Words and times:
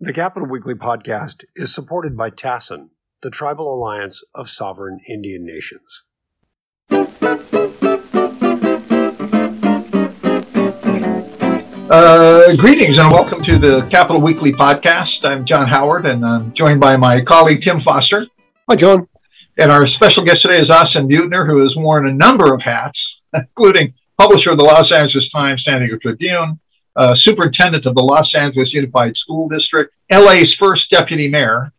The 0.00 0.12
Capital 0.12 0.48
Weekly 0.48 0.74
podcast 0.74 1.44
is 1.54 1.72
supported 1.72 2.16
by 2.16 2.28
TASIN, 2.28 2.88
the 3.22 3.30
Tribal 3.30 3.72
Alliance 3.72 4.24
of 4.34 4.48
Sovereign 4.48 4.98
Indian 5.08 5.46
Nations. 5.46 6.02
Uh, 11.88 12.56
greetings 12.56 12.98
and 12.98 13.12
welcome 13.12 13.44
to 13.44 13.56
the 13.56 13.88
Capital 13.92 14.20
Weekly 14.20 14.50
podcast. 14.50 15.24
I'm 15.24 15.46
John 15.46 15.68
Howard 15.68 16.06
and 16.06 16.26
I'm 16.26 16.52
joined 16.56 16.80
by 16.80 16.96
my 16.96 17.20
colleague 17.24 17.62
Tim 17.64 17.80
Foster. 17.82 18.26
Hi, 18.68 18.74
John. 18.74 19.06
And 19.60 19.70
our 19.70 19.86
special 19.86 20.24
guest 20.24 20.42
today 20.42 20.58
is 20.58 20.68
Austin 20.70 21.08
Beutner, 21.08 21.46
who 21.46 21.62
has 21.62 21.72
worn 21.76 22.08
a 22.08 22.12
number 22.12 22.52
of 22.52 22.62
hats, 22.62 22.98
including 23.32 23.94
publisher 24.18 24.50
of 24.50 24.58
the 24.58 24.64
Los 24.64 24.90
Angeles 24.92 25.30
Times, 25.32 25.62
San 25.64 25.78
Diego 25.78 25.98
Tribune, 26.02 26.58
uh, 26.96 27.14
superintendent 27.16 27.86
of 27.86 27.94
the 27.94 28.02
Los 28.02 28.34
Angeles 28.34 28.72
Unified 28.72 29.16
School 29.16 29.48
District, 29.48 29.92
LA's 30.10 30.54
first 30.60 30.90
deputy 30.90 31.28
mayor. 31.28 31.72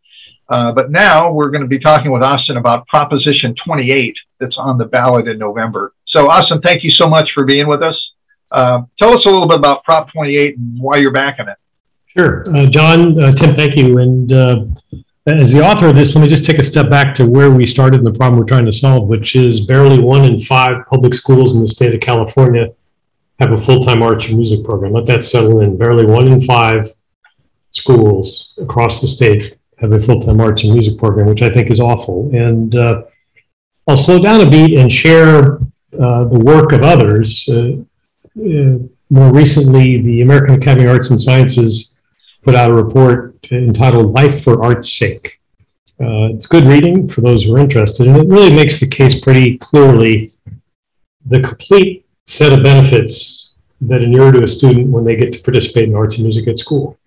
Uh, 0.47 0.71
but 0.71 0.91
now 0.91 1.31
we're 1.31 1.49
going 1.49 1.61
to 1.61 1.67
be 1.67 1.79
talking 1.79 2.11
with 2.11 2.21
Austin 2.21 2.57
about 2.57 2.85
Proposition 2.87 3.55
28 3.65 4.15
that's 4.39 4.55
on 4.57 4.77
the 4.77 4.85
ballot 4.85 5.27
in 5.27 5.39
November. 5.39 5.93
So, 6.07 6.27
Austin, 6.27 6.61
thank 6.61 6.83
you 6.83 6.91
so 6.91 7.07
much 7.07 7.31
for 7.33 7.45
being 7.45 7.67
with 7.67 7.81
us. 7.81 7.99
Uh, 8.51 8.81
tell 9.01 9.17
us 9.17 9.25
a 9.25 9.29
little 9.29 9.47
bit 9.47 9.57
about 9.57 9.83
Prop 9.83 10.11
28 10.11 10.57
and 10.57 10.79
why 10.79 10.97
you're 10.97 11.11
backing 11.11 11.47
it. 11.47 11.57
Sure. 12.17 12.43
Uh, 12.55 12.67
John, 12.67 13.21
uh, 13.21 13.31
Tim, 13.31 13.55
thank 13.55 13.75
you. 13.75 13.97
And 13.97 14.31
uh, 14.31 14.65
as 15.25 15.51
the 15.51 15.61
author 15.61 15.87
of 15.87 15.95
this, 15.95 16.15
let 16.15 16.21
me 16.21 16.27
just 16.27 16.45
take 16.45 16.59
a 16.59 16.63
step 16.63 16.89
back 16.89 17.15
to 17.15 17.25
where 17.25 17.49
we 17.49 17.65
started 17.65 17.97
and 17.97 18.07
the 18.07 18.13
problem 18.13 18.39
we're 18.39 18.45
trying 18.45 18.65
to 18.65 18.71
solve, 18.71 19.09
which 19.09 19.35
is 19.35 19.65
barely 19.65 19.99
one 19.99 20.23
in 20.23 20.39
five 20.39 20.85
public 20.87 21.15
schools 21.15 21.55
in 21.55 21.61
the 21.61 21.67
state 21.67 21.93
of 21.93 22.01
California 22.01 22.67
have 23.39 23.51
a 23.51 23.57
full-time 23.57 24.01
arts 24.01 24.27
and 24.27 24.37
music 24.37 24.63
program. 24.63 24.93
Let 24.93 25.05
that 25.07 25.23
settle 25.23 25.61
in. 25.61 25.77
Barely 25.77 26.05
one 26.05 26.27
in 26.27 26.41
five 26.41 26.93
schools 27.71 28.53
across 28.57 29.01
the 29.01 29.07
state 29.07 29.57
have 29.77 29.91
a 29.91 29.99
full-time 29.99 30.39
arts 30.39 30.63
and 30.63 30.73
music 30.73 30.97
program, 30.97 31.27
which 31.27 31.41
I 31.41 31.49
think 31.49 31.69
is 31.69 31.79
awful. 31.79 32.29
And 32.33 32.75
uh, 32.75 33.03
I'll 33.87 33.97
slow 33.97 34.21
down 34.21 34.41
a 34.41 34.49
beat 34.49 34.77
and 34.77 34.91
share 34.91 35.57
uh, 35.99 36.25
the 36.25 36.39
work 36.39 36.71
of 36.71 36.83
others. 36.83 37.47
Uh, 37.49 37.83
uh 38.39 38.79
more 39.11 39.31
recently, 39.31 40.01
the 40.01 40.21
American 40.21 40.55
Academy 40.55 40.85
of 40.85 40.91
Arts 40.91 41.11
and 41.11 41.21
Sciences 41.21 42.01
put 42.43 42.55
out 42.55 42.71
a 42.71 42.73
report 42.73 43.37
entitled 43.51 44.13
"Life 44.13 44.43
for 44.43 44.63
Art's 44.63 44.97
Sake." 44.97 45.39
Uh, 46.01 46.33
it's 46.33 46.47
good 46.47 46.65
reading 46.65 47.07
for 47.07 47.21
those 47.21 47.45
who 47.45 47.55
are 47.55 47.59
interested, 47.59 48.07
and 48.07 48.17
it 48.17 48.27
really 48.27 48.53
makes 48.53 48.79
the 48.79 48.87
case 48.87 49.19
pretty 49.19 49.57
clearly. 49.59 50.31
The 51.27 51.39
complete 51.39 52.04
set 52.25 52.51
of 52.51 52.63
benefits 52.63 53.55
that 53.81 54.01
inure 54.01 54.31
to 54.31 54.43
a 54.43 54.47
student 54.47 54.89
when 54.89 55.03
they 55.03 55.15
get 55.15 55.31
to 55.33 55.43
participate 55.43 55.89
in 55.89 55.95
arts 55.95 56.15
and 56.15 56.23
music 56.23 56.47
at 56.47 56.59
school. 56.59 56.97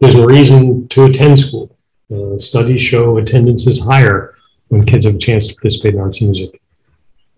There's 0.00 0.14
a 0.14 0.26
reason 0.26 0.88
to 0.88 1.04
attend 1.04 1.38
school. 1.38 1.76
Uh, 2.12 2.38
studies 2.38 2.80
show 2.80 3.16
attendance 3.16 3.66
is 3.66 3.84
higher 3.84 4.34
when 4.68 4.84
kids 4.84 5.06
have 5.06 5.14
a 5.14 5.18
chance 5.18 5.46
to 5.46 5.54
participate 5.54 5.94
in 5.94 6.00
arts 6.00 6.20
and 6.20 6.30
music. 6.30 6.60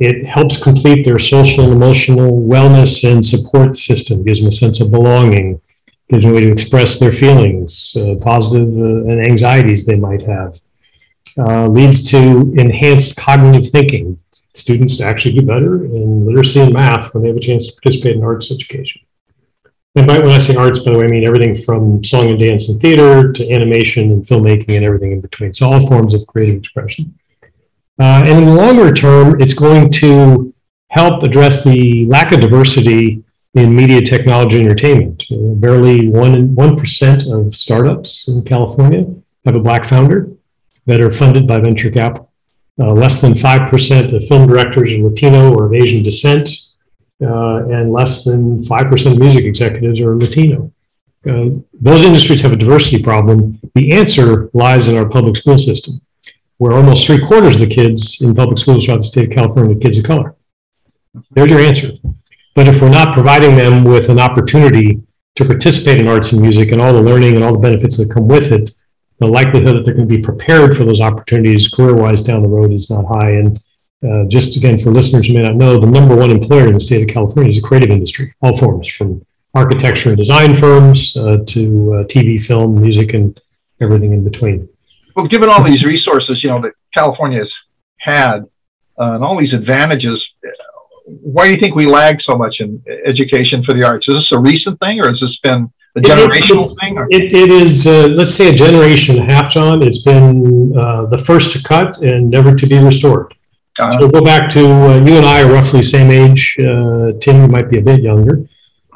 It 0.01 0.27
helps 0.27 0.61
complete 0.61 1.05
their 1.05 1.21
social 1.21 1.65
and 1.65 1.73
emotional 1.73 2.43
wellness 2.43 3.09
and 3.11 3.25
support 3.25 3.77
system, 3.77 4.25
gives 4.25 4.41
them 4.41 4.49
a 4.49 4.53
sense 4.53 4.81
of 4.81 4.91
belonging, 4.91 5.61
gives 6.11 6.25
them 6.25 6.33
a 6.33 6.35
way 6.35 6.47
to 6.47 6.53
express 6.53 6.99
their 6.99 7.13
feelings, 7.13 7.97
uh, 7.97 8.17
positive 8.21 8.77
uh, 8.77 9.09
and 9.09 9.25
anxieties 9.25 9.87
they 9.87 9.99
might 9.99 10.23
have. 10.23 10.59
Uh, 11.39 11.67
leads 11.67 12.11
to 12.11 12.53
enhanced 12.57 13.17
cognitive 13.17 13.71
thinking, 13.71 14.19
students 14.55 15.01
actually 15.01 15.35
do 15.35 15.43
better 15.43 15.85
in 15.85 16.27
literacy 16.27 16.61
and 16.61 16.73
math 16.73 17.13
when 17.13 17.23
they 17.23 17.29
have 17.29 17.37
a 17.37 17.41
chance 17.41 17.67
to 17.67 17.73
participate 17.75 18.17
in 18.17 18.25
arts 18.25 18.51
education. 18.51 19.03
And 19.97 20.07
by, 20.07 20.19
when 20.19 20.31
I 20.31 20.39
say 20.39 20.57
arts, 20.57 20.81
by 20.81 20.93
the 20.93 20.99
way, 20.99 21.05
I 21.05 21.09
mean 21.09 21.27
everything 21.27 21.55
from 21.55 22.03
song 22.03 22.31
and 22.31 22.39
dance 22.39 22.69
and 22.69 22.81
theater 22.81 23.33
to 23.33 23.53
animation 23.53 24.11
and 24.11 24.25
filmmaking 24.25 24.77
and 24.77 24.85
everything 24.85 25.13
in 25.13 25.21
between. 25.21 25.55
So 25.55 25.71
all 25.71 25.87
forms 25.87 26.15
of 26.15 26.27
creative 26.27 26.57
expression. 26.57 27.17
Uh, 28.01 28.25
and 28.27 28.39
in 28.39 28.45
the 28.47 28.55
longer 28.55 28.93
term, 28.93 29.41
it's 29.41 29.55
going 29.55 29.91
to 29.93 30.53
help 30.89 31.23
address 31.23 31.63
the 31.63 32.07
lack 32.07 32.33
of 32.33 32.41
diversity 32.41 33.23
in 33.55 33.75
media 33.75 34.01
technology 34.01 34.61
entertainment. 34.61 35.25
Barely 35.31 36.09
one 36.09 36.55
one 36.57 36.77
percent 36.77 37.29
of 37.29 37.55
startups 37.55 38.27
in 38.27 38.43
California 38.45 39.07
have 39.45 39.55
a 39.55 39.61
black 39.61 39.85
founder 39.85 40.29
that 40.87 41.01
are 41.01 41.11
funded 41.11 41.47
by 41.47 41.61
venture 41.61 41.91
capital. 41.91 42.24
Uh, 42.81 42.93
less 42.93 43.21
than 43.21 43.35
5% 43.35 44.15
of 44.15 44.27
film 44.27 44.49
directors 44.49 44.93
are 44.93 45.03
Latino 45.03 45.55
or 45.55 45.67
of 45.67 45.75
Asian 45.75 46.03
descent, 46.03 46.51
uh, 47.23 47.67
and 47.67 47.93
less 47.93 48.25
than 48.25 48.59
5% 48.59 49.13
of 49.13 49.19
music 49.19 49.45
executives 49.45 50.01
are 50.01 50.17
Latino. 50.17 50.73
Uh, 51.27 51.51
those 51.81 52.05
industries 52.05 52.43
have 52.43 52.53
a 52.53 52.57
diversity 52.57 53.03
problem. 53.03 53.61
The 53.75 53.93
answer 53.93 54.51
lies 54.53 54.89
in 54.89 54.97
our 54.97 55.09
public 55.09 55.37
school 55.37 55.57
system, 55.57 56.01
where 56.59 56.73
almost 56.73 57.07
three 57.07 57.25
quarters 57.25 57.55
of 57.55 57.61
the 57.61 57.67
kids 57.67 58.21
in 58.21 58.35
public 58.35 58.59
schools 58.59 58.85
throughout 58.85 58.99
the 58.99 59.03
state 59.05 59.29
of 59.31 59.35
California 59.35 59.77
are 59.77 59.81
kids 59.81 59.97
of 59.97 60.05
color. 60.05 60.35
There's 61.31 61.51
your 61.51 61.61
answer. 61.61 61.93
But 62.55 62.69
if 62.69 62.83
we're 62.83 62.89
not 62.89 63.15
providing 63.15 63.57
them 63.57 63.85
with 63.85 64.09
an 64.09 64.21
opportunity 64.21 65.03
to 65.37 65.45
participate 65.45 65.99
in 65.99 66.09
arts 66.09 66.33
and 66.33 66.43
music 66.43 66.73
and 66.73 66.81
all 66.81 66.93
the 66.93 67.03
learning 67.03 67.35
and 67.37 67.45
all 67.45 67.53
the 67.53 67.59
benefits 67.59 67.97
that 67.97 68.13
come 68.13 68.29
with 68.29 68.53
it, 68.53 68.71
the 69.25 69.33
likelihood 69.33 69.77
that 69.77 69.85
they're 69.85 69.95
going 69.95 70.09
to 70.09 70.17
be 70.17 70.23
prepared 70.23 70.77
for 70.77 70.85
those 70.85 71.01
opportunities 71.01 71.69
career-wise 71.69 72.21
down 72.21 72.43
the 72.43 72.49
road 72.49 72.73
is 72.73 72.91
not 72.91 73.05
high. 73.07 73.31
And 73.31 73.59
uh, 74.07 74.25
just 74.29 74.57
again, 74.57 74.79
for 74.79 74.91
listeners 74.91 75.27
who 75.27 75.35
may 75.35 75.43
not 75.43 75.57
know, 75.57 75.79
the 75.79 75.87
number 75.87 76.15
one 76.15 76.31
employer 76.31 76.67
in 76.67 76.75
the 76.75 76.81
state 76.81 77.03
of 77.03 77.09
California 77.09 77.49
is 77.49 77.61
the 77.61 77.67
creative 77.67 77.91
industry, 77.91 78.35
all 78.43 78.57
forms, 78.57 78.89
from 78.89 79.25
architecture 79.55 80.11
and 80.11 80.19
design 80.19 80.55
firms 80.55 81.17
uh, 81.17 81.39
to 81.47 81.95
uh, 81.95 82.05
TV, 82.05 82.41
film, 82.41 82.81
music, 82.81 83.15
and 83.15 83.41
everything 83.81 84.13
in 84.13 84.25
between. 84.25 84.69
Well, 85.17 85.27
given 85.29 85.49
all 85.49 85.65
these 85.65 85.85
resources, 85.85 86.43
you 86.43 86.51
know, 86.51 86.61
that 86.63 86.73
California 86.95 87.39
has 87.39 87.53
had, 87.99 88.39
uh, 89.01 89.15
and 89.15 89.25
all 89.25 89.41
these 89.41 89.55
advantages, 89.55 90.23
why 91.07 91.45
do 91.47 91.51
you 91.53 91.61
think 91.61 91.75
we 91.75 91.87
lag 91.87 92.17
so 92.29 92.37
much 92.37 92.57
in 92.61 92.83
education 93.07 93.65
for 93.65 93.75
the 93.75 93.85
arts? 93.85 94.07
Is 94.09 94.15
this 94.15 94.31
a 94.35 94.39
recent 94.39 94.79
thing, 94.81 95.01
or 95.01 95.09
has 95.09 95.21
this 95.21 95.39
been 95.43 95.73
generational 96.01 96.71
it, 96.71 96.79
thing? 96.81 97.07
It, 97.11 97.33
it 97.33 97.51
is, 97.51 97.87
uh, 97.87 98.09
let's 98.09 98.35
say, 98.35 98.51
a 98.51 98.55
generation 98.55 99.19
and 99.19 99.31
a 99.31 99.35
half, 99.35 99.51
John. 99.51 99.83
It's 99.83 100.03
been 100.03 100.77
uh, 100.77 101.07
the 101.07 101.19
first 101.19 101.53
to 101.53 101.63
cut 101.63 102.03
and 102.03 102.31
never 102.31 102.55
to 102.55 102.67
be 102.67 102.79
restored. 102.79 103.35
So 103.99 104.09
go 104.09 104.21
back 104.21 104.49
to 104.51 104.65
uh, 104.65 105.05
you 105.05 105.17
and 105.17 105.27
I 105.27 105.43
are 105.43 105.53
roughly 105.53 105.83
same 105.83 106.11
age. 106.11 106.57
Uh, 106.61 107.13
Tim, 107.21 107.43
you 107.43 107.49
might 107.49 107.69
be 107.69 107.79
a 107.79 107.83
bit 107.83 108.03
younger. 108.03 108.47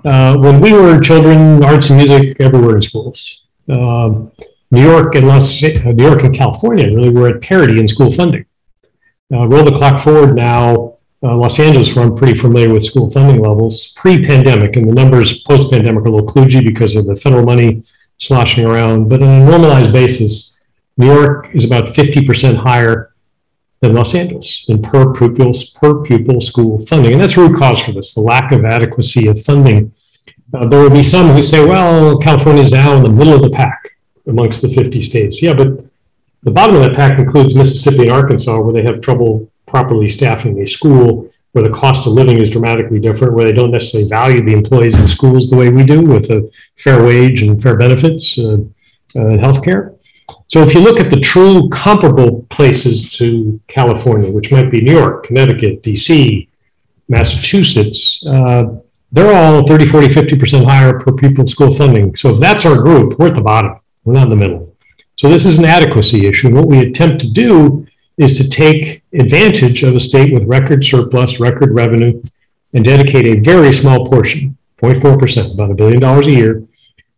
Uh, 0.05 0.39
when 0.39 0.61
we 0.61 0.73
were 0.73 1.01
children, 1.01 1.65
arts 1.65 1.91
and 1.91 1.97
music 1.99 2.37
everywhere 2.39 2.77
in 2.77 2.83
schools. 2.83 3.43
Um, 3.69 4.31
New 4.71 4.83
York 4.83 5.17
and 5.17 5.27
Los, 5.27 5.61
New 5.63 6.05
York 6.05 6.23
and 6.23 6.35
California 6.35 6.87
really 6.95 7.11
were 7.11 7.29
at 7.29 7.43
parity 7.43 7.81
in 7.81 7.89
school 7.89 8.13
funding. 8.13 8.45
roll 9.31 9.65
the 9.65 9.73
clock 9.73 10.01
forward 10.01 10.37
now 10.37 10.88
uh, 11.23 11.37
Los 11.37 11.59
Angeles, 11.59 11.95
where 11.95 12.05
I'm 12.05 12.17
pretty 12.17 12.39
familiar 12.39 12.73
with 12.73 12.85
school 12.85 13.11
funding 13.11 13.41
levels, 13.41 13.89
pre-pandemic, 13.97 14.77
and 14.77 14.89
the 14.89 14.95
numbers 14.95 15.43
post-pandemic 15.43 16.05
are 16.05 16.09
a 16.09 16.13
little 16.13 16.29
kludgy 16.29 16.65
because 16.65 16.97
of 16.97 17.07
the 17.07 17.17
federal 17.17 17.45
money 17.45 17.83
sloshing 18.19 18.67
around. 18.67 19.09
But 19.09 19.23
on 19.23 19.43
a 19.43 19.45
normalized 19.45 19.93
basis, 19.93 20.61
New 20.97 21.07
York 21.07 21.49
is 21.55 21.65
about 21.65 21.87
50% 21.87 22.57
higher 22.57 23.15
than 23.81 23.95
Los 23.95 24.15
Angeles 24.15 24.65
in 24.69 24.83
per 24.83 25.13
pupil 25.13 25.53
per 25.81 26.03
pupil 26.03 26.41
school 26.41 26.81
funding, 26.87 27.13
and 27.13 27.23
that's 27.23 27.37
root 27.37 27.59
cause 27.59 27.81
for 27.81 27.93
this: 27.93 28.15
the 28.15 28.21
lack 28.21 28.51
of 28.53 28.65
adequacy 28.65 29.29
of 29.29 29.41
funding. 29.43 29.93
Uh, 30.53 30.67
there 30.67 30.81
will 30.81 30.91
be 30.91 31.05
some 31.05 31.29
who 31.31 31.43
say, 31.43 31.65
"Well, 31.65 32.19
California 32.19 32.63
is 32.63 32.73
now 32.73 32.97
in 32.97 33.03
the 33.03 33.11
middle 33.11 33.35
of 33.35 33.43
the 33.43 33.51
pack 33.51 33.97
amongst 34.27 34.63
the 34.63 34.69
50 34.69 35.01
states." 35.01 35.41
Yeah, 35.41 35.55
but 35.55 35.85
the 36.43 36.51
bottom 36.51 36.77
of 36.77 36.83
that 36.83 36.97
pack 36.97 37.19
includes 37.19 37.55
Mississippi 37.55 38.03
and 38.03 38.11
Arkansas, 38.11 38.61
where 38.61 38.73
they 38.73 38.83
have 38.83 39.01
trouble 39.01 39.48
properly 39.69 40.09
staffing 40.09 40.61
a 40.61 40.67
school 40.67 41.29
where 41.53 41.65
the 41.65 41.75
cost 41.75 42.07
of 42.07 42.13
living 42.13 42.39
is 42.39 42.51
dramatically 42.51 42.99
different, 42.99 43.35
where 43.35 43.45
they 43.45 43.53
don't 43.53 43.71
necessarily 43.71 44.09
value 44.09 44.45
the 44.45 44.53
employees 44.53 44.95
in 44.95 45.09
schools 45.09 45.49
the 45.49 45.57
way 45.57 45.71
we 45.71 45.85
do 45.85 46.03
with 46.03 46.31
a 46.31 46.51
fair 46.77 47.03
wage 47.03 47.43
and 47.43 47.61
fair 47.63 47.77
benefits 47.77 48.39
uh, 48.39 48.59
uh, 49.17 49.27
and 49.27 49.41
healthcare. 49.41 49.97
So 50.49 50.63
if 50.63 50.75
you 50.75 50.81
look 50.81 51.01
at 51.01 51.11
the 51.11 51.21
true 51.21 51.69
comparable 51.71 52.47
places 52.51 53.11
to 53.13 53.61
California, 53.67 54.31
which 54.31 54.53
might 54.53 54.71
be 54.71 54.81
New 54.81 54.93
York, 54.93 55.25
Connecticut, 55.25 55.83
DC, 55.83 56.49
Massachusetts, 57.09 58.25
uh, 58.27 58.77
they're 59.11 59.35
all 59.35 59.67
30, 59.67 59.87
40, 59.87 60.09
50% 60.09 60.65
higher 60.67 61.01
per 61.01 61.13
pupil 61.13 61.47
school 61.47 61.71
funding. 61.71 62.15
So 62.15 62.31
if 62.31 62.39
that's 62.39 62.67
our 62.67 62.77
group, 62.77 63.19
we're 63.19 63.29
at 63.29 63.35
the 63.35 63.41
bottom. 63.41 63.81
We're 64.05 64.15
not 64.15 64.25
in 64.25 64.31
the 64.31 64.37
middle. 64.37 64.77
So 65.17 65.29
this 65.29 65.47
is 65.47 65.59
an 65.59 65.65
adequacy 65.65 66.27
issue. 66.27 66.55
What 66.55 66.67
we 66.67 66.81
attempt 66.81 67.21
to 67.23 67.31
do 67.31 67.88
is 68.19 68.37
to 68.37 68.49
take 68.49 69.03
advantage 69.13 69.83
of 69.83 69.95
a 69.95 70.01
state 70.01 70.35
with 70.35 70.45
record 70.45 70.85
surplus, 70.85 71.41
record 71.41 71.75
revenue, 71.75 72.21
and 72.75 72.85
dedicate 72.85 73.27
a 73.27 73.41
very 73.41 73.73
small 73.73 74.07
portion, 74.07 74.57
0.4%, 74.83 75.55
about 75.55 75.71
a 75.71 75.75
billion 75.75 76.01
dollars 76.01 76.27
a 76.27 76.33
year, 76.33 76.65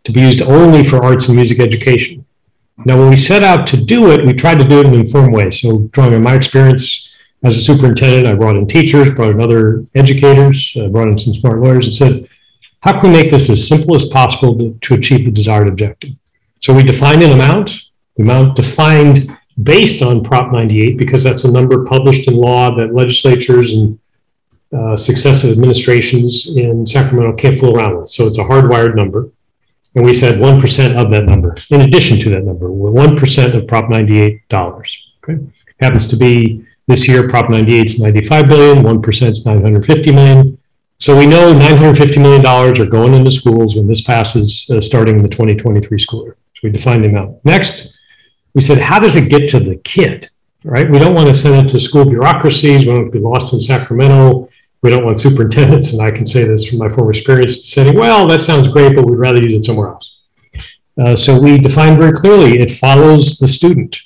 to 0.04 0.12
be 0.12 0.20
used 0.20 0.42
only 0.42 0.84
for 0.84 1.02
arts 1.02 1.26
and 1.26 1.36
music 1.36 1.58
education. 1.58 2.24
Now, 2.84 2.98
when 2.98 3.10
we 3.10 3.16
set 3.16 3.42
out 3.42 3.66
to 3.68 3.76
do 3.76 4.10
it, 4.10 4.24
we 4.24 4.32
tried 4.32 4.58
to 4.58 4.68
do 4.68 4.80
it 4.80 4.86
in 4.86 4.94
an 4.94 5.00
informed 5.00 5.34
way. 5.34 5.50
So, 5.50 5.80
drawing 5.92 6.14
on 6.14 6.22
my 6.22 6.34
experience 6.34 7.08
as 7.42 7.56
a 7.56 7.60
superintendent, 7.60 8.26
I 8.26 8.34
brought 8.34 8.56
in 8.56 8.66
teachers, 8.66 9.12
brought 9.12 9.32
in 9.32 9.40
other 9.40 9.84
educators, 9.94 10.74
uh, 10.76 10.88
brought 10.88 11.08
in 11.08 11.18
some 11.18 11.34
smart 11.34 11.60
lawyers, 11.60 11.86
and 11.86 11.94
said, 11.94 12.28
how 12.80 12.98
can 12.98 13.12
we 13.12 13.22
make 13.22 13.30
this 13.30 13.50
as 13.50 13.66
simple 13.66 13.94
as 13.94 14.08
possible 14.08 14.56
to, 14.56 14.78
to 14.80 14.94
achieve 14.94 15.26
the 15.26 15.30
desired 15.30 15.68
objective? 15.68 16.12
So 16.60 16.74
we 16.74 16.82
defined 16.82 17.22
an 17.22 17.32
amount, 17.32 17.72
the 18.16 18.22
amount 18.22 18.56
defined 18.56 19.36
based 19.62 20.02
on 20.02 20.22
Prop 20.22 20.52
98, 20.52 20.96
because 20.96 21.22
that's 21.22 21.44
a 21.44 21.52
number 21.52 21.84
published 21.84 22.28
in 22.28 22.36
law 22.36 22.74
that 22.76 22.94
legislatures 22.94 23.74
and 23.74 23.98
uh, 24.72 24.96
successive 24.96 25.50
administrations 25.50 26.56
in 26.56 26.86
Sacramento 26.86 27.36
can't 27.36 27.58
fool 27.58 27.76
around 27.76 27.98
with. 27.98 28.08
So 28.08 28.26
it's 28.26 28.38
a 28.38 28.44
hardwired 28.44 28.94
number. 28.94 29.30
And 29.96 30.04
we 30.04 30.12
said 30.12 30.38
1% 30.38 30.96
of 30.96 31.10
that 31.10 31.24
number, 31.24 31.56
in 31.70 31.80
addition 31.80 32.18
to 32.20 32.30
that 32.30 32.44
number, 32.44 32.68
1% 32.68 33.54
of 33.54 33.66
Prop 33.66 33.90
98 33.90 34.48
dollars. 34.48 35.12
Okay. 35.24 35.44
Happens 35.80 36.06
to 36.08 36.16
be 36.16 36.64
this 36.86 37.08
year, 37.08 37.28
Prop 37.28 37.50
98 37.50 37.86
is 37.86 38.00
95 38.00 38.48
billion, 38.48 38.84
1% 38.84 39.30
is 39.30 39.44
950 39.44 40.12
million. 40.12 40.58
So 40.98 41.18
we 41.18 41.26
know 41.26 41.52
950 41.52 42.20
million 42.20 42.42
dollars 42.42 42.78
are 42.78 42.86
going 42.86 43.14
into 43.14 43.30
schools 43.30 43.74
when 43.74 43.88
this 43.88 44.02
passes, 44.02 44.68
uh, 44.70 44.80
starting 44.80 45.16
in 45.16 45.22
the 45.22 45.28
2023 45.28 45.98
school 45.98 46.24
year. 46.24 46.36
So 46.54 46.60
we 46.64 46.70
defined 46.70 47.04
the 47.04 47.08
amount. 47.08 47.44
Next, 47.44 47.88
we 48.54 48.62
said, 48.62 48.78
how 48.78 48.98
does 48.98 49.16
it 49.16 49.30
get 49.30 49.48
to 49.50 49.60
the 49.60 49.76
kid? 49.76 50.30
Right? 50.64 50.90
We 50.90 50.98
don't 50.98 51.14
want 51.14 51.28
to 51.28 51.34
send 51.34 51.66
it 51.66 51.70
to 51.72 51.80
school 51.80 52.04
bureaucracies. 52.04 52.84
We 52.84 52.92
don't 52.92 53.02
want 53.02 53.12
to 53.12 53.18
be 53.18 53.24
lost 53.24 53.52
in 53.52 53.60
Sacramento 53.60 54.50
we 54.82 54.90
don't 54.90 55.04
want 55.04 55.20
superintendents, 55.20 55.92
and 55.92 56.00
I 56.00 56.10
can 56.10 56.24
say 56.24 56.44
this 56.44 56.68
from 56.68 56.78
my 56.78 56.88
former 56.88 57.10
experience, 57.10 57.68
saying, 57.68 57.96
well, 57.96 58.26
that 58.28 58.40
sounds 58.40 58.68
great, 58.68 58.96
but 58.96 59.04
we'd 59.04 59.18
rather 59.18 59.42
use 59.42 59.52
it 59.52 59.64
somewhere 59.64 59.88
else. 59.88 60.16
Uh, 60.98 61.14
so 61.14 61.40
we 61.40 61.58
define 61.58 61.98
very 61.98 62.12
clearly 62.12 62.58
it 62.58 62.70
follows 62.70 63.38
the 63.38 63.48
student. 63.48 63.98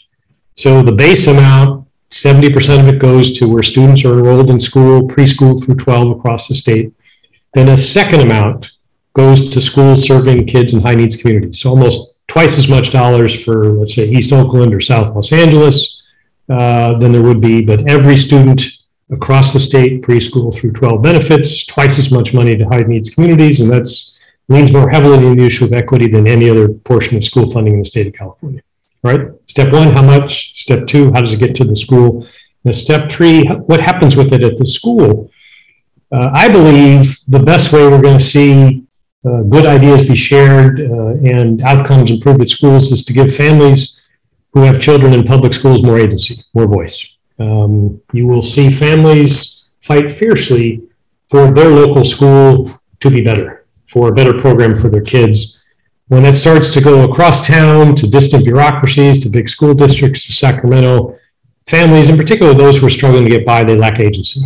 So 0.55 0.83
the 0.83 0.93
base 0.93 1.27
amount, 1.27 1.89
70% 2.11 2.81
of 2.81 2.89
it 2.89 2.99
goes 2.99 3.39
to 3.39 3.49
where 3.49 3.63
students 3.63 4.05
are 4.05 4.15
enrolled 4.15 4.51
in 4.51 4.61
school, 4.61 5.09
preschool 5.09 5.65
through 5.65 5.77
12 5.77 6.19
across 6.19 6.49
the 6.49 6.55
state. 6.55 6.93
Then 7.55 7.69
a 7.69 7.79
second 7.79 8.21
amount 8.21 8.73
goes 9.15 9.49
to 9.51 9.61
schools 9.61 10.07
serving 10.07 10.47
kids 10.47 10.75
in 10.75 10.81
high 10.81 10.95
needs 10.95 11.17
communities. 11.17 11.61
So 11.61 11.71
almost 11.71 12.14
twice 12.35 12.59
as 12.59 12.69
much 12.69 12.91
dollars 12.91 13.45
for, 13.45 13.71
let's 13.75 13.95
say, 13.95 14.09
East 14.09 14.33
Oakland 14.33 14.75
or 14.75 14.81
South 14.81 15.15
Los 15.15 15.31
Angeles 15.31 16.03
uh, 16.49 16.99
than 16.99 17.13
there 17.13 17.23
would 17.23 17.41
be, 17.41 17.65
but 17.65 17.89
every 17.89 18.17
student 18.17 18.61
across 19.13 19.53
the 19.53 19.61
state, 19.61 20.03
preschool 20.03 20.53
through 20.53 20.73
12 20.73 21.01
benefits, 21.01 21.65
twice 21.65 21.97
as 21.97 22.11
much 22.11 22.35
money 22.35 22.57
to 22.57 22.65
high 22.65 22.83
needs 22.83 23.15
communities, 23.15 23.61
and 23.61 23.71
that's 23.71 24.19
leans 24.49 24.73
more 24.73 24.91
heavily 24.91 25.25
in 25.25 25.37
the 25.37 25.47
issue 25.47 25.65
of 25.65 25.73
equity 25.73 26.09
than 26.09 26.27
any 26.27 26.51
other 26.51 26.69
portion 26.69 27.17
of 27.17 27.23
school 27.23 27.49
funding 27.49 27.75
in 27.75 27.79
the 27.79 27.85
state 27.85 28.09
of 28.09 28.13
California. 28.15 28.63
Right? 29.05 29.29
Step 29.47 29.73
one, 29.73 29.93
how 29.93 30.03
much? 30.03 30.61
Step 30.61 30.89
two, 30.89 31.13
how 31.13 31.21
does 31.21 31.35
it 31.35 31.39
get 31.39 31.55
to 31.55 31.65
the 31.65 31.77
school? 31.77 32.27
And 32.65 32.75
step 32.75 33.13
three, 33.13 33.45
what 33.45 33.79
happens 33.79 34.17
with 34.17 34.33
it 34.33 34.43
at 34.43 34.59
the 34.59 34.67
school? 34.67 35.31
Uh, 36.11 36.31
I 36.35 36.49
believe 36.49 37.17
the 37.29 37.39
best 37.39 37.73
way 37.73 37.83
we're 37.83 38.03
going 38.03 38.19
to 38.19 38.25
see 38.25 38.84
uh, 39.27 39.43
good 39.43 39.67
ideas 39.67 40.07
be 40.07 40.17
shared 40.17 40.81
uh, 40.81 41.15
and 41.25 41.63
outcomes 41.63 42.11
improve 42.11 42.41
at 42.41 42.49
schools 42.49 42.93
is 42.93 43.05
to 43.05 43.13
give 43.13 43.35
families 43.35 44.07
who 44.53 44.61
have 44.61 44.81
children 44.81 45.13
in 45.13 45.25
public 45.25 45.53
schools 45.53 45.83
more 45.83 45.99
agency, 45.99 46.43
more 46.55 46.67
voice. 46.67 47.07
Um, 47.39 48.01
you 48.13 48.27
will 48.27 48.43
see 48.43 48.71
families 48.71 49.71
fight 49.81 50.11
fiercely 50.11 50.83
for 51.29 51.51
their 51.51 51.69
local 51.69 52.05
school 52.05 52.71
to 53.01 53.11
be 53.11 53.23
better, 53.23 53.67
for 53.89 54.09
a 54.09 54.13
better 54.13 54.39
program 54.39 54.75
for 54.75 54.89
their 54.89 55.03
kids. 55.03 55.63
When 56.09 56.23
that 56.23 56.35
starts 56.35 56.71
to 56.75 56.81
go 56.81 57.11
across 57.11 57.47
town 57.47 57.95
to 57.97 58.07
distant 58.07 58.45
bureaucracies, 58.45 59.23
to 59.23 59.29
big 59.29 59.49
school 59.49 59.75
districts, 59.75 60.27
to 60.27 60.33
Sacramento, 60.33 61.19
families, 61.67 62.09
in 62.09 62.17
particular 62.17 62.55
those 62.55 62.79
who 62.79 62.87
are 62.87 62.91
struggling 62.91 63.25
to 63.25 63.31
get 63.31 63.47
by, 63.47 63.65
they 63.65 63.77
lack 63.77 63.99
agency. 64.01 64.43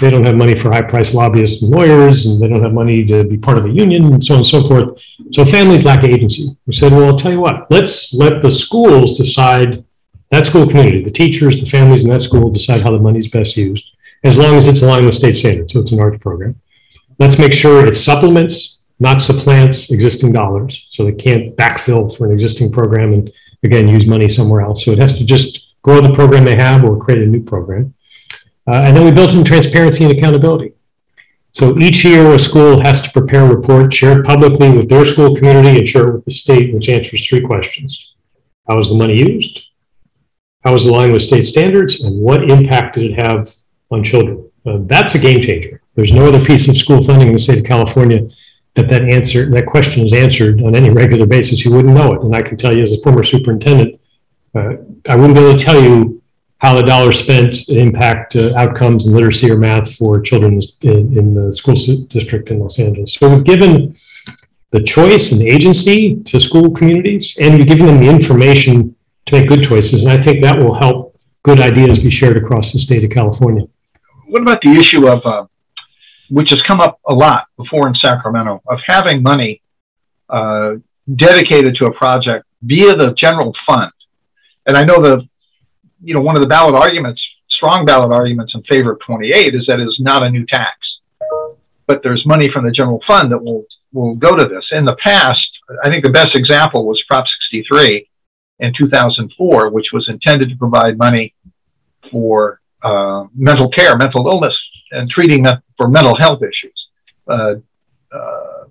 They 0.00 0.10
don't 0.10 0.24
have 0.24 0.36
money 0.36 0.54
for 0.54 0.70
high 0.70 0.82
priced 0.82 1.12
lobbyists 1.12 1.62
and 1.62 1.72
lawyers, 1.72 2.26
and 2.26 2.40
they 2.40 2.48
don't 2.48 2.62
have 2.62 2.72
money 2.72 3.04
to 3.06 3.24
be 3.24 3.36
part 3.36 3.58
of 3.58 3.64
a 3.64 3.70
union, 3.70 4.12
and 4.12 4.22
so 4.22 4.34
on 4.34 4.38
and 4.38 4.46
so 4.46 4.62
forth. 4.62 5.00
So 5.32 5.44
families 5.44 5.84
lack 5.84 6.04
agency. 6.04 6.56
We 6.66 6.72
said, 6.72 6.92
well, 6.92 7.06
I'll 7.06 7.16
tell 7.16 7.32
you 7.32 7.40
what, 7.40 7.70
let's 7.70 8.14
let 8.14 8.40
the 8.42 8.50
schools 8.50 9.16
decide 9.16 9.84
that 10.30 10.46
school 10.46 10.68
community, 10.68 11.02
the 11.02 11.10
teachers, 11.10 11.58
the 11.58 11.66
families 11.66 12.04
in 12.04 12.10
that 12.10 12.22
school 12.22 12.50
decide 12.50 12.82
how 12.82 12.92
the 12.92 12.98
money 12.98 13.18
is 13.18 13.28
best 13.28 13.56
used, 13.56 13.86
as 14.24 14.38
long 14.38 14.54
as 14.54 14.68
it's 14.68 14.82
aligned 14.82 15.06
with 15.06 15.14
state 15.14 15.36
standards. 15.36 15.72
So 15.72 15.80
it's 15.80 15.92
an 15.92 16.00
ARC 16.00 16.20
program. 16.20 16.60
Let's 17.18 17.38
make 17.38 17.52
sure 17.52 17.84
it 17.84 17.96
supplements, 17.96 18.84
not 19.00 19.20
supplants 19.22 19.90
existing 19.90 20.32
dollars. 20.32 20.86
So 20.90 21.04
they 21.04 21.12
can't 21.12 21.56
backfill 21.56 22.16
for 22.16 22.26
an 22.26 22.32
existing 22.32 22.70
program 22.70 23.12
and 23.12 23.32
again 23.64 23.88
use 23.88 24.06
money 24.06 24.28
somewhere 24.28 24.60
else. 24.60 24.84
So 24.84 24.92
it 24.92 24.98
has 24.98 25.18
to 25.18 25.24
just 25.24 25.74
grow 25.82 26.00
the 26.00 26.14
program 26.14 26.44
they 26.44 26.56
have 26.56 26.84
or 26.84 26.98
create 26.98 27.22
a 27.22 27.26
new 27.26 27.42
program. 27.42 27.94
Uh, 28.68 28.82
and 28.82 28.94
then 28.94 29.04
we 29.04 29.10
built 29.10 29.32
in 29.32 29.42
transparency 29.44 30.04
and 30.04 30.12
accountability. 30.12 30.74
So 31.52 31.78
each 31.78 32.04
year, 32.04 32.34
a 32.34 32.38
school 32.38 32.80
has 32.82 33.00
to 33.00 33.10
prepare 33.10 33.46
a 33.46 33.56
report, 33.56 33.92
share 33.92 34.20
it 34.20 34.26
publicly 34.26 34.70
with 34.70 34.90
their 34.90 35.06
school 35.06 35.34
community, 35.34 35.78
and 35.78 35.88
share 35.88 36.08
it 36.08 36.14
with 36.16 36.24
the 36.26 36.30
state, 36.30 36.74
which 36.74 36.90
answers 36.90 37.26
three 37.26 37.40
questions 37.40 38.14
How 38.68 38.76
was 38.76 38.90
the 38.90 38.96
money 38.96 39.16
used? 39.16 39.62
How 40.64 40.74
is 40.74 40.84
it 40.84 40.90
aligned 40.90 41.12
with 41.12 41.22
state 41.22 41.44
standards? 41.44 42.02
And 42.02 42.20
what 42.20 42.50
impact 42.50 42.96
did 42.96 43.12
it 43.12 43.22
have 43.22 43.48
on 43.90 44.04
children? 44.04 44.50
Uh, 44.66 44.78
that's 44.82 45.14
a 45.14 45.18
game 45.18 45.40
changer. 45.40 45.80
There's 45.94 46.12
no 46.12 46.26
other 46.26 46.44
piece 46.44 46.68
of 46.68 46.76
school 46.76 47.02
funding 47.02 47.28
in 47.28 47.32
the 47.32 47.38
state 47.38 47.58
of 47.58 47.64
California 47.64 48.28
that 48.74 48.90
that 48.90 49.02
answer 49.02 49.48
that 49.50 49.66
question 49.66 50.04
is 50.04 50.12
answered 50.12 50.62
on 50.62 50.76
any 50.76 50.90
regular 50.90 51.26
basis. 51.26 51.64
You 51.64 51.72
wouldn't 51.72 51.94
know 51.94 52.12
it. 52.12 52.20
And 52.20 52.36
I 52.36 52.42
can 52.42 52.58
tell 52.58 52.76
you, 52.76 52.82
as 52.82 52.92
a 52.92 53.00
former 53.00 53.24
superintendent, 53.24 53.98
uh, 54.54 54.74
I 55.08 55.16
wouldn't 55.16 55.34
be 55.34 55.40
able 55.40 55.56
to 55.56 55.64
tell 55.64 55.82
you 55.82 56.17
how 56.58 56.74
the 56.74 56.82
dollars 56.82 57.20
spent 57.20 57.68
impact 57.68 58.34
uh, 58.34 58.52
outcomes 58.56 59.06
in 59.06 59.14
literacy 59.14 59.50
or 59.50 59.56
math 59.56 59.94
for 59.96 60.20
children 60.20 60.60
in, 60.82 61.16
in, 61.16 61.34
the 61.34 61.52
school 61.52 61.74
district 62.08 62.50
in 62.50 62.58
Los 62.58 62.78
Angeles. 62.80 63.14
So 63.14 63.32
we've 63.32 63.44
given 63.44 63.96
the 64.70 64.82
choice 64.82 65.32
and 65.32 65.40
agency 65.42 66.16
to 66.24 66.40
school 66.40 66.70
communities, 66.70 67.38
and 67.40 67.56
we've 67.56 67.66
given 67.66 67.86
them 67.86 68.00
the 68.00 68.10
information 68.10 68.94
to 69.26 69.38
make 69.38 69.48
good 69.48 69.62
choices. 69.62 70.02
And 70.02 70.12
I 70.12 70.18
think 70.18 70.42
that 70.42 70.58
will 70.58 70.74
help 70.74 71.16
good 71.42 71.60
ideas 71.60 71.98
be 71.98 72.10
shared 72.10 72.36
across 72.36 72.72
the 72.72 72.78
state 72.78 73.04
of 73.04 73.10
California. 73.10 73.64
What 74.26 74.42
about 74.42 74.60
the 74.62 74.72
issue 74.72 75.06
of, 75.06 75.24
uh, 75.24 75.46
which 76.28 76.50
has 76.50 76.60
come 76.62 76.80
up 76.80 77.00
a 77.08 77.14
lot 77.14 77.46
before 77.56 77.86
in 77.86 77.94
Sacramento, 77.94 78.62
of 78.66 78.78
having 78.86 79.22
money 79.22 79.62
uh, 80.28 80.72
dedicated 81.14 81.76
to 81.76 81.86
a 81.86 81.92
project 81.92 82.44
via 82.62 82.94
the 82.94 83.14
general 83.14 83.54
fund? 83.66 83.92
And 84.66 84.76
I 84.76 84.84
know 84.84 85.00
the, 85.00 85.27
you 86.02 86.14
know, 86.14 86.20
one 86.20 86.36
of 86.36 86.42
the 86.42 86.48
ballot 86.48 86.74
arguments, 86.74 87.22
strong 87.48 87.84
ballot 87.84 88.12
arguments 88.12 88.54
in 88.54 88.62
favor 88.64 88.92
of 88.92 89.00
28 89.06 89.54
is 89.54 89.66
that 89.66 89.80
it 89.80 89.88
is 89.88 89.98
not 90.00 90.22
a 90.22 90.30
new 90.30 90.46
tax, 90.46 90.76
but 91.86 92.00
there's 92.02 92.24
money 92.26 92.48
from 92.52 92.64
the 92.64 92.70
general 92.70 93.00
fund 93.06 93.32
that 93.32 93.42
will 93.42 93.64
will 93.92 94.14
go 94.16 94.36
to 94.36 94.44
this. 94.44 94.66
In 94.72 94.84
the 94.84 94.96
past, 95.02 95.48
I 95.82 95.90
think 95.90 96.04
the 96.04 96.10
best 96.10 96.36
example 96.36 96.86
was 96.86 97.02
Prop 97.08 97.24
63, 97.50 98.06
in 98.60 98.72
2004, 98.76 99.70
which 99.70 99.88
was 99.92 100.08
intended 100.08 100.48
to 100.50 100.56
provide 100.56 100.98
money 100.98 101.34
for 102.10 102.60
uh, 102.82 103.24
mental 103.34 103.70
care, 103.70 103.96
mental 103.96 104.26
illness, 104.26 104.56
and 104.90 105.10
treating 105.10 105.46
for 105.76 105.88
mental 105.88 106.16
health 106.18 106.40
issues. 106.42 106.86
Uh, 107.26 107.54
uh, 108.12 108.64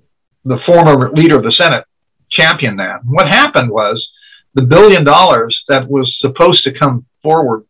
the 0.45 0.57
former 0.65 1.11
leader 1.13 1.37
of 1.37 1.43
the 1.43 1.51
Senate 1.51 1.85
championed 2.29 2.79
that. 2.79 3.01
What 3.05 3.27
happened 3.27 3.69
was 3.69 4.07
the 4.53 4.63
billion 4.63 5.03
dollars 5.03 5.63
that 5.69 5.87
was 5.89 6.17
supposed 6.19 6.63
to 6.63 6.77
come 6.77 7.05
forward 7.21 7.65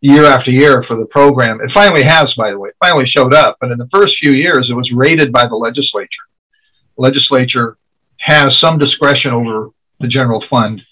year 0.00 0.24
after 0.24 0.52
year 0.52 0.84
for 0.86 0.96
the 0.96 1.06
program, 1.06 1.60
it 1.60 1.70
finally 1.74 2.04
has, 2.04 2.32
by 2.36 2.50
the 2.50 2.58
way, 2.58 2.68
it 2.68 2.76
finally 2.80 3.06
showed 3.06 3.34
up. 3.34 3.56
But 3.60 3.70
in 3.70 3.78
the 3.78 3.88
first 3.92 4.14
few 4.20 4.32
years, 4.32 4.68
it 4.70 4.74
was 4.74 4.90
rated 4.92 5.32
by 5.32 5.46
the 5.46 5.56
legislature. 5.56 6.08
The 6.96 7.02
legislature 7.02 7.78
has 8.18 8.58
some 8.60 8.78
discretion 8.78 9.32
over 9.32 9.70
the 10.00 10.08
general 10.08 10.44
fund 10.50 10.82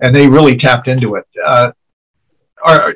and 0.00 0.14
they 0.14 0.28
really 0.28 0.56
tapped 0.56 0.88
into 0.88 1.14
it. 1.16 1.26
Uh, 1.44 1.72
are 2.64 2.94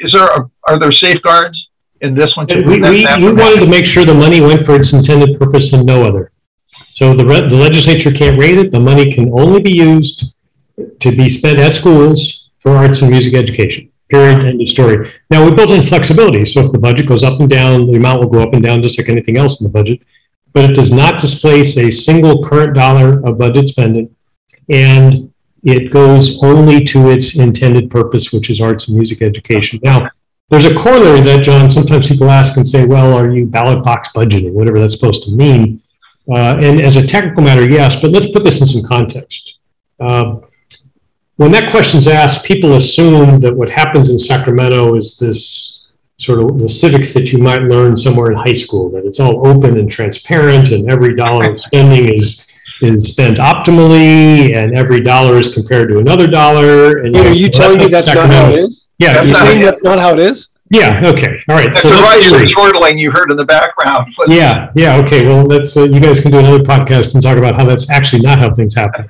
is 0.00 0.12
there 0.12 0.26
a, 0.26 0.50
are 0.68 0.78
there 0.78 0.92
safeguards 0.92 1.68
in 2.00 2.14
this 2.14 2.36
one 2.36 2.46
too? 2.46 2.62
We, 2.66 2.78
we, 2.78 3.06
we 3.20 3.32
wanted 3.32 3.60
to 3.60 3.68
make 3.68 3.86
sure 3.86 4.04
the 4.04 4.14
money 4.14 4.40
went 4.40 4.64
for 4.64 4.76
its 4.76 4.92
intended 4.92 5.38
purpose 5.38 5.72
and 5.72 5.84
no 5.84 6.04
other. 6.04 6.32
So 6.94 7.14
the 7.14 7.24
the 7.24 7.56
legislature 7.56 8.12
can't 8.12 8.38
rate 8.38 8.58
it. 8.58 8.70
The 8.70 8.80
money 8.80 9.12
can 9.12 9.32
only 9.32 9.60
be 9.60 9.76
used 9.76 10.34
to 10.76 11.10
be 11.10 11.28
spent 11.28 11.58
at 11.58 11.74
schools 11.74 12.39
for 12.60 12.72
arts 12.72 13.02
and 13.02 13.10
music 13.10 13.34
education. 13.34 13.90
Period. 14.08 14.40
End 14.40 14.60
of 14.60 14.68
story. 14.68 15.12
Now 15.30 15.44
we 15.44 15.54
built 15.54 15.70
in 15.70 15.82
flexibility, 15.82 16.44
so 16.44 16.60
if 16.60 16.72
the 16.72 16.78
budget 16.78 17.06
goes 17.06 17.22
up 17.22 17.40
and 17.40 17.48
down, 17.48 17.86
the 17.86 17.96
amount 17.96 18.20
will 18.20 18.30
go 18.30 18.40
up 18.40 18.54
and 18.54 18.62
down 18.62 18.82
just 18.82 18.98
like 18.98 19.08
anything 19.08 19.36
else 19.36 19.60
in 19.60 19.66
the 19.66 19.72
budget. 19.72 20.00
But 20.52 20.68
it 20.68 20.74
does 20.74 20.92
not 20.92 21.20
displace 21.20 21.76
a 21.76 21.90
single 21.90 22.42
current 22.42 22.74
dollar 22.74 23.24
of 23.24 23.38
budget 23.38 23.68
spending, 23.68 24.14
and 24.68 25.32
it 25.62 25.92
goes 25.92 26.42
only 26.42 26.84
to 26.86 27.10
its 27.10 27.38
intended 27.38 27.90
purpose, 27.90 28.32
which 28.32 28.50
is 28.50 28.60
arts 28.60 28.88
and 28.88 28.96
music 28.96 29.22
education. 29.22 29.78
Now, 29.84 30.10
there's 30.48 30.64
a 30.64 30.74
corollary 30.74 31.20
that, 31.20 31.44
John, 31.44 31.70
sometimes 31.70 32.08
people 32.08 32.28
ask 32.28 32.56
and 32.56 32.66
say, 32.66 32.84
well, 32.84 33.14
are 33.16 33.30
you 33.30 33.46
ballot 33.46 33.84
box 33.84 34.08
budgeting, 34.12 34.52
whatever 34.52 34.80
that's 34.80 34.94
supposed 34.94 35.22
to 35.24 35.32
mean? 35.32 35.80
Uh, 36.28 36.58
and 36.60 36.80
as 36.80 36.96
a 36.96 37.06
technical 37.06 37.44
matter, 37.44 37.70
yes, 37.70 38.00
but 38.00 38.10
let's 38.10 38.30
put 38.32 38.44
this 38.44 38.60
in 38.60 38.66
some 38.66 38.82
context. 38.88 39.58
Uh, 40.00 40.40
when 41.40 41.50
that 41.52 41.70
question's 41.70 42.06
asked, 42.06 42.44
people 42.44 42.74
assume 42.74 43.40
that 43.40 43.54
what 43.56 43.70
happens 43.70 44.10
in 44.10 44.18
Sacramento 44.18 44.94
is 44.94 45.16
this 45.16 45.86
sort 46.18 46.38
of 46.38 46.58
the 46.58 46.68
civics 46.68 47.14
that 47.14 47.32
you 47.32 47.38
might 47.38 47.62
learn 47.62 47.96
somewhere 47.96 48.30
in 48.30 48.36
high 48.36 48.52
school, 48.52 48.90
that 48.90 49.06
it's 49.06 49.20
all 49.20 49.46
open 49.48 49.78
and 49.78 49.90
transparent 49.90 50.70
and 50.70 50.90
every 50.90 51.16
dollar 51.16 51.50
of 51.50 51.58
spending 51.58 52.12
is 52.12 52.46
is 52.82 53.10
spent 53.12 53.38
optimally 53.38 54.54
and 54.54 54.76
every 54.76 55.00
dollar 55.00 55.38
is 55.38 55.54
compared 55.54 55.88
to 55.88 55.96
another 55.98 56.26
dollar. 56.26 56.98
And 57.04 57.14
Wait, 57.14 57.26
are 57.28 57.32
you 57.32 57.48
telling 57.48 57.78
me 57.78 57.88
that's 57.88 58.12
not 58.14 58.30
how 58.30 58.50
it 58.50 58.58
is? 58.58 58.86
Yeah, 58.98 59.14
That's 59.14 59.26
you 59.26 59.32
not 59.32 59.38
say- 59.40 59.46
Saying 59.52 59.60
that's 59.64 59.82
not 59.82 59.98
how 59.98 60.12
it 60.12 60.18
is? 60.20 60.50
yeah, 60.70 61.00
okay, 61.12 61.38
all 61.48 61.56
right. 61.56 61.66
That's 61.68 61.80
So 61.80 61.88
the 61.88 61.94
let's 61.96 62.30
rice 62.32 62.52
chortling 62.52 62.98
you 62.98 63.10
heard 63.12 63.30
in 63.30 63.38
the 63.38 63.46
background. 63.46 64.06
Yeah, 64.28 64.70
yeah, 64.76 64.96
okay. 64.98 65.26
Well, 65.26 65.46
that's 65.48 65.74
uh, 65.76 65.84
you 65.84 66.00
guys 66.00 66.20
can 66.20 66.30
do 66.32 66.38
another 66.38 66.62
podcast 66.62 67.14
and 67.14 67.22
talk 67.22 67.38
about 67.38 67.54
how 67.54 67.64
that's 67.64 67.90
actually 67.90 68.20
not 68.22 68.38
how 68.38 68.54
things 68.54 68.74
happen. 68.74 69.08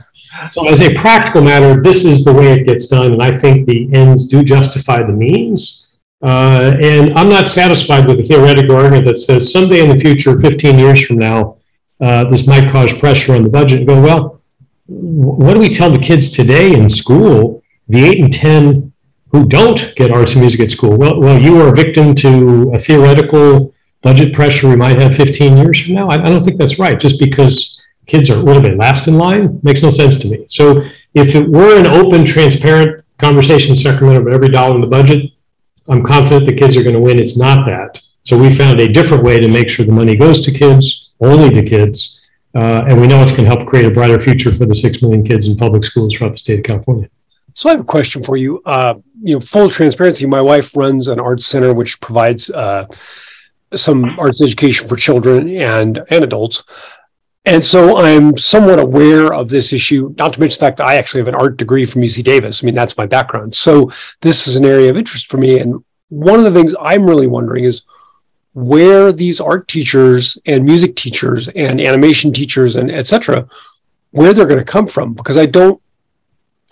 So, 0.50 0.68
as 0.68 0.80
a 0.80 0.94
practical 0.94 1.42
matter, 1.42 1.82
this 1.82 2.04
is 2.04 2.24
the 2.24 2.32
way 2.32 2.52
it 2.52 2.64
gets 2.64 2.86
done, 2.86 3.12
and 3.12 3.22
I 3.22 3.36
think 3.36 3.66
the 3.66 3.92
ends 3.92 4.26
do 4.26 4.42
justify 4.42 5.02
the 5.02 5.12
means. 5.12 5.88
Uh, 6.22 6.76
and 6.82 7.16
I'm 7.18 7.28
not 7.28 7.46
satisfied 7.46 8.06
with 8.06 8.18
the 8.18 8.24
theoretical 8.24 8.76
argument 8.76 9.06
that 9.06 9.16
says 9.16 9.50
someday 9.50 9.82
in 9.82 9.88
the 9.88 9.96
future, 9.96 10.38
15 10.38 10.78
years 10.78 11.04
from 11.04 11.16
now, 11.16 11.56
uh, 12.00 12.24
this 12.30 12.46
might 12.46 12.70
cause 12.70 12.92
pressure 12.92 13.34
on 13.34 13.42
the 13.42 13.48
budget. 13.48 13.86
Go, 13.86 14.00
well, 14.00 14.40
what 14.86 15.54
do 15.54 15.60
we 15.60 15.68
tell 15.68 15.90
the 15.90 15.98
kids 15.98 16.30
today 16.30 16.72
in 16.72 16.88
school, 16.88 17.62
the 17.88 18.04
eight 18.04 18.20
and 18.20 18.32
10 18.32 18.92
who 19.32 19.46
don't 19.46 19.94
get 19.96 20.12
arts 20.12 20.32
and 20.32 20.40
music 20.40 20.60
at 20.60 20.70
school? 20.70 20.96
Well, 20.96 21.20
well, 21.20 21.40
you 21.40 21.60
are 21.60 21.68
a 21.68 21.76
victim 21.76 22.14
to 22.16 22.72
a 22.74 22.78
theoretical 22.78 23.72
budget 24.02 24.32
pressure 24.34 24.68
we 24.68 24.76
might 24.76 24.98
have 24.98 25.14
15 25.14 25.56
years 25.56 25.82
from 25.82 25.94
now. 25.94 26.08
I, 26.08 26.14
I 26.14 26.28
don't 26.28 26.42
think 26.42 26.58
that's 26.58 26.78
right. 26.78 26.98
Just 26.98 27.20
because 27.20 27.79
kids 28.10 28.28
are 28.28 28.34
a 28.34 28.42
little 28.42 28.60
bit 28.60 28.76
last 28.76 29.06
in 29.06 29.14
line 29.16 29.60
makes 29.62 29.82
no 29.82 29.90
sense 29.90 30.18
to 30.18 30.28
me. 30.28 30.44
So 30.48 30.82
if 31.14 31.36
it 31.36 31.48
were 31.48 31.78
an 31.78 31.86
open, 31.86 32.24
transparent 32.24 33.04
conversation 33.18 33.70
in 33.70 33.76
Sacramento 33.76 34.22
about 34.22 34.34
every 34.34 34.48
dollar 34.48 34.74
in 34.74 34.80
the 34.80 34.88
budget, 34.88 35.30
I'm 35.88 36.02
confident 36.02 36.46
the 36.46 36.56
kids 36.56 36.76
are 36.76 36.82
going 36.82 36.96
to 36.96 37.00
win. 37.00 37.20
It's 37.20 37.38
not 37.38 37.66
that. 37.66 38.02
So 38.24 38.36
we 38.36 38.52
found 38.52 38.80
a 38.80 38.88
different 38.88 39.22
way 39.22 39.38
to 39.38 39.48
make 39.48 39.70
sure 39.70 39.86
the 39.86 39.92
money 39.92 40.16
goes 40.16 40.44
to 40.44 40.50
kids, 40.50 41.10
only 41.20 41.50
to 41.50 41.62
kids. 41.62 42.20
Uh, 42.52 42.82
and 42.88 43.00
we 43.00 43.06
know 43.06 43.22
it's 43.22 43.30
going 43.30 43.48
to 43.48 43.54
help 43.54 43.68
create 43.68 43.86
a 43.86 43.92
brighter 43.92 44.18
future 44.18 44.52
for 44.52 44.66
the 44.66 44.74
6 44.74 45.02
million 45.02 45.24
kids 45.24 45.46
in 45.46 45.56
public 45.56 45.84
schools 45.84 46.12
throughout 46.12 46.32
the 46.32 46.38
state 46.38 46.58
of 46.58 46.64
California. 46.64 47.08
So 47.54 47.68
I 47.68 47.72
have 47.72 47.82
a 47.82 47.84
question 47.84 48.24
for 48.24 48.36
you. 48.36 48.60
Uh, 48.66 48.94
you 49.22 49.34
know, 49.34 49.40
full 49.40 49.70
transparency. 49.70 50.26
My 50.26 50.40
wife 50.40 50.74
runs 50.76 51.06
an 51.06 51.20
arts 51.20 51.46
center 51.46 51.72
which 51.72 52.00
provides 52.00 52.50
uh, 52.50 52.86
some 53.74 54.18
arts 54.18 54.42
education 54.42 54.88
for 54.88 54.96
children 54.96 55.48
and 55.48 56.02
and 56.10 56.24
adults, 56.24 56.64
and 57.44 57.64
so 57.64 57.96
I'm 57.96 58.36
somewhat 58.36 58.78
aware 58.78 59.32
of 59.32 59.48
this 59.48 59.72
issue. 59.72 60.14
Not 60.18 60.34
to 60.34 60.40
mention 60.40 60.58
the 60.58 60.66
fact 60.66 60.76
that 60.76 60.86
I 60.86 60.96
actually 60.96 61.20
have 61.20 61.28
an 61.28 61.34
art 61.34 61.56
degree 61.56 61.86
from 61.86 62.02
UC 62.02 62.22
Davis. 62.22 62.62
I 62.62 62.66
mean, 62.66 62.74
that's 62.74 62.98
my 62.98 63.06
background. 63.06 63.54
So 63.54 63.90
this 64.20 64.46
is 64.46 64.56
an 64.56 64.64
area 64.64 64.90
of 64.90 64.96
interest 64.96 65.30
for 65.30 65.38
me. 65.38 65.58
And 65.58 65.82
one 66.10 66.38
of 66.38 66.44
the 66.44 66.52
things 66.52 66.74
I'm 66.80 67.06
really 67.06 67.26
wondering 67.26 67.64
is 67.64 67.82
where 68.52 69.10
these 69.10 69.40
art 69.40 69.68
teachers 69.68 70.36
and 70.44 70.64
music 70.64 70.96
teachers 70.96 71.48
and 71.48 71.80
animation 71.80 72.32
teachers 72.32 72.76
and 72.76 72.90
et 72.90 73.06
cetera, 73.06 73.48
where 74.10 74.34
they're 74.34 74.46
going 74.46 74.58
to 74.58 74.64
come 74.64 74.86
from, 74.86 75.14
because 75.14 75.36
I 75.36 75.46
don't 75.46 75.80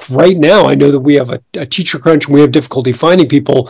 right 0.08 0.36
now 0.36 0.68
i 0.68 0.74
know 0.74 0.92
that 0.92 1.00
we 1.00 1.14
have 1.14 1.30
a, 1.30 1.40
a 1.54 1.66
teacher 1.66 1.98
crunch 1.98 2.26
and 2.26 2.34
we 2.34 2.40
have 2.40 2.52
difficulty 2.52 2.92
finding 2.92 3.28
people 3.28 3.68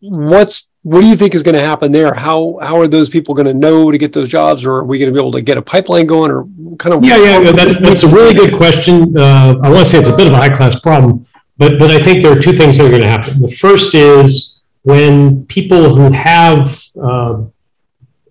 what's 0.00 0.67
what 0.82 1.00
do 1.00 1.06
you 1.06 1.16
think 1.16 1.34
is 1.34 1.42
going 1.42 1.54
to 1.54 1.60
happen 1.60 1.92
there 1.92 2.14
how 2.14 2.58
how 2.62 2.80
are 2.80 2.86
those 2.86 3.08
people 3.08 3.34
going 3.34 3.46
to 3.46 3.54
know 3.54 3.90
to 3.90 3.98
get 3.98 4.12
those 4.12 4.28
jobs 4.28 4.64
or 4.64 4.72
are 4.72 4.84
we 4.84 4.98
going 4.98 5.12
to 5.12 5.14
be 5.14 5.20
able 5.20 5.32
to 5.32 5.42
get 5.42 5.58
a 5.58 5.62
pipeline 5.62 6.06
going 6.06 6.30
or 6.30 6.44
kind 6.78 6.94
of 6.94 7.04
Yeah, 7.04 7.16
yeah, 7.16 7.52
that's, 7.52 7.80
that's 7.80 8.02
a 8.04 8.08
really 8.08 8.34
good 8.34 8.56
question. 8.56 9.16
Uh, 9.16 9.58
I 9.62 9.68
want 9.70 9.80
to 9.80 9.84
say 9.86 9.98
it's 9.98 10.08
a 10.08 10.16
bit 10.16 10.26
of 10.26 10.32
a 10.32 10.36
high 10.36 10.54
class 10.54 10.78
problem, 10.80 11.26
but, 11.56 11.78
but 11.78 11.90
I 11.90 11.98
think 11.98 12.22
there 12.22 12.36
are 12.36 12.40
two 12.40 12.52
things 12.52 12.78
that 12.78 12.86
are 12.86 12.90
going 12.90 13.02
to 13.02 13.08
happen. 13.08 13.42
The 13.42 13.48
first 13.48 13.94
is 13.94 14.60
when 14.82 15.44
people 15.46 15.94
who 15.94 16.12
have 16.12 16.82
uh, 17.02 17.42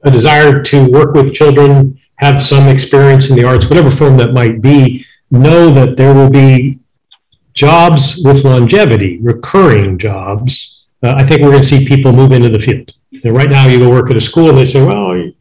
a 0.04 0.12
desire 0.12 0.62
to 0.63 0.92
work 0.92 1.13
with 1.13 1.34
children, 1.34 2.00
have 2.18 2.42
some 2.42 2.68
experience 2.68 3.30
in 3.30 3.36
the 3.36 3.44
arts, 3.44 3.70
whatever 3.70 3.92
form 3.92 4.18
that 4.18 4.34
might 4.34 4.62
be, 4.62 5.06
know 5.30 5.72
that 5.72 5.98
there 5.98 6.13
will 6.13 6.30
be 6.30 6.80
jobs 7.54 8.22
with 8.24 8.44
longevity, 8.44 9.20
recurring 9.20 9.98
jobs. 9.98 10.77
Uh, 11.08 11.16
I 11.18 11.26
think 11.26 11.42
we're 11.42 11.52
going 11.52 11.64
to 11.64 11.68
see 11.68 11.88
people 11.88 12.12
move 12.12 12.34
into 12.34 12.50
the 12.50 12.60
field. 12.60 12.92
And 13.24 13.34
right 13.34 13.50
now, 13.50 13.66
you 13.68 13.80
go 13.80 13.90
work 13.90 14.12
at 14.12 14.18
a 14.18 14.22
school 14.22 14.50
and 14.50 14.58
they 14.58 14.66
say, 14.66 14.86
well, 14.86 15.32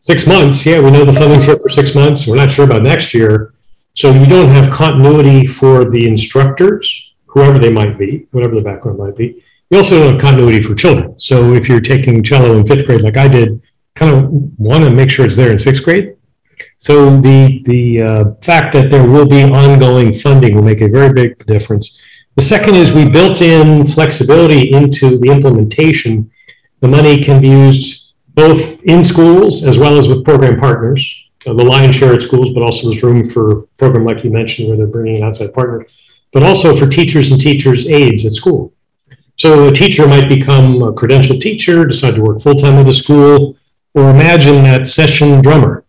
six 0.00 0.26
months. 0.26 0.66
Yeah, 0.66 0.80
we 0.80 0.90
know 0.90 1.04
the 1.04 1.12
funding's 1.12 1.44
here 1.44 1.56
for 1.56 1.68
six 1.68 1.94
months. 1.94 2.26
We're 2.26 2.36
not 2.36 2.50
sure 2.50 2.64
about 2.64 2.82
next 2.82 3.14
year. 3.14 3.54
So 3.94 4.12
you 4.12 4.26
don't 4.26 4.48
have 4.48 4.72
continuity 4.72 5.46
for 5.46 5.88
the 5.88 6.08
instructors, 6.08 7.14
whoever 7.26 7.60
they 7.60 7.70
might 7.70 7.96
be, 7.96 8.26
whatever 8.32 8.56
the 8.56 8.62
background 8.62 8.98
might 8.98 9.16
be. 9.16 9.44
You 9.70 9.78
also 9.78 10.00
don't 10.00 10.14
have 10.14 10.20
continuity 10.20 10.60
for 10.60 10.74
children. 10.74 11.18
So 11.20 11.54
if 11.54 11.68
you're 11.68 11.80
taking 11.80 12.22
cello 12.24 12.58
in 12.58 12.66
fifth 12.66 12.84
grade, 12.84 13.02
like 13.02 13.16
I 13.16 13.28
did, 13.28 13.62
kind 13.94 14.12
of 14.12 14.30
want 14.58 14.82
to 14.82 14.90
make 14.90 15.10
sure 15.10 15.24
it's 15.24 15.36
there 15.36 15.52
in 15.52 15.60
sixth 15.60 15.84
grade. 15.84 16.16
So 16.78 17.20
the 17.20 17.62
the 17.66 18.02
uh, 18.02 18.24
fact 18.42 18.72
that 18.74 18.90
there 18.90 19.08
will 19.08 19.26
be 19.26 19.42
ongoing 19.44 20.12
funding 20.12 20.56
will 20.56 20.62
make 20.62 20.80
a 20.80 20.88
very 20.88 21.12
big 21.12 21.46
difference. 21.46 22.02
The 22.36 22.42
second 22.42 22.74
is 22.74 22.92
we 22.92 23.08
built 23.08 23.40
in 23.40 23.84
flexibility 23.84 24.72
into 24.72 25.18
the 25.18 25.30
implementation. 25.30 26.30
The 26.80 26.88
money 26.88 27.22
can 27.22 27.40
be 27.40 27.48
used 27.48 28.12
both 28.34 28.82
in 28.82 29.04
schools 29.04 29.64
as 29.64 29.78
well 29.78 29.96
as 29.96 30.08
with 30.08 30.24
program 30.24 30.58
partners. 30.58 31.00
Uh, 31.46 31.52
the 31.52 31.64
lion's 31.64 31.94
share 31.94 32.12
at 32.12 32.22
schools, 32.22 32.52
but 32.52 32.62
also 32.62 32.88
there's 32.88 33.02
room 33.02 33.22
for 33.22 33.62
program 33.78 34.04
like 34.04 34.24
you 34.24 34.30
mentioned 34.30 34.68
where 34.68 34.76
they're 34.76 34.86
bringing 34.86 35.18
an 35.18 35.22
outside 35.22 35.54
partner, 35.54 35.86
but 36.32 36.42
also 36.42 36.74
for 36.74 36.88
teachers 36.88 37.30
and 37.30 37.40
teachers' 37.40 37.86
aides 37.86 38.26
at 38.26 38.32
school. 38.32 38.72
So 39.36 39.68
a 39.68 39.72
teacher 39.72 40.06
might 40.08 40.28
become 40.28 40.82
a 40.82 40.92
credentialed 40.92 41.40
teacher, 41.40 41.84
decide 41.84 42.14
to 42.14 42.22
work 42.22 42.40
full 42.40 42.54
time 42.54 42.74
at 42.74 42.88
a 42.88 42.92
school, 42.92 43.56
or 43.94 44.10
imagine 44.10 44.64
that 44.64 44.88
session 44.88 45.40
drummer 45.42 45.84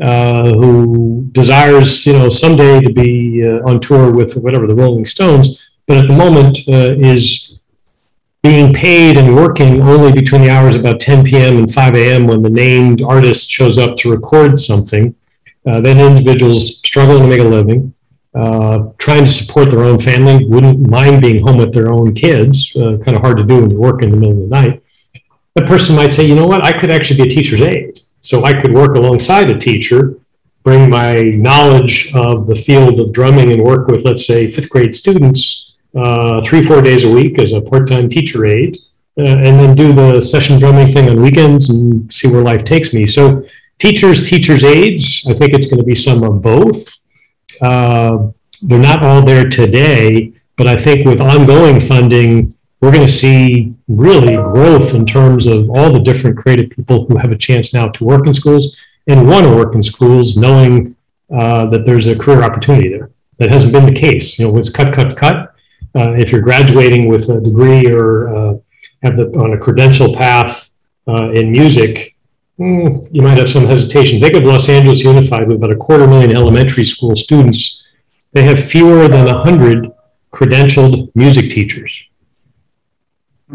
uh, 0.00 0.52
who 0.52 1.28
desires, 1.32 2.06
you 2.06 2.12
know, 2.12 2.28
someday 2.28 2.80
to 2.80 2.92
be 2.92 3.44
uh, 3.46 3.68
on 3.68 3.80
tour 3.80 4.12
with 4.12 4.36
whatever 4.36 4.66
the 4.66 4.74
Rolling 4.74 5.04
Stones, 5.04 5.70
but 5.86 5.98
at 5.98 6.08
the 6.08 6.14
moment 6.14 6.58
uh, 6.68 6.94
is 6.98 7.58
being 8.42 8.72
paid 8.72 9.16
and 9.16 9.36
working 9.36 9.80
only 9.82 10.12
between 10.12 10.42
the 10.42 10.50
hours 10.50 10.74
about 10.74 10.98
10 10.98 11.24
p.m. 11.24 11.58
and 11.58 11.72
5 11.72 11.94
a.m. 11.94 12.26
when 12.26 12.42
the 12.42 12.50
named 12.50 13.00
artist 13.02 13.48
shows 13.48 13.78
up 13.78 13.96
to 13.98 14.10
record 14.10 14.58
something. 14.58 15.14
Uh, 15.64 15.80
then 15.80 16.00
individuals 16.00 16.78
struggling 16.78 17.22
to 17.22 17.28
make 17.28 17.38
a 17.38 17.44
living, 17.44 17.94
uh, 18.34 18.88
trying 18.98 19.24
to 19.24 19.30
support 19.30 19.70
their 19.70 19.84
own 19.84 19.96
family, 19.96 20.44
wouldn't 20.46 20.80
mind 20.80 21.22
being 21.22 21.40
home 21.40 21.56
with 21.56 21.72
their 21.72 21.92
own 21.92 22.12
kids. 22.14 22.74
Uh, 22.74 22.98
kind 23.04 23.16
of 23.16 23.22
hard 23.22 23.36
to 23.36 23.44
do 23.44 23.60
when 23.60 23.70
you 23.70 23.78
work 23.78 24.02
in 24.02 24.10
the 24.10 24.16
middle 24.16 24.42
of 24.42 24.50
the 24.50 24.60
night. 24.60 24.82
That 25.54 25.68
person 25.68 25.94
might 25.94 26.12
say, 26.12 26.24
you 26.24 26.34
know 26.34 26.46
what, 26.46 26.64
I 26.64 26.76
could 26.76 26.90
actually 26.90 27.22
be 27.22 27.28
a 27.28 27.30
teacher's 27.30 27.60
aide. 27.60 28.00
So 28.20 28.44
I 28.44 28.60
could 28.60 28.72
work 28.72 28.96
alongside 28.96 29.50
a 29.50 29.58
teacher, 29.58 30.18
bring 30.64 30.90
my 30.90 31.20
knowledge 31.20 32.12
of 32.14 32.48
the 32.48 32.54
field 32.56 32.98
of 32.98 33.12
drumming 33.12 33.52
and 33.52 33.62
work 33.62 33.86
with, 33.86 34.04
let's 34.04 34.26
say, 34.26 34.50
fifth 34.50 34.68
grade 34.68 34.94
students 34.94 35.71
uh, 35.94 36.42
three, 36.42 36.62
four 36.62 36.80
days 36.80 37.04
a 37.04 37.10
week 37.10 37.38
as 37.38 37.52
a 37.52 37.60
part 37.60 37.88
time 37.88 38.08
teacher 38.08 38.46
aide, 38.46 38.78
uh, 39.18 39.22
and 39.22 39.58
then 39.58 39.74
do 39.74 39.92
the 39.92 40.20
session 40.20 40.58
drumming 40.58 40.92
thing 40.92 41.08
on 41.08 41.20
weekends 41.20 41.70
and 41.70 42.12
see 42.12 42.28
where 42.28 42.42
life 42.42 42.64
takes 42.64 42.92
me. 42.94 43.06
So, 43.06 43.44
teachers, 43.78 44.28
teachers' 44.28 44.64
aides, 44.64 45.26
I 45.28 45.34
think 45.34 45.52
it's 45.52 45.66
going 45.66 45.80
to 45.80 45.84
be 45.84 45.94
some 45.94 46.22
of 46.22 46.40
both. 46.40 46.86
Uh, 47.60 48.28
they're 48.62 48.78
not 48.78 49.04
all 49.04 49.22
there 49.24 49.48
today, 49.48 50.32
but 50.56 50.66
I 50.66 50.76
think 50.76 51.04
with 51.04 51.20
ongoing 51.20 51.80
funding, 51.80 52.54
we're 52.80 52.92
going 52.92 53.06
to 53.06 53.12
see 53.12 53.74
really 53.88 54.34
growth 54.34 54.94
in 54.94 55.06
terms 55.06 55.46
of 55.46 55.70
all 55.70 55.92
the 55.92 56.00
different 56.00 56.36
creative 56.36 56.70
people 56.70 57.06
who 57.06 57.16
have 57.16 57.32
a 57.32 57.36
chance 57.36 57.72
now 57.72 57.88
to 57.88 58.04
work 58.04 58.26
in 58.26 58.34
schools 58.34 58.76
and 59.06 59.28
want 59.28 59.44
to 59.44 59.54
work 59.54 59.74
in 59.74 59.82
schools, 59.82 60.36
knowing 60.36 60.96
uh, 61.32 61.66
that 61.66 61.86
there's 61.86 62.06
a 62.06 62.16
career 62.16 62.42
opportunity 62.42 62.88
there. 62.88 63.10
That 63.38 63.50
hasn't 63.50 63.72
been 63.72 63.86
the 63.86 64.00
case. 64.00 64.38
You 64.38 64.48
know, 64.48 64.58
it's 64.58 64.68
cut, 64.68 64.92
cut, 64.94 65.16
cut. 65.16 65.51
Uh, 65.94 66.12
if 66.12 66.32
you're 66.32 66.40
graduating 66.40 67.08
with 67.08 67.28
a 67.28 67.40
degree 67.40 67.90
or 67.90 68.34
uh, 68.34 68.54
have 69.02 69.16
the 69.16 69.26
on 69.38 69.52
a 69.52 69.58
credential 69.58 70.14
path 70.14 70.70
uh, 71.06 71.30
in 71.32 71.52
music, 71.52 72.16
mm, 72.58 73.06
you 73.12 73.22
might 73.22 73.38
have 73.38 73.48
some 73.48 73.66
hesitation. 73.66 74.18
Think 74.20 74.34
of 74.34 74.44
Los 74.44 74.68
Angeles 74.68 75.02
Unified 75.02 75.48
with 75.48 75.56
about 75.56 75.70
a 75.70 75.76
quarter 75.76 76.06
million 76.06 76.34
elementary 76.34 76.84
school 76.84 77.14
students. 77.14 77.82
They 78.32 78.44
have 78.44 78.62
fewer 78.62 79.08
than 79.08 79.26
100 79.26 79.90
credentialed 80.32 81.14
music 81.14 81.50
teachers. 81.50 81.92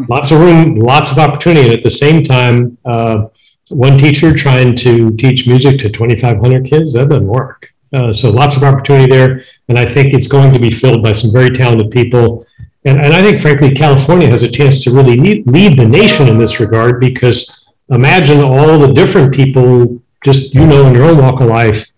Lots 0.08 0.30
of 0.30 0.40
room, 0.40 0.76
lots 0.76 1.12
of 1.12 1.18
opportunity. 1.18 1.70
And 1.70 1.78
at 1.78 1.84
the 1.84 1.90
same 1.90 2.24
time, 2.24 2.78
uh, 2.86 3.28
one 3.70 3.98
teacher 3.98 4.34
trying 4.36 4.76
to 4.78 5.16
teach 5.18 5.48
music 5.48 5.80
to 5.80 5.90
2,500 5.90 6.66
kids, 6.66 6.94
that 6.94 7.10
doesn't 7.10 7.28
work. 7.28 7.74
Uh, 7.94 8.12
so 8.14 8.30
lots 8.30 8.56
of 8.56 8.64
opportunity 8.64 9.08
there. 9.10 9.44
And 9.70 9.78
I 9.78 9.86
think 9.86 10.14
it's 10.14 10.28
going 10.28 10.54
to 10.54 10.60
be 10.60 10.72
filled 10.72 11.04
by 11.04 11.14
some 11.14 11.32
very 11.32 11.52
talented 11.52 11.92
people. 11.92 12.46
And, 12.86 13.04
and 13.04 13.14
I 13.14 13.22
think, 13.22 13.42
frankly, 13.42 13.72
California 13.72 14.30
has 14.30 14.44
a 14.44 14.50
chance 14.50 14.84
to 14.84 14.92
really 14.92 15.18
lead, 15.18 15.48
lead 15.48 15.78
the 15.78 15.86
nation 15.86 16.28
in 16.28 16.38
this 16.38 16.60
regard 16.60 17.00
because 17.00 17.66
imagine 17.90 18.42
all 18.42 18.78
the 18.80 18.94
different 18.94 19.34
people, 19.34 20.02
just 20.24 20.54
you 20.54 20.66
know, 20.66 20.88
in 20.88 20.94
your 20.94 21.06
own 21.06 21.18
walk 21.18 21.42
of 21.42 21.48
life, 21.48 21.92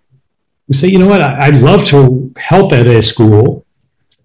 who 0.68 0.74
say, 0.74 0.88
you 0.88 1.00
know 1.00 1.08
what, 1.08 1.22
I, 1.22 1.48
I'd 1.48 1.56
love 1.56 1.86
to 1.88 2.32
help 2.38 2.72
at 2.74 2.88
a 2.88 3.02
school. 3.02 3.66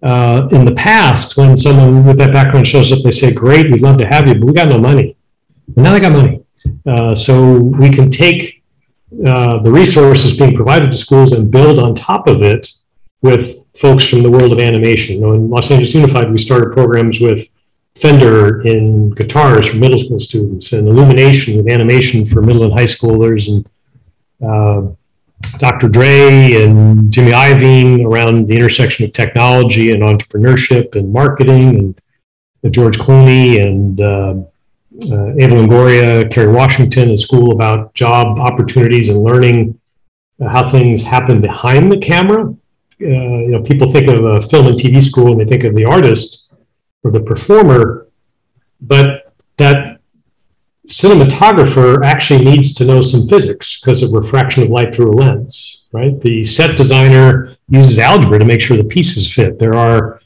Uh, 0.03 0.47
in 0.51 0.65
the 0.65 0.73
past, 0.75 1.35
when 1.35 1.57
someone 1.57 2.05
with 2.05 2.17
that 2.17 2.31
background 2.31 2.67
shows 2.67 2.91
up, 2.91 2.99
they 3.03 3.09
say, 3.09 3.33
great, 3.33 3.71
we'd 3.71 3.81
love 3.81 3.97
to 3.97 4.07
have 4.07 4.27
you, 4.27 4.35
but 4.35 4.45
we 4.45 4.53
got 4.53 4.67
no 4.67 4.77
money. 4.77 5.15
And 5.75 5.83
now 5.83 5.93
they 5.93 5.99
got 5.99 6.11
money. 6.11 6.43
Uh, 6.85 7.15
so 7.15 7.57
we 7.57 7.89
can 7.89 8.11
take 8.11 8.54
uh, 9.23 9.59
the 9.59 9.71
resources 9.71 10.37
being 10.37 10.55
provided 10.55 10.91
to 10.91 10.97
schools 10.97 11.31
and 11.31 11.51
build 11.51 11.79
on 11.79 11.95
top 11.95 12.27
of 12.27 12.41
it 12.41 12.73
with 13.21 13.67
folks 13.75 14.07
from 14.07 14.23
the 14.23 14.29
world 14.29 14.51
of 14.51 14.59
animation. 14.59 15.15
You 15.15 15.21
know, 15.21 15.33
in 15.33 15.49
Los 15.49 15.71
Angeles 15.71 15.93
Unified, 15.93 16.31
we 16.31 16.37
started 16.37 16.73
programs 16.73 17.19
with 17.19 17.47
Fender 17.95 18.61
in 18.63 19.11
guitars 19.11 19.67
for 19.67 19.77
middle 19.77 19.99
school 19.99 20.19
students 20.19 20.73
and 20.73 20.87
Illumination 20.87 21.55
with 21.55 21.71
animation 21.71 22.25
for 22.25 22.41
middle 22.41 22.65
and 22.65 22.73
high 22.73 22.85
schoolers 22.85 23.47
and 23.47 23.65
uh, 24.45 24.91
Dr. 25.59 25.87
Dre 25.87 26.63
and 26.63 27.11
Jimmy 27.11 27.31
Iovine 27.31 28.05
around 28.05 28.47
the 28.47 28.55
intersection 28.55 29.05
of 29.05 29.13
technology 29.13 29.91
and 29.91 30.03
entrepreneurship 30.03 30.95
and 30.95 31.13
marketing 31.13 31.69
and 31.69 32.01
uh, 32.65 32.69
George 32.69 32.97
Clooney 32.97 33.65
and 33.65 34.01
uh, 34.01 34.35
uh, 35.11 35.35
Eva 35.35 35.55
Longoria, 35.55 36.31
Kerry 36.31 36.51
Washington, 36.51 37.11
a 37.11 37.17
school 37.17 37.51
about 37.51 37.93
job 37.93 38.39
opportunities 38.39 39.09
and 39.09 39.21
learning 39.21 39.79
uh, 40.41 40.49
how 40.49 40.69
things 40.69 41.03
happen 41.03 41.41
behind 41.41 41.91
the 41.91 41.97
camera. 41.97 42.49
Uh, 43.01 43.05
you 43.05 43.51
know, 43.51 43.61
people 43.61 43.91
think 43.91 44.07
of 44.07 44.23
a 44.23 44.39
film 44.41 44.67
and 44.67 44.77
TV 44.77 45.01
school 45.01 45.31
and 45.31 45.39
they 45.39 45.45
think 45.45 45.63
of 45.63 45.75
the 45.75 45.85
artist 45.85 46.47
or 47.03 47.11
the 47.11 47.19
performer, 47.19 48.07
but 48.79 49.33
that 49.57 49.99
cinematographer 50.87 52.03
actually 52.03 52.45
needs 52.45 52.73
to 52.75 52.85
know 52.85 53.01
some 53.01 53.27
physics 53.27 53.79
because 53.79 54.01
of 54.01 54.13
refraction 54.13 54.63
of 54.63 54.69
light 54.69 54.93
through 54.93 55.11
a 55.11 55.15
lens, 55.15 55.83
right? 55.91 56.19
The 56.21 56.43
set 56.43 56.77
designer 56.77 57.57
uses 57.67 57.99
algebra 57.99 58.39
to 58.39 58.45
make 58.45 58.61
sure 58.61 58.77
the 58.77 58.83
pieces 58.83 59.31
fit. 59.31 59.59
There 59.59 59.75
are 59.75 60.21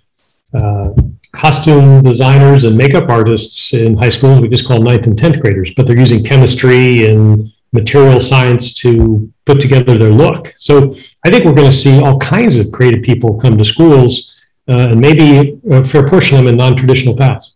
uh, 0.53 0.93
costume 1.31 2.01
designers 2.03 2.63
and 2.63 2.75
makeup 2.75 3.09
artists 3.09 3.73
in 3.73 3.97
high 3.97 4.09
schools 4.09 4.41
we 4.41 4.49
just 4.49 4.67
call 4.67 4.81
ninth 4.81 5.05
and 5.05 5.17
10th 5.17 5.41
graders, 5.41 5.71
but 5.75 5.85
they're 5.85 5.97
using 5.97 6.23
chemistry 6.23 7.07
and 7.07 7.51
material 7.71 8.19
science 8.19 8.73
to 8.73 9.31
put 9.45 9.61
together 9.61 9.97
their 9.97 10.09
look. 10.09 10.55
So 10.57 10.95
I 11.23 11.29
think 11.29 11.45
we're 11.45 11.53
going 11.53 11.69
to 11.69 11.75
see 11.75 12.01
all 12.01 12.17
kinds 12.17 12.55
of 12.55 12.71
creative 12.71 13.03
people 13.03 13.39
come 13.39 13.57
to 13.57 13.65
schools 13.65 14.35
uh, 14.67 14.89
and 14.89 14.99
maybe 14.99 15.59
a 15.69 15.83
fair 15.83 16.07
portion 16.07 16.37
of 16.37 16.45
them 16.45 16.53
in 16.53 16.57
non-traditional 16.57 17.15
paths. 17.15 17.53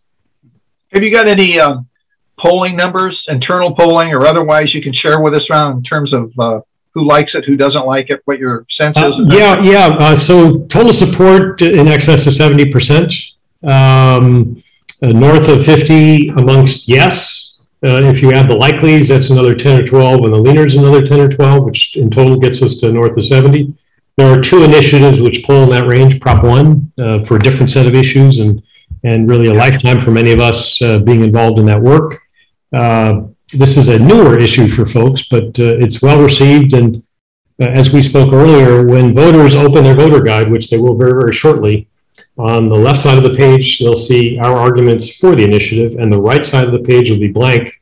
Have 0.92 1.02
you 1.02 1.12
got 1.12 1.28
any 1.28 1.58
um, 1.58 1.88
polling 2.38 2.76
numbers, 2.76 3.20
internal 3.26 3.74
polling 3.74 4.14
or 4.14 4.26
otherwise 4.26 4.72
you 4.72 4.82
can 4.82 4.92
share 4.92 5.20
with 5.20 5.34
us 5.34 5.42
around 5.50 5.78
in 5.78 5.82
terms 5.82 6.14
of 6.14 6.32
uh, 6.38 6.60
who 6.92 7.08
likes 7.08 7.34
it, 7.34 7.44
who 7.44 7.56
doesn't 7.56 7.84
like 7.84 8.06
it, 8.10 8.20
what 8.24 8.38
your 8.38 8.64
sense 8.80 8.96
is? 8.96 9.04
Uh, 9.04 9.24
yeah, 9.30 9.60
yeah. 9.62 9.86
Uh, 9.98 10.16
so 10.16 10.60
total 10.66 10.92
support 10.92 11.60
in 11.60 11.88
excess 11.88 12.26
of 12.28 12.32
70% 12.32 13.33
um, 13.64 14.62
uh, 15.02 15.08
north 15.08 15.48
of 15.48 15.64
50 15.64 16.28
amongst 16.30 16.88
yes. 16.88 17.62
Uh, 17.84 18.00
if 18.02 18.22
you 18.22 18.32
add 18.32 18.48
the 18.48 18.54
likelies, 18.54 19.08
that's 19.08 19.28
another 19.28 19.54
10 19.54 19.82
or 19.82 19.86
12, 19.86 20.24
and 20.24 20.34
the 20.34 20.38
leaners 20.38 20.78
another 20.78 21.04
10 21.04 21.20
or 21.20 21.28
12, 21.28 21.64
which 21.64 21.96
in 21.96 22.10
total 22.10 22.38
gets 22.38 22.62
us 22.62 22.76
to 22.76 22.90
north 22.90 23.16
of 23.16 23.24
70. 23.24 23.74
There 24.16 24.32
are 24.32 24.40
two 24.40 24.62
initiatives 24.62 25.20
which 25.20 25.44
pull 25.44 25.64
in 25.64 25.70
that 25.70 25.86
range. 25.86 26.20
Prop 26.20 26.44
one 26.44 26.92
uh, 26.98 27.24
for 27.24 27.36
a 27.36 27.40
different 27.40 27.70
set 27.70 27.86
of 27.86 27.94
issues, 27.94 28.38
and 28.38 28.62
and 29.02 29.28
really 29.28 29.50
a 29.50 29.54
lifetime 29.54 30.00
for 30.00 30.12
many 30.12 30.32
of 30.32 30.40
us 30.40 30.80
uh, 30.80 30.98
being 30.98 31.22
involved 31.22 31.58
in 31.58 31.66
that 31.66 31.80
work. 31.80 32.22
Uh, 32.72 33.22
this 33.52 33.76
is 33.76 33.88
a 33.88 33.98
newer 33.98 34.38
issue 34.38 34.68
for 34.68 34.86
folks, 34.86 35.26
but 35.28 35.58
uh, 35.58 35.76
it's 35.78 36.00
well 36.00 36.22
received. 36.22 36.72
And 36.72 37.02
as 37.60 37.92
we 37.92 38.02
spoke 38.02 38.32
earlier, 38.32 38.86
when 38.86 39.14
voters 39.14 39.54
open 39.54 39.84
their 39.84 39.94
voter 39.96 40.22
guide, 40.22 40.50
which 40.50 40.70
they 40.70 40.78
will 40.78 40.96
very 40.96 41.12
very 41.12 41.32
shortly, 41.32 41.88
on 42.36 42.68
the 42.68 42.74
left 42.76 42.98
side 42.98 43.16
of 43.16 43.22
the 43.22 43.36
page, 43.36 43.78
they'll 43.78 43.94
see 43.94 44.38
our 44.38 44.56
arguments 44.56 45.16
for 45.16 45.36
the 45.36 45.44
initiative, 45.44 45.98
and 45.98 46.12
the 46.12 46.20
right 46.20 46.44
side 46.44 46.66
of 46.66 46.72
the 46.72 46.80
page 46.80 47.10
will 47.10 47.18
be 47.18 47.28
blank, 47.28 47.80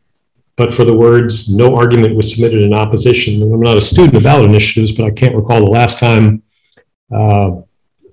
but 0.57 0.73
for 0.73 0.85
the 0.85 0.95
words, 0.95 1.49
no 1.49 1.75
argument 1.75 2.15
was 2.15 2.33
submitted 2.33 2.63
in 2.63 2.75
opposition. 2.75 3.43
And 3.43 3.53
I'm 3.55 3.61
not 3.61 3.79
a 3.79 3.83
student 3.83 4.17
of 4.17 4.25
ballot 4.25 4.45
initiatives, 4.45 4.93
but 4.93 5.07
I 5.07 5.11
can't 5.11 5.35
recall 5.35 5.61
the 5.61 5.71
last 5.71 5.99
time 5.99 6.43
uh, 7.11 7.63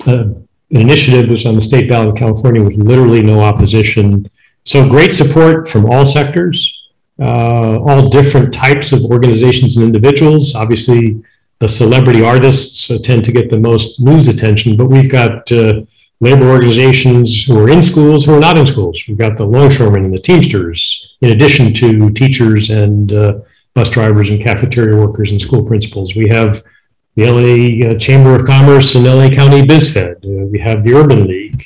an 0.07 0.47
initiative 0.69 1.29
was 1.29 1.45
on 1.45 1.55
the 1.55 1.61
state 1.61 1.89
ballot 1.89 2.09
in 2.09 2.15
California 2.15 2.63
with 2.63 2.75
literally 2.75 3.21
no 3.21 3.41
opposition. 3.41 4.29
So 4.63 4.87
great 4.87 5.13
support 5.13 5.67
from 5.67 5.85
all 5.85 6.05
sectors, 6.05 6.87
uh, 7.21 7.79
all 7.79 8.07
different 8.07 8.53
types 8.53 8.93
of 8.93 9.03
organizations 9.05 9.75
and 9.75 9.85
individuals. 9.85 10.55
Obviously, 10.55 11.21
the 11.59 11.67
celebrity 11.67 12.23
artists 12.23 12.89
uh, 12.89 12.97
tend 13.03 13.25
to 13.25 13.33
get 13.33 13.51
the 13.51 13.59
most 13.59 13.99
news 13.99 14.29
attention, 14.29 14.77
but 14.77 14.85
we've 14.85 15.11
got 15.11 15.51
uh, 15.51 15.81
labor 16.21 16.49
organizations 16.49 17.45
who 17.45 17.57
are 17.57 17.69
in 17.69 17.81
schools, 17.81 18.25
who 18.25 18.35
are 18.35 18.39
not 18.39 18.57
in 18.57 18.65
schools. 18.65 19.03
We've 19.07 19.17
got 19.17 19.37
the 19.37 19.45
longshoremen 19.45 20.05
and 20.05 20.13
the 20.13 20.19
Teamsters, 20.19 21.15
in 21.21 21.31
addition 21.31 21.73
to 21.75 22.11
teachers 22.11 22.69
and 22.69 23.13
uh, 23.13 23.39
bus 23.73 23.89
drivers 23.89 24.29
and 24.29 24.43
cafeteria 24.43 24.99
workers 24.99 25.31
and 25.31 25.41
school 25.41 25.63
principals. 25.63 26.15
We 26.15 26.27
have 26.29 26.63
the 27.15 27.25
LA 27.25 27.89
uh, 27.89 27.97
Chamber 27.97 28.35
of 28.35 28.45
Commerce 28.45 28.95
and 28.95 29.05
LA 29.05 29.29
County 29.29 29.61
BizFed. 29.61 30.25
Uh, 30.25 30.47
we 30.47 30.59
have 30.59 30.83
the 30.83 30.93
Urban 30.93 31.27
League. 31.27 31.65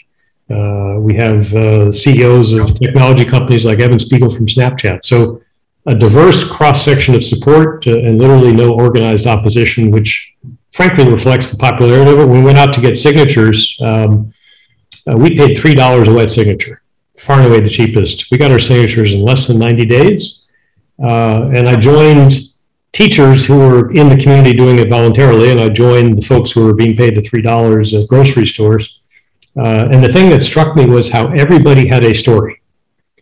Uh, 0.49 0.99
we 0.99 1.15
have 1.15 1.53
uh, 1.55 1.91
CEOs 1.91 2.53
of 2.53 2.77
technology 2.79 3.25
companies 3.25 3.65
like 3.65 3.79
Evan 3.79 3.99
Spiegel 3.99 4.29
from 4.29 4.45
Snapchat. 4.45 5.03
So 5.03 5.41
a 5.85 5.95
diverse 5.95 6.49
cross 6.49 6.83
section 6.83 7.15
of 7.15 7.23
support 7.23 7.85
uh, 7.87 7.97
and 7.99 8.19
literally 8.19 8.53
no 8.53 8.73
organized 8.73 9.27
opposition, 9.27 9.91
which 9.91 10.33
frankly 10.71 11.09
reflects 11.09 11.51
the 11.51 11.57
popularity 11.57 12.11
of 12.11 12.19
it. 12.19 12.25
We 12.25 12.41
went 12.41 12.57
out 12.57 12.73
to 12.73 12.81
get 12.81 12.97
signatures, 12.97 13.77
um, 13.81 14.33
uh, 15.07 15.17
we 15.17 15.37
paid 15.37 15.57
$3 15.57 16.07
a 16.07 16.13
wet 16.13 16.29
signature, 16.29 16.81
far 17.17 17.39
and 17.39 17.47
away 17.47 17.59
the 17.59 17.69
cheapest. 17.69 18.31
We 18.31 18.37
got 18.37 18.51
our 18.51 18.59
signatures 18.59 19.13
in 19.13 19.21
less 19.21 19.47
than 19.47 19.59
90 19.59 19.85
days. 19.85 20.45
Uh, 21.01 21.49
and 21.53 21.67
I 21.67 21.75
joined 21.75 22.33
teachers 22.91 23.45
who 23.45 23.57
were 23.57 23.91
in 23.91 24.07
the 24.07 24.17
community 24.17 24.53
doing 24.53 24.79
it 24.79 24.89
voluntarily, 24.89 25.51
and 25.51 25.59
I 25.59 25.69
joined 25.69 26.17
the 26.17 26.25
folks 26.25 26.51
who 26.51 26.63
were 26.63 26.73
being 26.73 26.95
paid 26.95 27.15
the 27.15 27.21
$3 27.21 28.01
at 28.01 28.07
grocery 28.07 28.45
stores. 28.45 28.99
Uh, 29.57 29.89
and 29.91 30.03
the 30.03 30.11
thing 30.11 30.29
that 30.29 30.41
struck 30.41 30.75
me 30.75 30.85
was 30.85 31.11
how 31.11 31.27
everybody 31.33 31.87
had 31.87 32.03
a 32.03 32.13
story. 32.13 32.61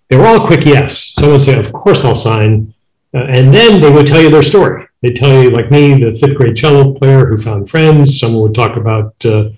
They 0.10 0.18
were 0.18 0.28
all 0.28 0.46
quick 0.46 0.66
yes. 0.66 1.14
Someone 1.14 1.34
would 1.34 1.42
say, 1.42 1.58
Of 1.58 1.72
course 1.74 2.04
I'll 2.06 2.16
sign. 2.16 2.74
Uh, 3.14 3.20
and 3.20 3.54
then 3.54 3.82
they 3.82 3.90
would 3.90 4.08
tell 4.08 4.22
you 4.22 4.30
their 4.30 4.44
story. 4.44 4.88
They'd 5.02 5.16
tell 5.16 5.42
you, 5.42 5.50
like 5.50 5.72
me, 5.72 6.02
the 6.02 6.14
fifth 6.14 6.36
grade 6.36 6.56
cello 6.56 6.94
player 6.94 7.26
who 7.26 7.38
found 7.38 7.70
friends. 7.70 8.20
Someone 8.20 8.44
would 8.44 8.56
talk 8.56 8.78
about 8.78 9.14
uh, 9.26 9.50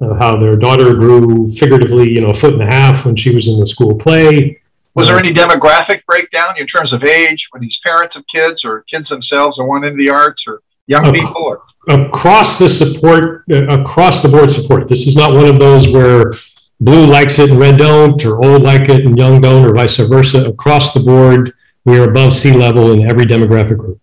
uh, 0.00 0.14
how 0.14 0.38
their 0.38 0.56
daughter 0.56 0.94
grew 0.94 1.50
figuratively, 1.52 2.10
you 2.10 2.20
know, 2.20 2.30
a 2.30 2.34
foot 2.34 2.54
and 2.54 2.62
a 2.62 2.66
half 2.66 3.04
when 3.04 3.16
she 3.16 3.34
was 3.34 3.48
in 3.48 3.58
the 3.58 3.66
school 3.66 3.96
play. 3.96 4.60
Was 4.94 5.06
there 5.06 5.18
any 5.18 5.32
demographic 5.32 6.04
breakdown 6.04 6.54
in 6.58 6.66
terms 6.66 6.92
of 6.92 7.04
age? 7.04 7.46
Were 7.52 7.60
these 7.60 7.78
parents 7.84 8.16
of 8.16 8.24
kids 8.32 8.64
or 8.64 8.84
kids 8.90 9.08
themselves 9.08 9.56
that 9.56 9.64
want 9.64 9.84
into 9.84 10.02
the 10.02 10.10
arts 10.10 10.42
or 10.46 10.62
young 10.86 11.06
uh, 11.06 11.12
people? 11.12 11.42
Or? 11.42 11.62
Across 11.88 12.58
the 12.58 12.68
support, 12.68 13.44
uh, 13.52 13.66
across 13.66 14.22
the 14.22 14.28
board 14.28 14.50
support. 14.50 14.88
This 14.88 15.06
is 15.06 15.16
not 15.16 15.32
one 15.32 15.46
of 15.46 15.58
those 15.58 15.88
where 15.88 16.34
blue 16.80 17.06
likes 17.06 17.38
it 17.38 17.50
and 17.50 17.60
red 17.60 17.78
don't, 17.78 18.24
or 18.24 18.44
old 18.44 18.62
like 18.62 18.88
it 18.88 19.06
and 19.06 19.16
young 19.16 19.40
don't, 19.40 19.64
or 19.64 19.74
vice 19.74 19.96
versa. 19.96 20.44
Across 20.46 20.94
the 20.94 21.00
board, 21.00 21.52
we 21.84 21.98
are 21.98 22.10
above 22.10 22.34
sea 22.34 22.52
level 22.52 22.92
in 22.92 23.08
every 23.08 23.24
demographic 23.24 23.78
group. 23.78 24.00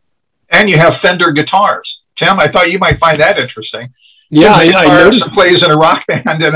And 0.51 0.69
you 0.69 0.77
have 0.77 0.93
Fender 1.03 1.31
guitars. 1.31 1.99
Tim, 2.21 2.39
I 2.39 2.47
thought 2.51 2.71
you 2.71 2.79
might 2.79 2.97
find 2.99 3.21
that 3.21 3.37
interesting. 3.37 3.93
Yeah, 4.29 4.53
I, 4.53 4.71
I 4.75 4.87
noticed. 5.03 5.23
plays 5.33 5.55
in 5.55 5.71
a 5.71 5.75
rock 5.75 6.03
band, 6.07 6.45
and 6.45 6.55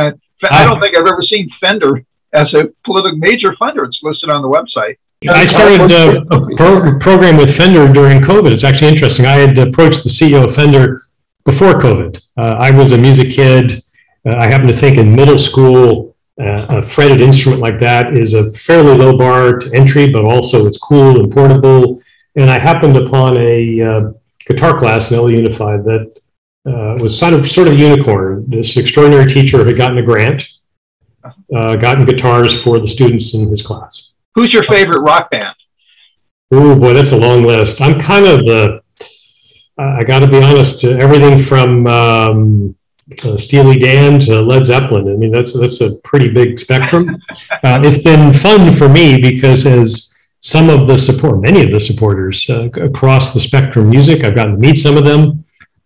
I 0.49 0.63
don't 0.65 0.81
think 0.81 0.97
I've 0.97 1.07
ever 1.07 1.21
seen 1.23 1.49
Fender 1.63 2.03
as 2.33 2.53
a 2.53 2.65
political 2.85 3.17
major 3.17 3.55
funder. 3.61 3.85
It's 3.85 3.99
listed 4.03 4.29
on 4.29 4.41
the 4.41 4.49
website. 4.49 4.95
I 5.29 5.45
started 5.45 5.91
uh, 5.91 6.19
a 6.31 6.55
pro- 6.55 6.97
program 6.97 7.37
with 7.37 7.55
Fender 7.55 7.91
during 7.91 8.21
COVID. 8.21 8.51
It's 8.51 8.63
actually 8.63 8.89
interesting. 8.89 9.25
I 9.25 9.33
had 9.33 9.57
approached 9.57 10.03
the 10.03 10.09
CEO 10.09 10.43
of 10.45 10.55
Fender 10.55 11.03
before 11.45 11.73
COVID. 11.73 12.19
Uh, 12.37 12.55
I 12.57 12.71
was 12.71 12.91
a 12.91 12.97
music 12.97 13.35
kid. 13.35 13.83
Uh, 14.25 14.35
I 14.37 14.45
happen 14.47 14.67
to 14.67 14.73
think 14.73 14.97
in 14.97 15.15
middle 15.15 15.37
school, 15.37 16.15
uh, 16.39 16.65
a 16.69 16.83
fretted 16.83 17.21
instrument 17.21 17.61
like 17.61 17.79
that 17.79 18.17
is 18.17 18.33
a 18.33 18.51
fairly 18.53 18.97
low 18.97 19.15
bar 19.15 19.59
to 19.59 19.71
entry, 19.75 20.11
but 20.11 20.23
also 20.25 20.65
it's 20.65 20.77
cool 20.77 21.19
and 21.19 21.31
portable. 21.31 22.01
And 22.35 22.49
I 22.49 22.59
happened 22.59 22.97
upon 22.97 23.37
a 23.37 23.81
uh, 23.81 24.11
guitar 24.47 24.77
class 24.77 25.11
in 25.11 25.19
LA 25.19 25.27
Unified 25.27 25.83
that 25.83 26.17
uh, 26.65 26.97
was 26.99 27.17
sort 27.17 27.33
of 27.33 27.49
sort 27.49 27.67
of 27.67 27.73
a 27.73 27.77
unicorn. 27.77 28.45
This 28.47 28.77
extraordinary 28.77 29.29
teacher 29.29 29.65
had 29.65 29.77
gotten 29.77 29.97
a 29.97 30.03
grant, 30.03 30.47
uh, 31.55 31.75
gotten 31.75 32.05
guitars 32.05 32.61
for 32.61 32.79
the 32.79 32.87
students 32.87 33.33
in 33.33 33.49
his 33.49 33.61
class. 33.61 34.09
Who's 34.35 34.53
your 34.53 34.63
favorite 34.69 35.01
rock 35.01 35.31
band? 35.31 35.55
Oh 36.51 36.77
boy, 36.77 36.93
that's 36.93 37.11
a 37.11 37.17
long 37.17 37.43
list. 37.43 37.81
I'm 37.81 37.99
kind 37.99 38.25
of 38.25 38.41
the. 38.41 38.81
Uh, 39.77 39.97
I 39.99 40.03
got 40.03 40.19
to 40.19 40.27
be 40.27 40.41
honest. 40.41 40.83
everything 40.83 41.39
from 41.39 41.87
um, 41.87 42.75
uh, 43.23 43.37
Steely 43.37 43.79
Dan 43.79 44.19
to 44.21 44.41
Led 44.41 44.65
Zeppelin. 44.65 45.11
I 45.11 45.15
mean, 45.15 45.31
that's 45.31 45.57
that's 45.59 45.81
a 45.81 45.97
pretty 46.03 46.29
big 46.29 46.59
spectrum. 46.59 47.17
Uh, 47.63 47.79
it's 47.83 48.01
been 48.01 48.33
fun 48.33 48.73
for 48.73 48.89
me 48.89 49.21
because 49.21 49.67
as 49.67 50.17
some 50.39 50.67
of 50.67 50.87
the 50.87 50.97
support, 50.97 51.39
many 51.41 51.63
of 51.63 51.71
the 51.71 51.79
supporters 51.79 52.49
uh, 52.49 52.69
across 52.81 53.35
the 53.35 53.39
spectrum 53.39 53.87
music, 53.87 54.23
I've 54.23 54.33
gotten 54.33 54.53
to 54.53 54.57
meet 54.57 54.77
some 54.77 54.97
of 54.97 55.03
them 55.03 55.40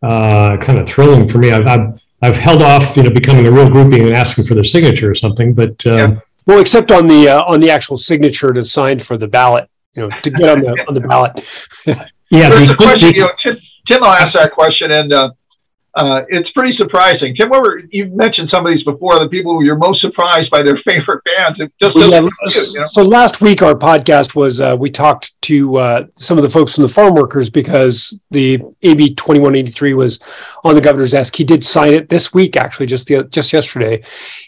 uh, 0.06 0.58
kind 0.58 0.80
of 0.80 0.88
thrilling 0.88 1.28
for 1.28 1.40
me. 1.40 1.52
I've, 1.52 1.66
I've, 1.66 2.00
I've 2.22 2.36
held 2.36 2.62
off, 2.62 2.96
you 2.96 3.04
know, 3.04 3.10
becoming 3.10 3.48
a 3.48 3.52
real 3.52 3.68
groupie 3.68 4.02
and 4.02 4.14
asking 4.14 4.46
for 4.46 4.54
their 4.54 4.64
signature 4.64 5.10
or 5.10 5.16
something. 5.16 5.54
But 5.54 5.86
uh, 5.86 5.96
yeah. 5.96 6.20
well, 6.46 6.60
except 6.60 6.92
on 6.92 7.08
the 7.08 7.30
uh, 7.30 7.44
on 7.44 7.60
the 7.60 7.70
actual 7.70 7.98
signature 7.98 8.54
to 8.54 8.64
sign 8.66 9.00
for 9.00 9.18
the 9.18 9.28
ballot, 9.28 9.70
you 9.96 10.08
know, 10.08 10.20
to 10.22 10.30
get 10.30 10.50
on 10.50 10.60
the 10.62 10.86
on 10.88 10.94
the 10.94 11.02
ballot. 11.02 11.34
yeah, 12.30 12.50
There's 12.50 12.70
a 12.70 12.76
question. 12.76 13.14
You 13.14 13.22
know, 13.22 13.30
Tim 13.90 14.02
will 14.02 14.08
ask 14.08 14.36
that 14.36 14.52
question, 14.54 14.92
and 14.92 15.14
uh, 15.96 16.24
it's 16.28 16.50
pretty 16.52 16.76
surprising. 16.76 17.34
Tim, 17.36 17.50
what 17.50 17.62
were 17.62 17.82
you 17.90 18.08
mentioned 18.08 18.50
some 18.50 18.66
of 18.66 18.74
these 18.74 18.84
before? 18.84 19.18
The 19.18 19.30
people 19.30 19.54
who 19.54 19.64
you're 19.64 19.78
most 19.78 20.02
surprised 20.02 20.52
by 20.52 20.62
their 20.62 20.78
favorite 20.88 21.24
bands. 21.24 21.60
It 21.60 21.72
just 21.82 21.96
Yeah, 21.96 22.20
you, 22.20 22.30
you 22.74 22.82
know? 22.82 22.88
So 22.92 23.02
last 23.02 23.40
week 23.40 23.62
our 23.62 23.76
podcast 23.76 24.36
was 24.36 24.60
uh, 24.60 24.76
we 24.78 24.90
talked 24.90 25.34
to 25.44 25.78
uh, 25.78 26.06
some 26.18 26.38
of 26.38 26.44
the 26.44 26.50
folks 26.50 26.76
from 26.76 26.82
the 26.82 26.90
farm 26.90 27.14
workers 27.14 27.50
because 27.50 28.22
the 28.32 28.56
AB 28.82 29.16
2183 29.16 29.94
was 29.94 30.20
on 30.66 30.76
the 30.76 30.82
governor's 30.82 31.12
desk. 31.12 31.34
He 31.34 31.46
did 31.46 31.64
sign 31.64 31.94
it 31.94 32.10
this 32.10 32.34
week, 32.34 32.58
actually, 32.58 32.88
just 32.88 33.08
the 33.08 33.24
just 33.30 33.54
yesterday. 33.54 34.04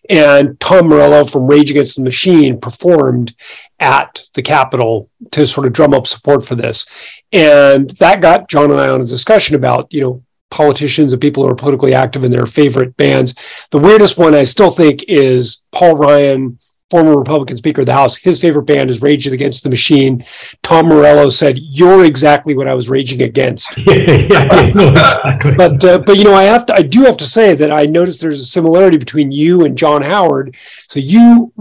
And 0.10 0.60
Tom 0.60 0.88
Morello 0.90 1.24
from 1.24 1.48
Rage 1.48 1.72
Against 1.72 1.96
the 1.96 2.04
Machine 2.04 2.60
performed 2.60 3.34
at 3.80 4.28
the 4.34 4.42
Capitol 4.42 5.10
to 5.32 5.48
sort 5.48 5.66
of 5.66 5.72
drum 5.72 5.94
up 5.94 6.08
support 6.08 6.46
for 6.46 6.56
this. 6.56 6.86
And 7.32 7.90
that 7.92 8.22
got 8.22 8.50
John 8.50 8.72
and 8.72 8.82
I 8.82 8.90
on 8.90 9.02
a 9.02 9.06
discussion 9.06 9.56
about, 9.56 9.94
you 9.94 10.02
know, 10.02 10.24
politicians 10.50 11.14
and 11.14 11.22
people 11.22 11.44
who 11.44 11.50
are 11.50 11.56
politically 11.56 11.94
active 11.94 12.24
in 12.24 12.32
their 12.32 12.46
favorite 12.46 12.96
bands. 12.98 13.34
The 13.72 13.80
weirdest 13.80 14.18
one 14.18 14.34
I 14.34 14.44
still 14.44 14.72
think 14.72 15.04
is 15.08 15.64
Paul 15.72 15.98
Ryan, 15.98 16.60
former 16.90 17.18
Republican 17.18 17.58
Speaker 17.58 17.82
of 17.82 17.88
the 17.88 17.94
House. 17.94 18.16
His 18.16 18.40
favorite 18.40 18.64
band 18.64 18.90
is 18.90 19.02
Rage 19.02 19.28
Against 19.28 19.64
the 19.64 19.70
Machine. 19.70 20.24
Tom 20.64 20.88
Morello 20.88 21.30
said, 21.30 21.60
"You're 21.60 22.06
exactly 22.06 22.56
what 22.56 22.68
I 22.68 22.74
was 22.74 22.90
raging 22.90 23.22
against." 23.22 23.76
yeah, 23.78 23.94
yeah, 23.94 24.72
no, 24.74 24.90
exactly. 24.90 25.56
But 25.56 25.84
uh, 25.84 26.00
but 26.00 26.18
you 26.18 26.24
know, 26.24 26.34
I 26.34 26.44
have 26.44 26.66
to 26.68 26.74
I 26.74 26.82
do 26.82 27.04
have 27.04 27.18
to 27.18 27.26
say 27.26 27.56
that 27.56 27.72
I 27.72 27.86
noticed 27.86 28.22
there's 28.22 28.42
a 28.42 28.46
similarity 28.46 28.98
between 28.98 29.32
you 29.32 29.66
and 29.66 29.78
John 29.78 30.02
Howard. 30.02 30.56
So 30.88 31.00
you 31.00 31.54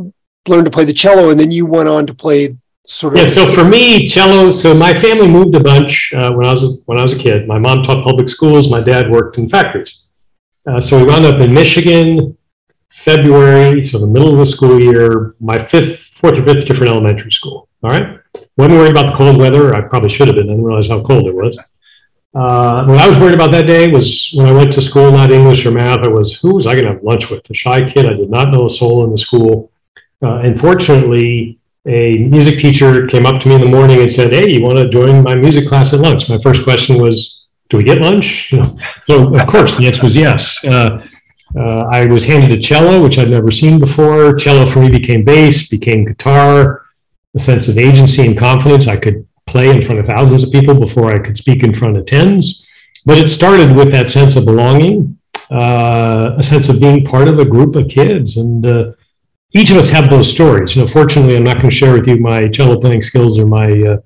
learned 0.46 0.66
to 0.66 0.70
play 0.70 0.84
the 0.84 0.92
cello, 0.92 1.30
and 1.30 1.40
then 1.40 1.50
you 1.50 1.66
went 1.66 1.88
on 1.88 2.06
to 2.06 2.14
play 2.14 2.56
sort 2.86 3.14
of 3.14 3.22
Yeah, 3.22 3.28
so 3.28 3.52
for 3.52 3.64
me, 3.64 4.06
cello. 4.06 4.50
So 4.50 4.74
my 4.74 4.94
family 4.94 5.28
moved 5.28 5.54
a 5.54 5.60
bunch 5.60 6.12
uh, 6.14 6.32
when 6.32 6.46
I 6.46 6.50
was 6.50 6.82
when 6.86 6.98
I 6.98 7.02
was 7.02 7.12
a 7.12 7.18
kid. 7.18 7.46
My 7.46 7.58
mom 7.58 7.82
taught 7.82 8.04
public 8.04 8.28
schools. 8.28 8.70
My 8.70 8.80
dad 8.80 9.10
worked 9.10 9.38
in 9.38 9.48
factories. 9.48 10.02
Uh, 10.66 10.80
so 10.80 10.98
we 10.98 11.04
wound 11.04 11.24
up 11.24 11.40
in 11.40 11.52
Michigan, 11.52 12.36
February, 12.90 13.84
so 13.84 13.98
the 13.98 14.06
middle 14.06 14.32
of 14.32 14.38
the 14.38 14.46
school 14.46 14.80
year. 14.80 15.34
My 15.40 15.58
fifth, 15.58 16.14
fourth 16.14 16.38
or 16.38 16.42
fifth 16.42 16.66
different 16.66 16.92
elementary 16.92 17.30
school. 17.30 17.68
All 17.82 17.90
right, 17.90 18.18
wasn't 18.56 18.78
worried 18.78 18.90
about 18.90 19.08
the 19.08 19.16
cold 19.16 19.36
weather. 19.36 19.74
I 19.74 19.82
probably 19.82 20.08
should 20.08 20.28
have 20.28 20.36
been. 20.36 20.48
I 20.48 20.52
didn't 20.52 20.64
realize 20.64 20.88
how 20.88 21.02
cold 21.02 21.26
it 21.26 21.34
was. 21.34 21.58
Uh, 22.34 22.84
what 22.84 22.98
I 22.98 23.08
was 23.08 23.18
worried 23.18 23.34
about 23.34 23.50
that 23.52 23.66
day 23.66 23.88
was 23.88 24.30
when 24.34 24.46
I 24.46 24.52
went 24.52 24.70
to 24.74 24.82
school, 24.82 25.10
not 25.10 25.30
English 25.30 25.64
or 25.64 25.70
math. 25.70 26.04
It 26.04 26.12
was 26.12 26.38
who 26.38 26.54
was 26.54 26.66
I 26.66 26.74
going 26.74 26.84
to 26.84 26.92
have 26.92 27.02
lunch 27.02 27.30
with? 27.30 27.48
A 27.48 27.54
shy 27.54 27.80
kid. 27.88 28.04
I 28.06 28.12
did 28.12 28.28
not 28.28 28.50
know 28.50 28.66
a 28.66 28.70
soul 28.70 29.04
in 29.04 29.10
the 29.10 29.18
school. 29.18 29.72
Uh, 30.22 30.36
and 30.38 30.60
fortunately, 30.60 31.58
a 31.86 32.18
music 32.18 32.58
teacher 32.58 33.06
came 33.06 33.26
up 33.26 33.40
to 33.40 33.48
me 33.48 33.54
in 33.54 33.60
the 33.60 33.66
morning 33.66 34.00
and 34.00 34.10
said, 34.10 34.32
"Hey, 34.32 34.50
you 34.50 34.62
want 34.62 34.76
to 34.76 34.88
join 34.88 35.22
my 35.22 35.34
music 35.34 35.68
class 35.68 35.92
at 35.92 36.00
lunch?" 36.00 36.28
My 36.28 36.38
first 36.38 36.64
question 36.64 37.00
was, 37.00 37.46
"Do 37.68 37.76
we 37.76 37.84
get 37.84 38.00
lunch?" 38.00 38.52
You 38.52 38.58
know, 38.58 38.78
so 39.04 39.34
of 39.34 39.46
course 39.46 39.76
the 39.76 39.86
answer 39.86 40.02
was 40.02 40.16
yes. 40.16 40.64
Uh, 40.64 41.06
uh, 41.56 41.84
I 41.92 42.06
was 42.06 42.24
handed 42.24 42.52
a 42.52 42.60
cello, 42.60 43.02
which 43.02 43.18
I'd 43.18 43.30
never 43.30 43.50
seen 43.50 43.78
before. 43.78 44.34
Cello 44.34 44.66
for 44.66 44.80
me 44.80 44.90
became 44.90 45.24
bass, 45.24 45.68
became 45.68 46.04
guitar, 46.04 46.86
a 47.34 47.38
sense 47.38 47.68
of 47.68 47.78
agency 47.78 48.26
and 48.26 48.36
confidence. 48.36 48.88
I 48.88 48.96
could 48.96 49.26
play 49.46 49.70
in 49.70 49.80
front 49.80 50.00
of 50.00 50.06
thousands 50.06 50.42
of 50.42 50.50
people 50.50 50.74
before 50.74 51.12
I 51.12 51.18
could 51.18 51.36
speak 51.36 51.62
in 51.62 51.72
front 51.72 51.96
of 51.96 52.04
tens. 52.04 52.66
But 53.04 53.18
it 53.18 53.28
started 53.28 53.74
with 53.76 53.92
that 53.92 54.10
sense 54.10 54.34
of 54.34 54.44
belonging, 54.44 55.18
uh, 55.50 56.34
a 56.36 56.42
sense 56.42 56.68
of 56.68 56.80
being 56.80 57.04
part 57.04 57.28
of 57.28 57.38
a 57.38 57.44
group 57.44 57.76
of 57.76 57.88
kids, 57.88 58.36
and 58.36 58.66
uh, 58.66 58.92
each 59.56 59.70
of 59.70 59.76
us 59.76 59.90
have 59.90 60.10
those 60.10 60.30
stories. 60.30 60.76
You 60.76 60.82
know, 60.82 60.88
fortunately, 60.88 61.36
I'm 61.36 61.44
not 61.44 61.56
going 61.56 61.70
to 61.70 61.76
share 61.76 61.92
with 61.92 62.06
you 62.06 62.18
my 62.18 62.48
cello 62.48 62.78
playing 62.78 63.02
skills 63.02 63.38
or 63.38 63.46
my 63.46 63.64
uh, 63.64 63.96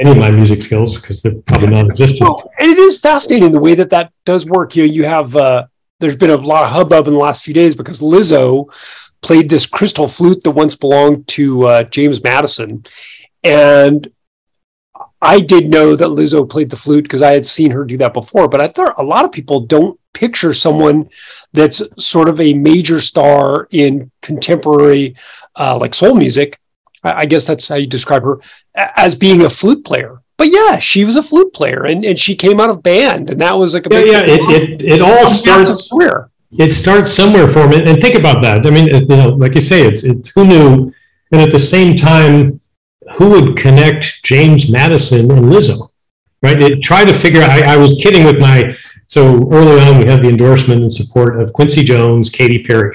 any 0.00 0.10
of 0.10 0.16
my 0.16 0.30
music 0.30 0.62
skills 0.62 1.00
because 1.00 1.22
they're 1.22 1.34
probably 1.46 1.68
non-existent. 1.68 2.28
Well, 2.28 2.50
it 2.58 2.78
is 2.78 3.00
fascinating 3.00 3.52
the 3.52 3.60
way 3.60 3.74
that 3.74 3.90
that 3.90 4.12
does 4.24 4.44
work. 4.46 4.76
You 4.76 4.86
know, 4.86 4.92
you 4.92 5.04
have 5.04 5.34
uh, 5.34 5.66
there's 6.00 6.16
been 6.16 6.30
a 6.30 6.36
lot 6.36 6.64
of 6.64 6.70
hubbub 6.70 7.06
in 7.06 7.14
the 7.14 7.18
last 7.18 7.44
few 7.44 7.54
days 7.54 7.74
because 7.74 8.00
Lizzo 8.00 8.72
played 9.22 9.48
this 9.48 9.66
crystal 9.66 10.08
flute 10.08 10.42
that 10.42 10.50
once 10.50 10.74
belonged 10.74 11.28
to 11.28 11.66
uh, 11.66 11.82
James 11.84 12.22
Madison, 12.22 12.84
and 13.42 14.10
I 15.20 15.40
did 15.40 15.68
know 15.68 15.94
that 15.94 16.08
Lizzo 16.08 16.48
played 16.48 16.70
the 16.70 16.76
flute 16.76 17.04
because 17.04 17.22
I 17.22 17.32
had 17.32 17.46
seen 17.46 17.70
her 17.70 17.84
do 17.84 17.96
that 17.98 18.12
before. 18.12 18.48
But 18.48 18.60
I 18.60 18.68
thought 18.68 18.94
a 18.98 19.04
lot 19.04 19.24
of 19.24 19.32
people 19.32 19.60
don't 19.60 19.98
picture 20.12 20.52
someone 20.54 21.08
that's 21.52 21.82
sort 22.04 22.28
of 22.28 22.40
a 22.40 22.54
major 22.54 23.00
star 23.00 23.68
in 23.70 24.10
contemporary, 24.20 25.14
uh, 25.56 25.76
like 25.78 25.94
soul 25.94 26.14
music. 26.14 26.58
I, 27.04 27.12
I 27.12 27.24
guess 27.26 27.46
that's 27.46 27.68
how 27.68 27.76
you 27.76 27.86
describe 27.86 28.22
her 28.24 28.38
as 28.74 29.14
being 29.14 29.42
a 29.44 29.50
flute 29.50 29.84
player. 29.84 30.18
But 30.38 30.48
yeah, 30.50 30.78
she 30.78 31.04
was 31.04 31.14
a 31.16 31.22
flute 31.22 31.52
player, 31.52 31.84
and, 31.84 32.04
and 32.04 32.18
she 32.18 32.34
came 32.34 32.58
out 32.58 32.70
of 32.70 32.82
band, 32.82 33.30
and 33.30 33.40
that 33.40 33.56
was 33.56 33.74
like 33.74 33.86
a 33.86 33.90
Yeah, 33.92 34.00
big 34.02 34.10
yeah. 34.10 34.22
It, 34.24 34.40
it, 34.80 34.82
it 34.94 35.00
all 35.02 35.26
starts 35.26 35.90
career. 35.92 36.30
it 36.58 36.70
starts 36.70 37.12
somewhere 37.12 37.48
for 37.48 37.68
me. 37.68 37.76
And 37.84 38.00
think 38.00 38.16
about 38.16 38.42
that. 38.42 38.66
I 38.66 38.70
mean, 38.70 38.86
you 38.88 39.06
know, 39.06 39.28
like 39.28 39.54
you 39.54 39.60
say, 39.60 39.86
it's 39.86 40.02
it's 40.04 40.30
who 40.34 40.44
knew, 40.44 40.92
and 41.30 41.40
at 41.40 41.52
the 41.52 41.58
same 41.58 41.96
time, 41.96 42.60
who 43.16 43.30
would 43.30 43.56
connect 43.56 44.24
James 44.24 44.70
Madison 44.70 45.30
and 45.30 45.44
Lizzo, 45.46 45.88
right? 46.42 46.60
It, 46.60 46.82
try 46.82 47.04
to 47.04 47.14
figure. 47.14 47.42
I, 47.42 47.74
I 47.74 47.76
was 47.76 48.00
kidding 48.02 48.24
with 48.24 48.38
my. 48.40 48.76
So 49.06 49.50
early 49.52 49.80
on, 49.80 49.98
we 49.98 50.08
had 50.08 50.22
the 50.22 50.28
endorsement 50.28 50.82
and 50.82 50.92
support 50.92 51.40
of 51.40 51.52
Quincy 51.52 51.82
Jones, 51.82 52.30
Katy 52.30 52.64
Perry, 52.64 52.94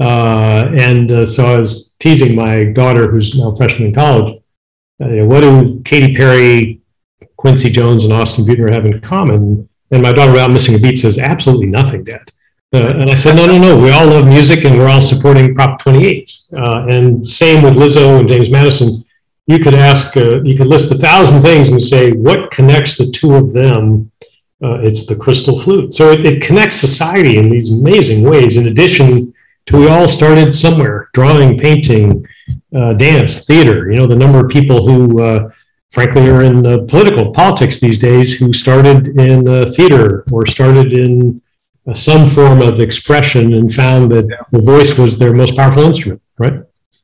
uh, 0.00 0.70
and 0.76 1.10
uh, 1.10 1.26
so 1.26 1.46
I 1.46 1.58
was 1.58 1.94
teasing 2.00 2.34
my 2.34 2.64
daughter, 2.64 3.10
who's 3.10 3.34
now 3.34 3.54
freshman 3.54 3.88
in 3.88 3.94
college. 3.94 4.42
Uh, 5.00 5.24
what 5.26 5.40
do 5.40 5.82
Katy 5.84 6.14
Perry, 6.14 6.80
Quincy 7.36 7.70
Jones, 7.70 8.04
and 8.04 8.12
Austin 8.12 8.44
Beutner 8.44 8.72
have 8.72 8.86
in 8.86 9.00
common? 9.00 9.68
And 9.90 10.02
my 10.02 10.12
daughter, 10.12 10.32
without 10.32 10.50
missing 10.50 10.74
a 10.74 10.78
beat, 10.78 10.98
says 10.98 11.18
absolutely 11.18 11.66
nothing, 11.66 12.04
Dad. 12.04 12.32
Uh, 12.72 12.88
and 12.98 13.08
I 13.08 13.14
said, 13.14 13.36
no, 13.36 13.46
no, 13.46 13.56
no. 13.56 13.78
We 13.78 13.90
all 13.90 14.06
love 14.06 14.26
music, 14.26 14.64
and 14.64 14.76
we're 14.76 14.88
all 14.88 15.00
supporting 15.00 15.54
Prop 15.54 15.78
28. 15.78 16.32
Uh, 16.56 16.86
and 16.88 17.26
same 17.26 17.62
with 17.62 17.74
Lizzo 17.74 18.18
and 18.18 18.28
James 18.28 18.50
Madison. 18.50 19.04
You 19.46 19.60
could 19.60 19.74
ask, 19.74 20.16
uh, 20.16 20.42
you 20.42 20.56
could 20.56 20.66
list 20.66 20.90
a 20.90 20.96
thousand 20.96 21.42
things 21.42 21.70
and 21.70 21.80
say, 21.80 22.12
what 22.12 22.50
connects 22.50 22.96
the 22.96 23.12
two 23.12 23.34
of 23.34 23.52
them? 23.52 24.10
Uh, 24.64 24.78
it's 24.88 25.06
the 25.06 25.16
crystal 25.24 25.56
flute. 25.62 25.92
So 25.98 26.10
it, 26.14 26.20
it 26.30 26.42
connects 26.48 26.76
society 26.76 27.36
in 27.40 27.50
these 27.50 27.68
amazing 27.80 28.20
ways. 28.30 28.56
In 28.56 28.68
addition 28.68 29.06
to, 29.66 29.76
we 29.76 29.88
all 29.88 30.08
started 30.08 30.54
somewhere: 30.54 31.10
drawing, 31.12 31.58
painting, 31.58 32.26
uh, 32.78 32.94
dance, 32.94 33.32
theater. 33.48 33.90
You 33.90 33.96
know, 33.98 34.06
the 34.06 34.22
number 34.24 34.40
of 34.42 34.48
people 34.58 34.78
who, 34.88 35.22
uh, 35.28 35.50
frankly, 35.90 36.26
are 36.30 36.42
in 36.50 36.56
uh, 36.66 36.78
political 36.94 37.26
politics 37.40 37.78
these 37.78 37.98
days 37.98 38.28
who 38.38 38.52
started 38.64 39.08
in 39.28 39.46
uh, 39.46 39.66
theater 39.76 40.24
or 40.32 40.46
started 40.46 40.88
in 41.04 41.42
uh, 41.86 41.92
some 41.92 42.26
form 42.26 42.62
of 42.62 42.80
expression 42.80 43.44
and 43.58 43.74
found 43.82 44.10
that 44.12 44.26
the 44.50 44.62
voice 44.62 44.98
was 44.98 45.18
their 45.18 45.34
most 45.34 45.54
powerful 45.56 45.84
instrument, 45.84 46.22
right? 46.38 46.56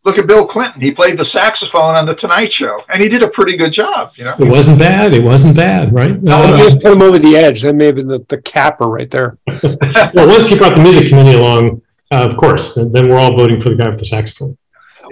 Look 0.05 0.17
at 0.17 0.27
Bill 0.27 0.47
Clinton. 0.47 0.81
He 0.81 0.93
played 0.93 1.19
the 1.19 1.27
saxophone 1.27 1.95
on 1.95 2.07
the 2.07 2.15
Tonight 2.15 2.51
Show, 2.53 2.81
and 2.89 3.03
he 3.03 3.09
did 3.09 3.23
a 3.23 3.29
pretty 3.29 3.57
good 3.59 3.73
job. 3.75 4.13
You 4.17 4.25
know, 4.25 4.35
It 4.39 4.49
wasn't 4.49 4.79
bad. 4.79 5.13
It 5.13 5.23
wasn't 5.23 5.57
bad, 5.57 5.93
right? 5.93 6.13
Uh, 6.27 6.31
Uh, 6.31 6.71
put 6.81 6.93
him 6.93 7.03
over 7.03 7.19
the 7.19 7.37
edge. 7.37 7.61
That 7.61 7.75
may 7.75 7.87
have 7.87 7.97
been 7.97 8.09
the, 8.09 8.25
the 8.29 8.41
capper 8.41 8.87
right 8.87 9.11
there. 9.11 9.37
well, 9.47 10.27
once 10.27 10.51
you 10.51 10.57
brought 10.57 10.75
the 10.75 10.83
music 10.83 11.09
community 11.09 11.37
along, 11.39 11.83
uh, 12.11 12.27
of 12.31 12.39
course, 12.39 12.75
then, 12.75 12.91
then 12.93 13.09
we're 13.09 13.19
all 13.19 13.37
voting 13.37 13.61
for 13.61 13.69
the 13.69 13.75
guy 13.77 13.91
with 13.91 13.99
the 13.99 14.07
saxophone. 14.07 14.57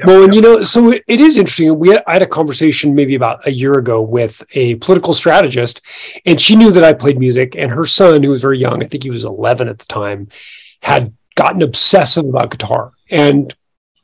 Well, 0.04 0.24
and 0.24 0.34
you 0.34 0.40
know, 0.40 0.62
so 0.62 0.90
it, 0.92 1.02
it 1.06 1.20
is 1.20 1.36
interesting. 1.36 1.78
We 1.78 1.90
had, 1.90 2.02
I 2.06 2.14
had 2.14 2.22
a 2.22 2.26
conversation 2.26 2.94
maybe 2.94 3.14
about 3.14 3.46
a 3.46 3.50
year 3.50 3.74
ago 3.78 4.00
with 4.00 4.42
a 4.54 4.76
political 4.76 5.12
strategist, 5.12 5.82
and 6.24 6.40
she 6.40 6.56
knew 6.56 6.70
that 6.70 6.84
I 6.84 6.94
played 6.94 7.18
music, 7.18 7.56
and 7.56 7.70
her 7.72 7.84
son, 7.84 8.22
who 8.22 8.30
was 8.30 8.40
very 8.40 8.58
young, 8.58 8.82
I 8.82 8.86
think 8.86 9.02
he 9.02 9.10
was 9.10 9.24
11 9.24 9.68
at 9.68 9.80
the 9.80 9.86
time, 9.86 10.28
had 10.82 11.12
gotten 11.34 11.62
obsessive 11.62 12.24
about 12.24 12.50
guitar 12.50 12.92
and 13.10 13.54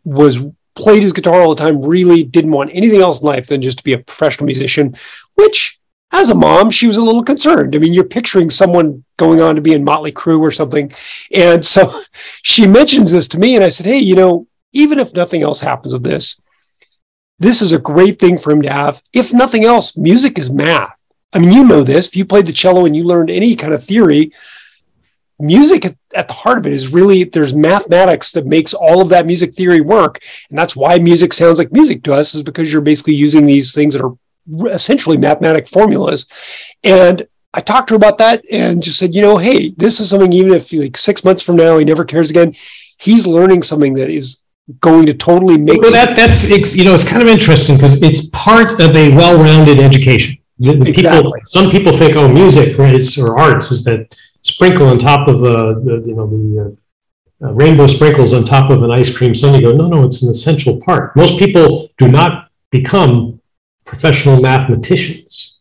was 0.04 0.40
played 0.74 1.02
his 1.02 1.12
guitar 1.12 1.40
all 1.40 1.54
the 1.54 1.62
time. 1.62 1.82
Really 1.82 2.22
didn't 2.24 2.52
want 2.52 2.70
anything 2.72 3.00
else 3.00 3.20
in 3.20 3.26
life 3.26 3.46
than 3.46 3.62
just 3.62 3.78
to 3.78 3.84
be 3.84 3.92
a 3.92 3.98
professional 3.98 4.46
musician. 4.46 4.94
Which, 5.34 5.78
as 6.12 6.30
a 6.30 6.34
mom, 6.34 6.70
she 6.70 6.86
was 6.86 6.96
a 6.96 7.02
little 7.02 7.24
concerned. 7.24 7.74
I 7.74 7.78
mean, 7.78 7.92
you're 7.92 8.04
picturing 8.04 8.50
someone 8.50 9.04
going 9.16 9.40
on 9.40 9.54
to 9.54 9.60
be 9.60 9.72
in 9.72 9.84
Motley 9.84 10.12
Crue 10.12 10.40
or 10.40 10.50
something, 10.50 10.92
and 11.32 11.64
so 11.64 11.92
she 12.42 12.66
mentions 12.66 13.12
this 13.12 13.28
to 13.28 13.38
me, 13.38 13.54
and 13.54 13.64
I 13.64 13.68
said, 13.68 13.86
"Hey, 13.86 13.98
you 13.98 14.14
know." 14.14 14.46
even 14.74 14.98
if 14.98 15.14
nothing 15.14 15.42
else 15.42 15.60
happens 15.60 15.94
with 15.94 16.02
this, 16.02 16.40
this 17.38 17.62
is 17.62 17.72
a 17.72 17.78
great 17.78 18.20
thing 18.20 18.36
for 18.36 18.50
him 18.50 18.62
to 18.62 18.72
have. 18.72 19.02
If 19.12 19.32
nothing 19.32 19.64
else, 19.64 19.96
music 19.96 20.38
is 20.38 20.50
math. 20.50 20.94
I 21.32 21.38
mean, 21.38 21.52
you 21.52 21.64
know 21.64 21.82
this. 21.82 22.08
If 22.08 22.16
you 22.16 22.24
played 22.24 22.46
the 22.46 22.52
cello 22.52 22.84
and 22.84 22.94
you 22.94 23.04
learned 23.04 23.30
any 23.30 23.56
kind 23.56 23.72
of 23.72 23.84
theory, 23.84 24.32
music 25.44 25.84
at, 25.84 25.96
at 26.14 26.28
the 26.28 26.34
heart 26.34 26.58
of 26.58 26.66
it 26.66 26.72
is 26.72 26.88
really 26.88 27.24
there's 27.24 27.54
mathematics 27.54 28.32
that 28.32 28.46
makes 28.46 28.74
all 28.74 29.00
of 29.00 29.08
that 29.10 29.26
music 29.26 29.54
theory 29.54 29.80
work. 29.80 30.20
And 30.48 30.58
that's 30.58 30.74
why 30.74 30.98
music 30.98 31.32
sounds 31.32 31.58
like 31.58 31.72
music 31.72 32.02
to 32.04 32.14
us, 32.14 32.34
is 32.34 32.42
because 32.42 32.72
you're 32.72 32.82
basically 32.82 33.14
using 33.14 33.46
these 33.46 33.74
things 33.74 33.94
that 33.94 34.04
are 34.04 34.16
essentially 34.70 35.16
mathematic 35.16 35.68
formulas. 35.68 36.28
And 36.82 37.26
I 37.52 37.60
talked 37.60 37.88
to 37.88 37.94
her 37.94 37.96
about 37.96 38.18
that 38.18 38.44
and 38.50 38.82
just 38.82 38.98
said, 38.98 39.14
you 39.14 39.22
know, 39.22 39.38
hey, 39.38 39.70
this 39.76 40.00
is 40.00 40.10
something, 40.10 40.32
even 40.32 40.52
if 40.52 40.72
like 40.72 40.96
six 40.96 41.24
months 41.24 41.42
from 41.42 41.56
now 41.56 41.78
he 41.78 41.84
never 41.84 42.04
cares 42.04 42.30
again, 42.30 42.54
he's 42.98 43.26
learning 43.26 43.62
something 43.62 43.94
that 43.94 44.10
is 44.10 44.40
going 44.80 45.06
to 45.06 45.14
totally 45.14 45.58
make 45.58 45.80
Well, 45.80 45.92
that, 45.92 46.16
that's 46.16 46.44
it's, 46.44 46.74
you 46.74 46.84
know 46.84 46.94
it's 46.94 47.06
kind 47.06 47.22
of 47.22 47.28
interesting 47.28 47.76
because 47.76 48.02
it's 48.02 48.30
part 48.30 48.80
of 48.80 48.96
a 48.96 49.14
well-rounded 49.14 49.78
education. 49.78 50.36
the, 50.58 50.72
the 50.72 50.88
exactly. 50.88 51.22
people, 51.22 51.32
some 51.42 51.70
people 51.70 51.96
think, 51.96 52.16
oh, 52.16 52.28
music 52.28 52.78
is, 52.78 53.18
or 53.18 53.38
arts 53.38 53.70
is 53.70 53.84
that 53.84 54.08
sprinkle 54.44 54.86
on 54.88 54.98
top 54.98 55.28
of 55.28 55.42
uh, 55.42 55.74
the, 55.80 56.02
you 56.06 56.14
know, 56.14 56.26
the 56.26 56.76
uh, 57.42 57.46
uh, 57.46 57.52
rainbow 57.52 57.86
sprinkles 57.86 58.32
on 58.32 58.44
top 58.44 58.70
of 58.70 58.82
an 58.82 58.90
ice 58.90 59.14
cream 59.14 59.34
sundae. 59.34 59.60
Go, 59.60 59.72
no, 59.72 59.88
no, 59.88 60.04
it's 60.04 60.22
an 60.22 60.30
essential 60.30 60.80
part. 60.80 61.16
Most 61.16 61.38
people 61.38 61.88
do 61.98 62.08
not 62.08 62.50
become 62.70 63.40
professional 63.84 64.40
mathematicians. 64.40 65.58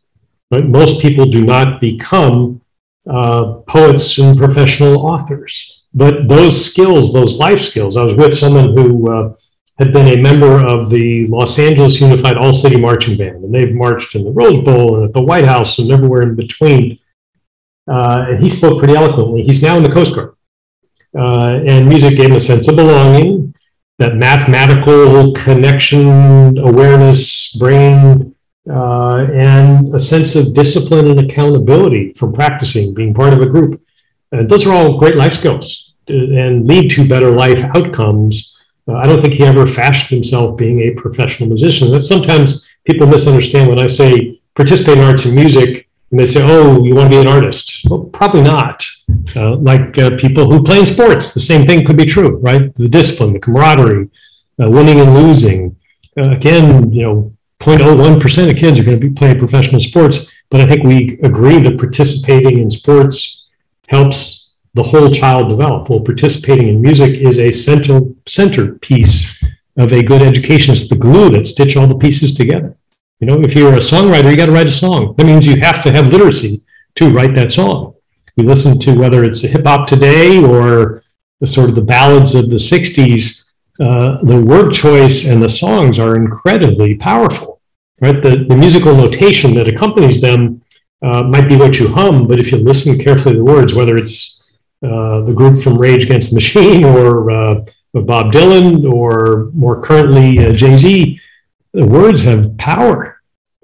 Right? 0.52 0.66
Most 0.66 1.02
people 1.02 1.26
do 1.26 1.44
not 1.44 1.82
become 1.82 2.62
uh, 3.10 3.56
poets 3.68 4.18
and 4.20 4.38
professional 4.38 5.06
authors. 5.06 5.84
But 5.94 6.28
those 6.28 6.64
skills, 6.64 7.14
those 7.14 7.38
life 7.38 7.62
skills, 7.62 7.98
I 7.98 8.04
was 8.04 8.16
with 8.16 8.34
someone 8.34 8.76
who 8.76 9.12
uh, 9.12 9.34
had 9.78 9.92
been 9.92 10.08
a 10.08 10.22
member 10.22 10.66
of 10.66 10.90
the 10.90 11.28
Los 11.28 11.60
Angeles 11.60 12.00
Unified 12.00 12.38
All 12.38 12.54
City 12.54 12.80
Marching 12.80 13.18
Band, 13.18 13.44
and 13.44 13.54
they've 13.54 13.74
marched 13.74 14.16
in 14.16 14.24
the 14.24 14.32
Rose 14.32 14.62
Bowl 14.62 14.96
and 14.96 15.06
at 15.06 15.14
the 15.14 15.22
White 15.22 15.46
House 15.46 15.80
and 15.80 15.92
everywhere 15.92 16.22
in 16.22 16.36
between. 16.36 17.00
Uh, 17.88 18.26
and 18.30 18.44
he 18.44 18.50
spoke 18.50 18.80
pretty 18.80 18.96
eloquently. 18.96 19.44
He's 19.44 19.62
now 19.62 19.78
in 19.78 19.84
the 19.84 19.92
Coast 19.92 20.16
Guard. 20.16 20.36
Uh, 21.18 21.62
and 21.68 21.88
music 21.88 22.18
gave 22.18 22.30
him 22.30 22.36
a 22.36 22.40
sense 22.40 22.68
of 22.68 22.76
belonging, 22.76 23.54
that 24.00 24.16
mathematical 24.16 25.34
connection, 25.34 26.58
awareness, 26.58 27.56
brain, 27.56 28.36
uh, 28.70 29.28
and 29.34 29.94
a 29.94 30.00
sense 30.00 30.36
of 30.36 30.54
discipline 30.56 31.08
and 31.08 31.20
accountability 31.20 32.14
from 32.14 32.34
practicing, 32.34 32.94
being 32.94 33.14
part 33.14 33.34
of 33.34 33.42
a 33.42 33.46
group. 33.46 33.82
And 34.32 34.50
those 34.50 34.66
are 34.66 34.74
all 34.74 34.98
great 34.98 35.16
life 35.16 35.34
skills 35.34 35.94
uh, 36.10 36.14
and 36.14 36.66
lead 36.66 36.90
to 36.92 37.08
better 37.08 37.32
life 37.32 37.64
outcomes 37.76 38.54
uh, 38.88 38.96
I 38.96 39.06
don't 39.06 39.22
think 39.22 39.34
he 39.34 39.46
ever 39.46 39.66
fashioned 39.66 40.18
himself 40.18 40.58
being 40.58 40.82
a 40.82 40.92
professional 40.92 41.48
musician. 41.48 41.92
That's 41.92 42.08
sometimes 42.08 42.76
people 42.84 43.08
misunderstand 43.08 43.70
when 43.70 43.80
I 43.80 43.88
say 43.88 44.42
participate 44.56 44.98
in 44.98 45.04
arts 45.04 45.26
and 45.26 45.36
music, 45.36 45.83
and 46.14 46.20
they 46.20 46.28
say, 46.28 46.44
"Oh, 46.44 46.84
you 46.84 46.94
want 46.94 47.12
to 47.12 47.18
be 47.18 47.22
an 47.22 47.28
artist?" 47.28 47.88
Well, 47.90 48.04
probably 48.04 48.44
not. 48.44 48.86
Uh, 49.36 49.56
like 49.56 49.98
uh, 49.98 50.16
people 50.16 50.46
who 50.50 50.62
play 50.62 50.78
in 50.78 50.86
sports, 50.86 51.34
the 51.34 51.40
same 51.40 51.66
thing 51.66 51.84
could 51.84 51.98
be 51.98 52.06
true, 52.06 52.38
right? 52.38 52.72
The 52.76 52.88
discipline, 52.88 53.34
the 53.34 53.40
camaraderie, 53.40 54.12
uh, 54.62 54.70
winning 54.70 55.00
and 55.00 55.16
losing. 55.16 55.76
Uh, 56.16 56.30
again, 56.30 56.94
you 56.94 57.02
know, 57.02 57.34
0.01 57.62 58.22
percent 58.22 58.52
of 58.52 58.58
kids 58.58 58.80
are 58.80 58.84
going 58.84 59.00
to 59.00 59.10
be 59.10 59.16
playing 59.16 59.40
professional 59.40 59.82
sports, 59.82 60.30
but 60.52 60.62
I 60.62 60.68
think 60.68 60.84
we 60.84 61.20
agree 61.24 61.58
that 61.58 61.80
participating 61.80 62.60
in 62.60 62.70
sports 62.70 63.48
helps 63.88 64.54
the 64.76 64.84
whole 64.84 65.10
child 65.10 65.50
develop. 65.50 65.90
Well, 65.90 66.02
participating 66.02 66.68
in 66.68 66.80
music 66.80 67.20
is 67.20 67.40
a 67.40 67.52
central 67.52 68.16
centerpiece 68.28 69.44
of 69.78 69.92
a 69.92 70.04
good 70.04 70.22
education. 70.22 70.76
It's 70.76 70.90
the 70.90 70.96
glue 70.96 71.32
that 71.32 71.48
stitch 71.48 71.76
all 71.76 71.88
the 71.88 71.98
pieces 71.98 72.36
together. 72.36 72.78
You 73.24 73.28
know, 73.28 73.42
if 73.42 73.56
you're 73.56 73.74
a 73.74 73.78
songwriter, 73.78 74.30
you 74.30 74.36
got 74.36 74.48
to 74.48 74.52
write 74.52 74.68
a 74.68 74.72
song. 74.72 75.16
That 75.16 75.26
means 75.26 75.48
you 75.48 75.58
have 75.62 75.82
to 75.84 75.94
have 75.94 76.08
literacy 76.08 76.62
to 76.96 77.10
write 77.10 77.34
that 77.36 77.54
song. 77.54 77.96
You 78.36 78.44
listen 78.44 78.78
to 78.82 79.00
whether 79.00 79.24
it's 79.24 79.40
hip 79.44 79.66
hop 79.66 79.88
today 79.88 80.44
or 80.44 81.04
the 81.40 81.48
sort 81.48 81.70
of 81.70 81.76
the 81.76 81.82
ballads 81.82 82.36
of 82.36 82.50
the 82.50 82.58
'60s. 82.58 83.46
Uh, 83.80 84.18
the 84.24 84.42
word 84.42 84.74
choice 84.74 85.26
and 85.26 85.42
the 85.42 85.48
songs 85.48 86.00
are 86.00 86.18
incredibly 86.18 86.96
powerful. 86.96 87.62
Right, 88.02 88.22
the, 88.22 88.46
the 88.50 88.58
musical 88.58 88.94
notation 88.94 89.54
that 89.54 89.70
accompanies 89.70 90.20
them 90.20 90.62
uh, 91.02 91.24
might 91.24 91.48
be 91.48 91.56
what 91.56 91.80
you 91.80 91.88
hum, 91.88 92.28
but 92.28 92.42
if 92.42 92.52
you 92.52 92.58
listen 92.58 93.00
carefully 93.00 93.36
to 93.36 93.40
the 93.40 93.46
words, 93.46 93.74
whether 93.74 93.96
it's 93.96 94.44
uh, 94.86 95.22
the 95.22 95.34
group 95.34 95.58
from 95.58 95.78
Rage 95.78 96.04
Against 96.04 96.32
the 96.32 96.36
Machine 96.36 96.84
or 96.84 97.32
uh, 97.32 97.66
Bob 97.94 98.34
Dylan 98.34 98.84
or 98.92 99.50
more 99.54 99.82
currently 99.82 100.46
uh, 100.46 100.52
Jay 100.52 100.76
Z, 100.76 101.22
the 101.74 101.86
words 101.86 102.22
have 102.24 102.58
power 102.58 103.13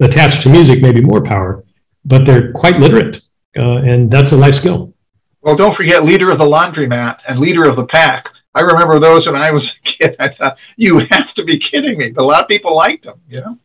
attached 0.00 0.42
to 0.42 0.48
music, 0.48 0.82
maybe 0.82 1.00
more 1.00 1.22
power, 1.22 1.62
but 2.04 2.24
they're 2.24 2.52
quite 2.52 2.78
literate. 2.78 3.22
and 3.54 4.10
that's 4.10 4.32
a 4.32 4.36
life 4.36 4.54
skill. 4.54 4.94
Well, 5.42 5.56
don't 5.56 5.74
forget 5.76 6.04
leader 6.04 6.30
of 6.30 6.38
the 6.38 6.44
laundromat 6.44 7.18
and 7.26 7.40
leader 7.40 7.68
of 7.68 7.76
the 7.76 7.86
pack. 7.86 8.26
I 8.54 8.62
remember 8.62 8.98
those 8.98 9.26
when 9.26 9.36
I 9.36 9.50
was 9.50 9.62
a 9.62 9.90
kid. 9.90 10.16
I 10.18 10.28
thought, 10.34 10.56
you 10.76 11.00
have 11.10 11.32
to 11.36 11.44
be 11.44 11.58
kidding 11.70 11.98
me. 11.98 12.10
But 12.10 12.24
a 12.24 12.26
lot 12.26 12.42
of 12.42 12.48
people 12.48 12.76
liked 12.76 13.04
them, 13.04 13.20
you 13.28 13.40
know? 13.40 13.58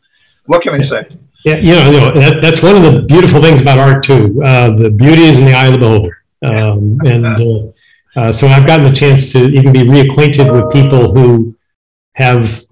What 0.46 0.62
can 0.62 0.76
I 0.76 0.88
say? 0.88 1.18
Yeah, 1.44 1.58
you 1.58 1.72
know, 1.74 1.92
you 1.92 2.00
know 2.00 2.12
that, 2.22 2.42
that's 2.42 2.64
one 2.64 2.76
of 2.76 2.84
the 2.84 3.02
beautiful 3.02 3.42
things 3.42 3.62
about 3.62 3.80
art, 3.80 4.04
too. 4.04 4.42
Uh, 4.44 4.72
the 4.76 4.90
beauty 4.90 5.24
is 5.24 5.40
in 5.40 5.46
the 5.46 5.54
eye 5.54 5.68
of 5.68 5.74
the 5.74 5.80
beholder. 5.80 6.24
Um, 6.44 7.00
and 7.06 7.28
uh, 7.28 8.20
uh, 8.20 8.32
so 8.32 8.48
I've 8.48 8.66
gotten 8.66 8.86
a 8.86 8.94
chance 8.94 9.32
to 9.34 9.40
even 9.50 9.74
be 9.74 9.82
reacquainted 9.82 10.52
with 10.52 10.72
people 10.72 11.14
who 11.14 11.56
have 12.14 12.65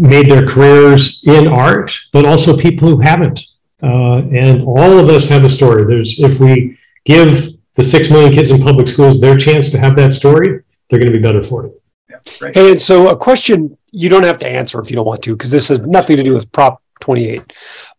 made 0.00 0.30
their 0.30 0.46
careers 0.46 1.22
in 1.24 1.46
art, 1.46 1.96
but 2.12 2.26
also 2.26 2.56
people 2.56 2.88
who 2.88 3.00
haven't. 3.00 3.40
Uh, 3.82 4.22
and 4.32 4.62
all 4.62 4.98
of 4.98 5.08
us 5.08 5.28
have 5.28 5.44
a 5.44 5.48
story. 5.48 5.84
There's 5.84 6.18
if 6.18 6.40
we 6.40 6.78
give 7.04 7.52
the 7.74 7.82
six 7.82 8.10
million 8.10 8.32
kids 8.32 8.50
in 8.50 8.62
public 8.62 8.88
schools 8.88 9.20
their 9.20 9.36
chance 9.36 9.70
to 9.70 9.78
have 9.78 9.96
that 9.96 10.12
story, 10.12 10.62
they're 10.88 10.98
going 10.98 11.12
to 11.12 11.18
be 11.18 11.22
better 11.22 11.42
for 11.42 11.66
it. 11.66 11.82
Yeah, 12.08 12.50
And 12.54 12.80
so, 12.80 13.08
a 13.08 13.16
question 13.16 13.76
you 13.90 14.08
don't 14.08 14.24
have 14.24 14.38
to 14.38 14.48
answer 14.48 14.80
if 14.80 14.90
you 14.90 14.96
don't 14.96 15.06
want 15.06 15.22
to, 15.24 15.34
because 15.34 15.50
this 15.50 15.68
has 15.68 15.80
nothing 15.80 16.16
to 16.16 16.22
do 16.22 16.32
with 16.32 16.50
Prop 16.50 16.82
28. 17.00 17.52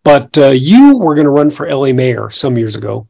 But 0.04 0.38
uh, 0.38 0.50
you 0.50 0.98
were 0.98 1.16
going 1.16 1.26
to 1.26 1.32
run 1.32 1.50
for 1.50 1.72
LA 1.72 1.94
mayor 1.94 2.30
some 2.30 2.58
years 2.58 2.76
ago. 2.76 3.08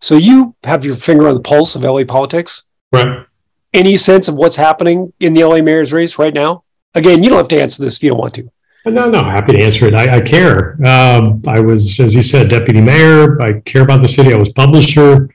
So 0.00 0.16
you 0.16 0.54
have 0.64 0.84
your 0.84 0.96
finger 0.96 1.28
on 1.28 1.34
the 1.34 1.40
pulse 1.40 1.74
of 1.74 1.82
LA 1.82 2.04
politics. 2.04 2.64
Right. 2.92 3.26
Any 3.72 3.96
sense 3.96 4.28
of 4.28 4.34
what's 4.34 4.56
happening 4.56 5.12
in 5.20 5.34
the 5.34 5.44
LA 5.44 5.62
mayor's 5.62 5.92
race 5.92 6.18
right 6.18 6.34
now? 6.34 6.64
Again, 6.96 7.22
you 7.22 7.28
don't 7.28 7.38
have 7.38 7.48
to 7.48 7.60
answer 7.60 7.82
this 7.82 7.98
if 7.98 8.02
you 8.02 8.10
don't 8.10 8.18
want 8.18 8.34
to. 8.34 8.50
No, 8.86 9.10
no, 9.10 9.22
happy 9.22 9.52
to 9.52 9.62
answer 9.62 9.86
it. 9.86 9.94
I, 9.94 10.16
I 10.16 10.20
care. 10.20 10.74
Um, 10.86 11.42
I 11.46 11.60
was, 11.60 12.00
as 12.00 12.14
you 12.14 12.22
said, 12.22 12.48
deputy 12.48 12.80
mayor. 12.80 13.40
I 13.42 13.60
care 13.60 13.82
about 13.82 14.00
the 14.00 14.08
city. 14.08 14.32
I 14.32 14.36
was 14.36 14.48
publisher. 14.50 15.28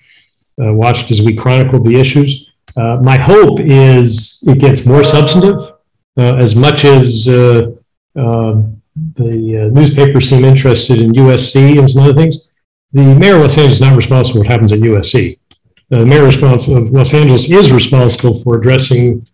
Uh, 0.62 0.74
watched 0.74 1.12
as 1.12 1.22
we 1.22 1.36
chronicled 1.36 1.86
the 1.86 2.00
issues. 2.00 2.52
Uh, 2.76 2.98
my 3.02 3.20
hope 3.20 3.60
is 3.60 4.44
it 4.48 4.60
gets 4.60 4.86
more 4.86 5.04
substantive. 5.04 5.60
Uh, 6.18 6.36
as 6.38 6.56
much 6.56 6.84
as 6.84 7.28
uh, 7.28 7.72
um, 8.16 8.82
the 9.16 9.68
uh, 9.68 9.74
newspapers 9.74 10.30
seem 10.30 10.44
interested 10.44 11.00
in 11.00 11.12
USC 11.12 11.78
and 11.78 11.90
some 11.90 12.04
other 12.04 12.14
things, 12.14 12.52
the 12.92 13.04
mayor 13.04 13.36
of 13.36 13.42
Los 13.42 13.58
Angeles 13.58 13.76
is 13.76 13.82
not 13.82 13.96
responsible 13.96 14.34
for 14.34 14.40
what 14.40 14.52
happens 14.52 14.72
at 14.72 14.80
USC. 14.80 15.38
The 15.90 16.06
mayor 16.06 16.26
of 16.26 16.92
Los 16.92 17.14
Angeles 17.14 17.50
is 17.52 17.72
responsible 17.72 18.34
for 18.34 18.58
addressing 18.58 19.26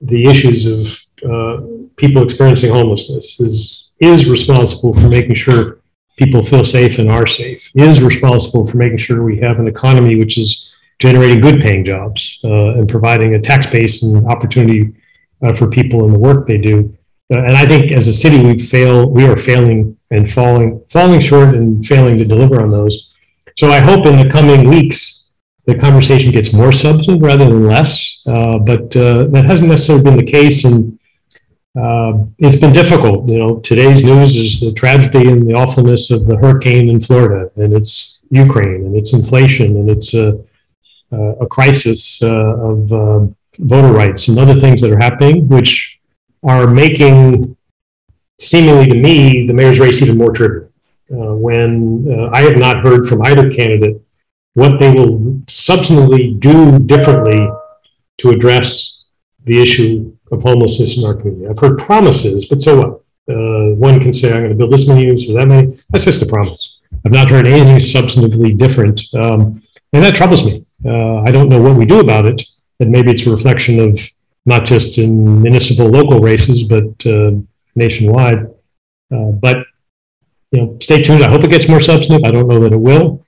the 0.00 0.28
issues 0.28 0.66
of 0.66 1.30
uh, 1.30 1.73
people 1.96 2.22
experiencing 2.22 2.72
homelessness, 2.72 3.40
is, 3.40 3.90
is 4.00 4.28
responsible 4.28 4.94
for 4.94 5.08
making 5.08 5.34
sure 5.34 5.80
people 6.16 6.42
feel 6.42 6.64
safe 6.64 6.98
and 6.98 7.10
are 7.10 7.26
safe, 7.26 7.70
is 7.74 8.02
responsible 8.02 8.66
for 8.66 8.76
making 8.76 8.98
sure 8.98 9.22
we 9.22 9.38
have 9.40 9.58
an 9.58 9.68
economy 9.68 10.16
which 10.16 10.38
is 10.38 10.72
generating 10.98 11.40
good 11.40 11.60
paying 11.60 11.84
jobs 11.84 12.38
uh, 12.44 12.74
and 12.74 12.88
providing 12.88 13.34
a 13.34 13.40
tax 13.40 13.66
base 13.66 14.02
and 14.02 14.26
opportunity 14.26 14.94
uh, 15.42 15.52
for 15.52 15.68
people 15.68 16.04
in 16.04 16.12
the 16.12 16.18
work 16.18 16.46
they 16.46 16.58
do. 16.58 16.96
Uh, 17.32 17.38
and 17.38 17.52
I 17.52 17.66
think 17.66 17.92
as 17.92 18.06
a 18.06 18.12
city, 18.12 18.44
we 18.44 18.58
fail, 18.58 19.10
we 19.10 19.24
are 19.24 19.36
failing 19.36 19.96
and 20.10 20.30
falling, 20.30 20.82
falling 20.88 21.20
short 21.20 21.54
and 21.54 21.84
failing 21.84 22.16
to 22.18 22.24
deliver 22.24 22.62
on 22.62 22.70
those. 22.70 23.12
So 23.56 23.68
I 23.68 23.80
hope 23.80 24.06
in 24.06 24.18
the 24.18 24.30
coming 24.30 24.68
weeks, 24.68 25.30
the 25.66 25.74
conversation 25.74 26.30
gets 26.30 26.52
more 26.52 26.72
substantive 26.72 27.22
rather 27.22 27.46
than 27.46 27.66
less. 27.66 28.20
Uh, 28.26 28.58
but 28.58 28.94
uh, 28.96 29.24
that 29.24 29.44
hasn't 29.46 29.70
necessarily 29.70 30.04
been 30.04 30.16
the 30.16 30.30
case. 30.30 30.64
And 30.64 30.93
uh, 31.76 32.24
it's 32.38 32.60
been 32.60 32.72
difficult. 32.72 33.28
You 33.28 33.38
know, 33.38 33.58
today's 33.58 34.04
news 34.04 34.36
is 34.36 34.60
the 34.60 34.72
tragedy 34.72 35.28
and 35.28 35.46
the 35.46 35.54
awfulness 35.54 36.10
of 36.10 36.26
the 36.26 36.36
hurricane 36.36 36.88
in 36.88 37.00
Florida, 37.00 37.50
and 37.56 37.72
it's 37.72 38.26
Ukraine, 38.30 38.86
and 38.86 38.96
it's 38.96 39.12
inflation, 39.12 39.76
and 39.76 39.90
it's 39.90 40.14
a, 40.14 40.38
a 41.12 41.46
crisis 41.46 42.22
uh, 42.22 42.28
of 42.28 42.92
uh, 42.92 43.26
voter 43.58 43.92
rights 43.92 44.28
and 44.28 44.38
other 44.38 44.54
things 44.54 44.80
that 44.80 44.90
are 44.90 44.98
happening, 44.98 45.48
which 45.48 45.98
are 46.44 46.66
making 46.66 47.56
seemingly 48.38 48.86
to 48.86 48.96
me 48.96 49.46
the 49.46 49.52
mayor's 49.52 49.80
race 49.80 50.00
even 50.02 50.18
more 50.18 50.32
trivial. 50.32 50.70
Uh, 51.12 51.34
when 51.34 52.06
uh, 52.10 52.30
I 52.32 52.42
have 52.42 52.56
not 52.56 52.78
heard 52.78 53.04
from 53.04 53.22
either 53.22 53.50
candidate 53.50 54.00
what 54.54 54.78
they 54.78 54.90
will 54.90 55.18
substantively 55.46 56.38
do 56.40 56.78
differently 56.78 57.46
to 58.18 58.30
address 58.30 59.04
the 59.44 59.60
issue 59.60 60.13
of 60.34 60.42
homelessness 60.42 60.98
in 60.98 61.04
our 61.04 61.14
community. 61.14 61.48
I've 61.48 61.58
heard 61.58 61.78
promises, 61.78 62.48
but 62.48 62.60
so 62.60 62.76
what? 62.80 63.00
Uh, 63.26 63.74
one 63.76 63.98
can 64.00 64.12
say, 64.12 64.30
I'm 64.30 64.42
going 64.42 64.50
to 64.50 64.54
build 64.54 64.72
this 64.72 64.86
many 64.86 65.02
units 65.04 65.28
or 65.28 65.38
that 65.38 65.48
many. 65.48 65.78
That's 65.90 66.04
just 66.04 66.20
a 66.20 66.26
promise. 66.26 66.78
I've 67.06 67.12
not 67.12 67.30
heard 67.30 67.46
anything 67.46 67.76
substantively 67.76 68.56
different. 68.56 69.00
Um, 69.14 69.62
and 69.94 70.02
that 70.02 70.14
troubles 70.14 70.44
me. 70.44 70.66
Uh, 70.84 71.20
I 71.20 71.30
don't 71.30 71.48
know 71.48 71.60
what 71.60 71.76
we 71.76 71.86
do 71.86 72.00
about 72.00 72.26
it. 72.26 72.42
And 72.80 72.90
maybe 72.90 73.12
it's 73.12 73.26
a 73.26 73.30
reflection 73.30 73.78
of 73.80 73.98
not 74.44 74.66
just 74.66 74.98
in 74.98 75.42
municipal 75.42 75.86
local 75.86 76.20
races, 76.20 76.64
but 76.64 77.06
uh, 77.06 77.30
nationwide. 77.74 78.46
Uh, 79.10 79.30
but 79.32 79.58
you 80.50 80.60
know, 80.60 80.78
stay 80.80 81.02
tuned. 81.02 81.22
I 81.22 81.30
hope 81.30 81.44
it 81.44 81.50
gets 81.50 81.68
more 81.68 81.80
substantive. 81.80 82.26
I 82.26 82.30
don't 82.30 82.48
know 82.48 82.60
that 82.60 82.72
it 82.72 82.80
will. 82.80 83.24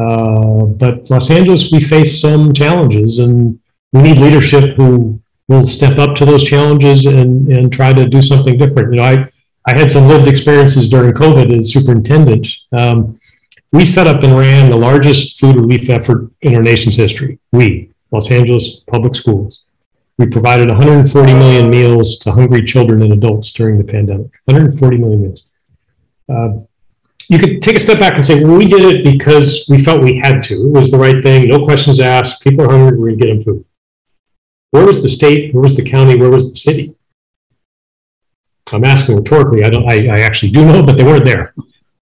Uh, 0.00 0.64
but 0.64 1.10
Los 1.10 1.30
Angeles, 1.30 1.70
we 1.72 1.80
face 1.80 2.20
some 2.20 2.52
challenges, 2.52 3.18
and 3.18 3.58
we 3.92 4.02
need 4.02 4.18
leadership 4.18 4.76
who 4.76 5.20
will 5.48 5.66
step 5.66 5.98
up 5.98 6.14
to 6.16 6.24
those 6.24 6.44
challenges 6.44 7.06
and, 7.06 7.50
and 7.50 7.72
try 7.72 7.92
to 7.92 8.06
do 8.06 8.22
something 8.22 8.58
different. 8.58 8.92
You 8.92 8.98
know, 8.98 9.04
I, 9.04 9.28
I 9.66 9.76
had 9.76 9.90
some 9.90 10.06
lived 10.06 10.28
experiences 10.28 10.88
during 10.88 11.12
COVID 11.12 11.58
as 11.58 11.72
superintendent. 11.72 12.46
Um, 12.72 13.18
we 13.72 13.84
set 13.84 14.06
up 14.06 14.22
and 14.22 14.38
ran 14.38 14.70
the 14.70 14.76
largest 14.76 15.40
food 15.40 15.56
relief 15.56 15.90
effort 15.90 16.30
in 16.42 16.54
our 16.54 16.62
nation's 16.62 16.96
history. 16.96 17.38
We, 17.52 17.90
Los 18.12 18.30
Angeles 18.30 18.76
Public 18.86 19.14
Schools. 19.14 19.64
We 20.18 20.26
provided 20.26 20.68
140 20.68 21.34
million 21.34 21.70
meals 21.70 22.18
to 22.20 22.32
hungry 22.32 22.64
children 22.64 23.02
and 23.02 23.12
adults 23.12 23.52
during 23.52 23.78
the 23.78 23.84
pandemic. 23.84 24.30
140 24.46 24.96
million 24.98 25.22
meals. 25.22 25.44
Uh, 26.28 26.58
you 27.28 27.38
could 27.38 27.62
take 27.62 27.76
a 27.76 27.80
step 27.80 28.00
back 28.00 28.14
and 28.14 28.24
say, 28.24 28.42
well, 28.42 28.56
we 28.56 28.66
did 28.66 28.82
it 28.82 29.04
because 29.04 29.66
we 29.70 29.78
felt 29.78 30.02
we 30.02 30.18
had 30.18 30.42
to. 30.44 30.54
It 30.54 30.70
was 30.70 30.90
the 30.90 30.98
right 30.98 31.22
thing. 31.22 31.48
No 31.48 31.64
questions 31.64 32.00
asked. 32.00 32.42
People 32.42 32.64
are 32.64 32.70
hungry. 32.70 32.98
We're 32.98 33.06
going 33.06 33.18
to 33.18 33.26
get 33.26 33.34
them 33.34 33.40
food. 33.42 33.64
Where 34.70 34.86
was 34.86 35.02
the 35.02 35.08
state? 35.08 35.54
Where 35.54 35.62
was 35.62 35.76
the 35.76 35.88
county? 35.88 36.16
Where 36.16 36.30
was 36.30 36.52
the 36.52 36.58
city? 36.58 36.94
I'm 38.72 38.84
asking 38.84 39.16
rhetorically. 39.16 39.64
I 39.64 39.70
don't. 39.70 39.90
I, 39.90 40.08
I 40.08 40.20
actually 40.20 40.52
do 40.52 40.64
know, 40.64 40.82
but 40.84 40.96
they 40.96 41.04
weren't 41.04 41.24
there. 41.24 41.54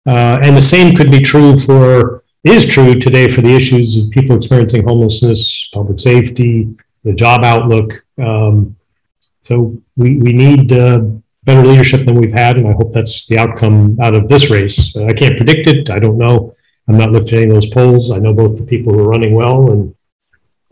Uh, 0.07 0.39
and 0.43 0.57
the 0.57 0.61
same 0.61 0.97
could 0.97 1.11
be 1.11 1.21
true 1.21 1.57
for 1.57 2.25
is 2.45 2.69
true 2.69 2.99
today 2.99 3.29
for 3.29 3.41
the 3.41 3.55
issues 3.55 3.99
of 3.99 4.11
people 4.11 4.37
experiencing 4.37 4.85
homelessness, 4.85 5.69
public 5.73 5.99
safety, 5.99 6.77
the 7.03 7.13
job 7.13 7.45
outlook. 7.45 8.05
Um, 8.19 8.77
so 9.41 9.77
we 9.97 10.17
we 10.19 10.33
need 10.33 10.73
uh, 10.73 11.01
better 11.45 11.65
leadership 11.65 12.05
than 12.05 12.17
we've 12.17 12.33
had, 12.33 12.57
and 12.57 12.69
I 12.69 12.73
hope 12.73 12.93
that's 12.93 13.27
the 13.27 13.39
outcome 13.39 13.99
out 14.01 14.15
of 14.15 14.29
this 14.29 14.51
race. 14.51 14.95
I 14.97 15.13
can't 15.13 15.37
predict 15.37 15.67
it. 15.67 15.91
I 15.91 15.99
don't 15.99 16.19
know. 16.19 16.55
I'm 16.89 16.99
not 16.99 17.11
looking 17.11 17.35
at 17.35 17.43
any 17.43 17.51
of 17.51 17.55
those 17.55 17.71
polls. 17.71 18.13
I 18.13 18.19
know 18.19 18.33
both 18.33 18.59
the 18.59 18.67
people 18.67 18.93
who 18.93 19.01
are 19.01 19.09
running 19.09 19.35
well, 19.35 19.73
and 19.73 19.95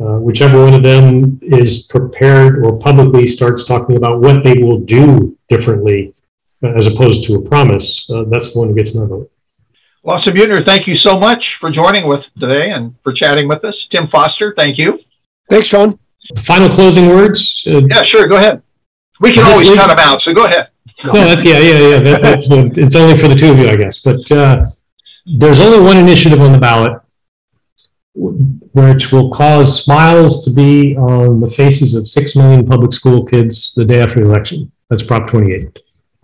uh, 0.01 0.19
whichever 0.19 0.65
one 0.65 0.75
of 0.75 0.83
them 0.83 1.39
is 1.43 1.87
prepared 1.87 2.65
or 2.65 2.79
publicly 2.79 3.27
starts 3.27 3.65
talking 3.65 3.97
about 3.97 4.21
what 4.21 4.43
they 4.43 4.55
will 4.55 4.81
do 4.81 5.39
differently 5.49 6.13
uh, 6.63 6.73
as 6.77 6.87
opposed 6.87 7.25
to 7.25 7.35
a 7.37 7.41
promise, 7.41 8.09
uh, 8.11 8.25
that's 8.29 8.53
the 8.53 8.59
one 8.59 8.69
who 8.69 8.75
gets 8.75 8.95
my 8.95 9.05
vote. 9.05 9.31
Lawson 10.03 10.35
Beutner, 10.35 10.67
thank 10.67 10.87
you 10.87 10.97
so 10.97 11.17
much 11.17 11.43
for 11.61 11.71
joining 11.71 12.07
with 12.09 12.21
today 12.39 12.71
and 12.71 12.95
for 13.03 13.13
chatting 13.13 13.49
with 13.49 13.65
us. 13.65 13.75
Tim 13.91 14.09
Foster, 14.09 14.55
thank 14.59 14.79
you. 14.79 14.99
Thanks, 15.49 15.69
Sean. 15.69 15.99
Final 16.39 16.69
closing 16.69 17.09
words? 17.09 17.67
Uh, 17.67 17.81
yeah, 17.89 18.03
sure. 18.05 18.27
Go 18.27 18.37
ahead. 18.37 18.63
We 19.21 19.31
can 19.31 19.45
always 19.45 19.69
cut 19.75 19.89
them 19.89 19.99
out, 20.01 20.21
so 20.23 20.35
go 20.35 20.45
ahead. 20.47 20.69
No, 21.05 21.13
that, 21.13 21.45
yeah, 21.45 21.59
yeah, 21.59 21.89
yeah. 21.89 21.99
That, 22.01 22.23
that's, 22.23 22.49
it's 22.51 22.97
only 22.97 23.17
for 23.17 23.29
the 23.29 23.35
two 23.35 23.53
of 23.53 23.59
you, 23.59 23.69
I 23.69 23.77
guess. 23.77 24.01
But 24.01 24.31
uh, 24.33 24.67
there's 25.27 25.61
only 25.61 25.81
one 25.81 25.97
initiative 25.97 26.41
on 26.41 26.53
the 26.53 26.59
ballot 26.59 27.01
which 28.15 29.11
will 29.13 29.31
cause 29.31 29.85
smiles 29.85 30.45
to 30.45 30.53
be 30.53 30.97
on 30.97 31.41
the 31.41 31.51
faces 31.51 31.95
of 31.95 32.09
6 32.09 32.37
million 32.37 32.67
public 32.67 32.93
school 32.93 33.25
kids 33.25 33.75
the 33.75 33.85
day 33.85 34.01
after 34.01 34.21
the 34.21 34.27
election. 34.27 34.71
That's 34.89 35.03
Prop 35.03 35.27
28. 35.29 35.79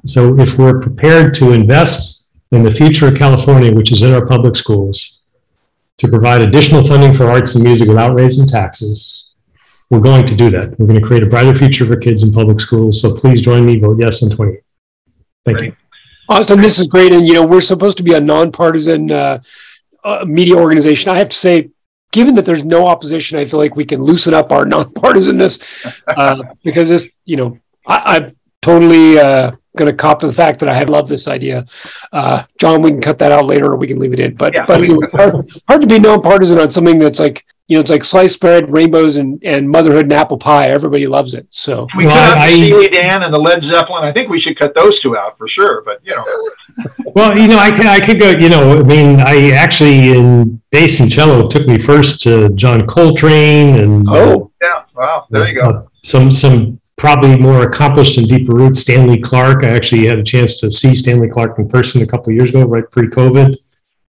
So 0.07 0.38
if 0.38 0.57
we're 0.57 0.81
prepared 0.81 1.35
to 1.35 1.53
invest 1.53 2.29
in 2.53 2.62
the 2.62 2.70
future 2.70 3.09
of 3.09 3.16
California, 3.16 3.72
which 3.72 3.92
is 3.92 4.03
in 4.03 4.14
our 4.14 4.24
public 4.24 4.57
schools, 4.57 5.18
to 5.98 6.09
provide 6.09 6.40
additional 6.40 6.83
funding 6.83 7.14
for 7.14 7.26
arts 7.26 7.55
and 7.55 7.64
music 7.64 7.88
without 7.88 8.14
raising 8.14 8.46
taxes, 8.46 9.33
we're 9.90 10.00
going 10.00 10.26
to 10.26 10.37
do 10.37 10.50
that. 10.50 10.79
We're 10.79 10.87
going 10.87 11.00
to 11.00 11.07
create 11.07 11.24
a 11.24 11.26
brighter 11.26 11.55
future 11.55 11.85
for 11.85 11.96
kids 11.96 12.22
in 12.22 12.33
public 12.33 12.61
schools. 12.61 13.03
So 13.03 13.16
please 13.16 13.42
join 13.42 13.66
me, 13.66 13.79
vote 13.79 13.98
yes 14.00 14.22
on 14.22 14.31
28. 14.31 14.61
Thank 15.44 15.59
great. 15.59 15.70
you. 15.72 15.76
Austin, 16.29 16.61
this 16.61 16.79
is 16.79 16.87
great. 16.87 17.12
And, 17.12 17.26
you 17.26 17.35
know, 17.35 17.44
we're 17.44 17.61
supposed 17.61 17.96
to 17.98 18.05
be 18.05 18.14
a 18.14 18.20
nonpartisan 18.20 19.11
uh, 19.11 19.42
uh, 20.05 20.24
media 20.26 20.57
organization. 20.57 21.11
I 21.11 21.18
have 21.18 21.29
to 21.31 21.37
say, 21.37 21.70
given 22.12 22.35
that 22.37 22.44
there's 22.44 22.64
no 22.64 22.87
opposition, 22.87 23.38
I 23.38 23.44
feel 23.44 23.59
like 23.59 23.77
we 23.77 23.85
can 23.85 24.03
loosen 24.03 24.35
up 24.35 24.53
our 24.53 24.64
nonpartisanness 24.66 26.03
uh, 26.16 26.42
because 26.62 26.88
this, 26.88 27.11
you 27.25 27.37
know, 27.37 27.59
I, 27.87 28.16
am 28.16 28.37
totally 28.62 29.18
uh, 29.18 29.53
going 29.77 29.90
to 29.90 29.96
cop 29.96 30.20
to 30.20 30.27
the 30.27 30.33
fact 30.33 30.61
that 30.61 30.68
I 30.68 30.75
had 30.75 30.90
loved 30.90 31.09
this 31.09 31.29
idea. 31.29 31.66
Uh, 32.12 32.44
John, 32.59 32.83
we 32.83 32.90
can 32.90 33.01
cut 33.01 33.18
that 33.18 33.33
out 33.33 33.46
later, 33.46 33.66
or 33.73 33.77
we 33.77 33.87
can 33.87 33.99
leave 33.99 34.12
it 34.12 34.20
in. 34.20 34.35
But 34.35 34.55
yeah, 34.55 34.66
but 34.66 34.83
you 34.83 34.88
know, 34.88 35.01
it's 35.01 35.14
hard, 35.14 35.35
hard 35.68 35.81
to 35.83 35.87
be 35.87 35.99
nonpartisan 35.99 36.59
on 36.59 36.70
something 36.70 36.99
that's 36.99 37.18
like 37.18 37.44
you 37.70 37.77
know, 37.77 37.83
it's 37.83 37.90
like 37.90 38.05
sliced 38.05 38.40
bread, 38.40 38.73
rainbows, 38.73 39.14
and, 39.14 39.40
and 39.44 39.70
motherhood 39.70 40.03
and 40.03 40.12
apple 40.12 40.37
pie. 40.37 40.66
Everybody 40.66 41.07
loves 41.07 41.35
it. 41.35 41.46
So 41.51 41.87
we 41.96 42.05
well, 42.05 42.35
cut 42.35 42.38
out 42.38 42.46
the 42.49 42.66
Steely 42.66 42.88
Dan 42.88 43.23
and 43.23 43.33
the 43.33 43.38
Led 43.38 43.62
Zeppelin. 43.73 44.03
I 44.03 44.12
think 44.12 44.29
we 44.29 44.40
should 44.40 44.59
cut 44.59 44.75
those 44.75 45.01
two 45.03 45.16
out 45.16 45.38
for 45.38 45.46
sure. 45.46 45.83
But 45.83 46.01
you 46.03 46.16
know, 46.16 46.25
well, 47.14 47.38
you 47.38 47.49
know, 47.49 47.59
I 47.59 47.71
could 47.71 47.87
I 47.87 48.01
could 48.01 48.21
go. 48.21 48.31
You 48.31 48.49
know, 48.49 48.79
I 48.79 48.83
mean, 48.83 49.21
I 49.21 49.51
actually 49.51 50.16
in 50.16 50.61
bass 50.71 51.01
and 51.01 51.11
cello 51.11 51.49
took 51.49 51.66
me 51.66 51.79
first 51.79 52.23
to 52.23 52.51
John 52.51 52.87
Coltrane 52.87 53.79
and 53.81 54.07
oh 54.09 54.51
yeah, 54.62 54.85
wow, 54.95 55.27
there 55.31 55.49
you 55.49 55.62
go. 55.62 55.69
Uh, 55.69 55.87
some 56.03 56.31
some 56.31 56.81
probably 56.97 57.38
more 57.38 57.62
accomplished 57.62 58.19
and 58.19 58.29
deeper 58.29 58.55
roots. 58.55 58.81
Stanley 58.81 59.19
Clarke. 59.19 59.64
I 59.64 59.71
actually 59.71 60.07
had 60.07 60.19
a 60.19 60.23
chance 60.23 60.61
to 60.61 60.71
see 60.71 60.95
Stanley 60.95 61.29
Clarke 61.29 61.59
in 61.59 61.69
person 61.69 62.03
a 62.03 62.07
couple 62.07 62.33
years 62.33 62.51
ago, 62.51 62.64
right 62.64 62.88
pre-COVID. 62.90 63.57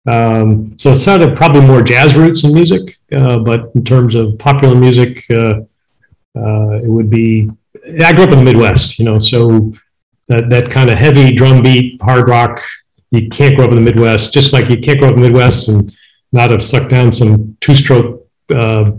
Um, 0.07 0.79
so 0.79 0.93
it's 0.93 1.05
sort 1.05 1.21
of 1.21 1.37
probably 1.37 1.61
more 1.61 1.83
jazz 1.83 2.17
roots 2.17 2.45
in 2.45 2.55
music, 2.55 2.97
uh, 3.15 3.39
but 3.41 3.71
in 3.75 3.85
terms 3.85 4.15
of 4.15 4.39
popular 4.39 4.75
music, 4.75 5.23
uh, 5.31 5.61
uh, 6.35 6.81
it 6.83 6.89
would 6.89 7.11
be. 7.11 7.49
I 8.03 8.13
grew 8.15 8.25
up 8.25 8.31
in 8.31 8.39
the 8.39 8.45
Midwest, 8.45 8.99
you 8.99 9.05
know, 9.05 9.19
so 9.19 9.73
that, 10.29 10.51
that 10.51 10.71
kind 10.71 10.91
of 10.91 10.99
heavy 10.99 11.35
drum 11.35 11.63
beat, 11.63 12.01
hard 12.03 12.29
rock. 12.29 12.61
You 13.11 13.29
can't 13.29 13.57
grow 13.57 13.67
up 13.67 13.71
in 13.71 13.77
the 13.77 13.83
Midwest, 13.83 14.35
just 14.35 14.53
like 14.53 14.69
you 14.69 14.79
can't 14.79 15.01
grow 15.01 15.09
up 15.09 15.17
in 15.17 15.23
the 15.23 15.29
Midwest 15.29 15.69
and 15.69 15.95
not 16.33 16.51
have 16.51 16.63
sucked 16.63 16.91
down 16.91 17.11
some 17.11 17.57
two-stroke, 17.61 18.27
uh, 18.55 18.93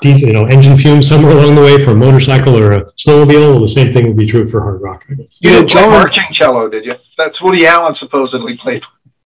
diesel, 0.00 0.28
you 0.28 0.32
know, 0.32 0.46
engine 0.46 0.76
fumes 0.76 1.08
somewhere 1.08 1.32
along 1.32 1.54
the 1.54 1.60
way 1.60 1.84
for 1.84 1.92
a 1.92 1.94
motorcycle 1.94 2.56
or 2.56 2.72
a 2.72 2.84
snowmobile. 2.92 3.52
Well, 3.52 3.60
the 3.60 3.68
same 3.68 3.92
thing 3.92 4.06
would 4.08 4.16
be 4.16 4.26
true 4.26 4.46
for 4.46 4.62
hard 4.62 4.80
rock. 4.80 5.04
I 5.10 5.14
guess. 5.14 5.38
You 5.40 5.50
didn't 5.50 5.70
play 5.70 5.86
marching 5.86 6.24
cello, 6.32 6.68
did 6.68 6.84
you? 6.84 6.94
That's 7.18 7.40
Woody 7.42 7.66
Allen 7.66 7.94
supposedly 7.98 8.56
played. 8.62 8.82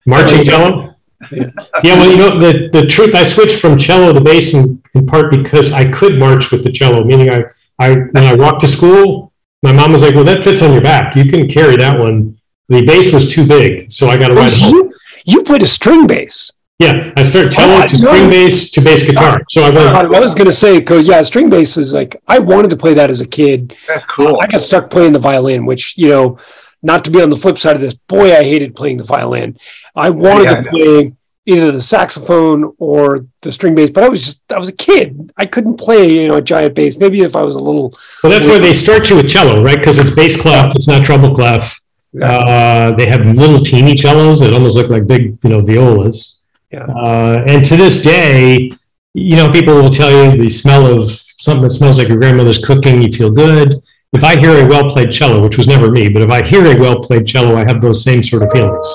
Marching 0.06 0.44
cello 0.44 0.94
yeah, 1.30 1.50
well, 1.82 2.10
you 2.10 2.16
know, 2.16 2.38
the, 2.38 2.68
the 2.72 2.86
truth, 2.86 3.14
I 3.14 3.24
switched 3.24 3.60
from 3.60 3.78
cello 3.78 4.12
to 4.12 4.20
bass 4.20 4.54
in, 4.54 4.82
in 4.94 5.06
part 5.06 5.30
because 5.30 5.72
I 5.72 5.90
could 5.90 6.18
march 6.18 6.50
with 6.50 6.64
the 6.64 6.72
cello, 6.72 7.04
meaning 7.04 7.30
I, 7.30 7.44
I, 7.78 7.94
when 7.94 8.24
I 8.24 8.34
walked 8.34 8.60
to 8.60 8.66
school, 8.66 9.23
my 9.64 9.72
mom 9.72 9.92
was 9.92 10.02
like, 10.02 10.14
well, 10.14 10.24
that 10.24 10.44
fits 10.44 10.60
on 10.60 10.72
your 10.72 10.82
back. 10.82 11.16
You 11.16 11.24
can 11.24 11.48
carry 11.48 11.76
that 11.78 11.98
one. 11.98 12.38
The 12.68 12.84
bass 12.84 13.14
was 13.14 13.32
too 13.32 13.46
big, 13.46 13.90
so 13.90 14.08
I 14.08 14.18
got 14.18 14.28
to 14.28 14.34
oh, 14.34 14.36
ride 14.36 14.52
oh, 14.54 14.68
you, 14.68 14.92
you 15.24 15.42
played 15.42 15.62
a 15.62 15.66
string 15.66 16.06
bass. 16.06 16.52
Yeah, 16.78 17.12
I 17.16 17.22
started 17.22 17.50
cello 17.50 17.82
oh, 17.82 17.86
to 17.86 17.96
string 17.96 18.28
bass 18.28 18.70
to 18.72 18.82
bass 18.82 19.02
guitar. 19.02 19.42
So 19.48 19.62
I 19.62 19.70
went. 19.70 19.96
I 19.96 20.20
was 20.20 20.34
going 20.34 20.48
to 20.48 20.52
say, 20.52 20.80
because 20.80 21.06
yeah, 21.06 21.22
string 21.22 21.48
bass 21.48 21.78
is 21.78 21.94
like 21.94 22.22
I 22.28 22.40
wanted 22.40 22.70
to 22.70 22.76
play 22.76 22.92
that 22.92 23.08
as 23.08 23.22
a 23.22 23.26
kid. 23.26 23.74
That's 23.88 24.04
cool. 24.06 24.38
I 24.40 24.46
got 24.48 24.60
stuck 24.60 24.90
playing 24.90 25.14
the 25.14 25.18
violin, 25.18 25.64
which 25.64 25.96
you 25.96 26.08
know, 26.08 26.38
not 26.82 27.02
to 27.04 27.10
be 27.10 27.22
on 27.22 27.30
the 27.30 27.36
flip 27.36 27.56
side 27.56 27.74
of 27.74 27.80
this, 27.80 27.94
boy, 27.94 28.36
I 28.36 28.44
hated 28.44 28.76
playing 28.76 28.98
the 28.98 29.04
violin. 29.04 29.58
I 29.96 30.10
wanted 30.10 30.44
yeah, 30.44 30.60
to 30.60 30.70
play 30.70 31.12
either 31.46 31.72
the 31.72 31.80
saxophone 31.80 32.74
or 32.78 33.26
the 33.42 33.52
string 33.52 33.74
bass, 33.74 33.90
but 33.90 34.04
I 34.04 34.08
was 34.08 34.24
just 34.24 34.52
I 34.52 34.58
was 34.58 34.68
a 34.68 34.76
kid. 34.76 35.32
I 35.36 35.46
couldn't 35.46 35.76
play, 35.76 36.20
you 36.20 36.28
know, 36.28 36.36
a 36.36 36.42
giant 36.42 36.74
bass. 36.74 36.96
Maybe 36.96 37.20
if 37.20 37.36
I 37.36 37.42
was 37.42 37.54
a 37.54 37.60
little 37.60 37.96
Well 38.22 38.32
that's 38.32 38.46
where 38.46 38.58
they 38.58 38.74
start 38.74 39.10
you 39.10 39.16
with 39.16 39.28
cello, 39.28 39.62
right? 39.62 39.78
Because 39.78 39.98
it's 39.98 40.14
bass 40.14 40.40
clef, 40.40 40.74
it's 40.74 40.88
not 40.88 41.04
treble 41.04 41.34
clef. 41.34 41.80
Exactly. 42.14 42.52
Uh, 42.52 42.92
they 42.92 43.06
have 43.08 43.26
little 43.36 43.60
teeny 43.60 43.96
cellos 43.96 44.40
that 44.40 44.52
almost 44.52 44.76
look 44.76 44.88
like 44.88 45.06
big, 45.06 45.36
you 45.42 45.50
know, 45.50 45.60
violas. 45.60 46.40
Yeah. 46.70 46.84
Uh, 46.84 47.44
and 47.46 47.64
to 47.64 47.76
this 47.76 48.02
day, 48.02 48.72
you 49.14 49.36
know, 49.36 49.50
people 49.50 49.74
will 49.74 49.90
tell 49.90 50.10
you 50.10 50.40
the 50.40 50.48
smell 50.48 50.86
of 50.86 51.10
something 51.38 51.64
that 51.64 51.70
smells 51.70 51.98
like 51.98 52.08
your 52.08 52.18
grandmother's 52.18 52.64
cooking, 52.64 53.02
you 53.02 53.12
feel 53.12 53.30
good. 53.30 53.82
If 54.12 54.22
I 54.22 54.36
hear 54.38 54.64
a 54.64 54.68
well 54.68 54.90
played 54.90 55.10
cello, 55.10 55.42
which 55.42 55.58
was 55.58 55.66
never 55.66 55.90
me, 55.90 56.08
but 56.08 56.22
if 56.22 56.30
I 56.30 56.46
hear 56.46 56.64
a 56.64 56.80
well 56.80 57.02
played 57.02 57.26
cello, 57.26 57.56
I 57.56 57.64
have 57.66 57.82
those 57.82 58.04
same 58.04 58.22
sort 58.22 58.44
of 58.44 58.52
feelings. 58.52 58.86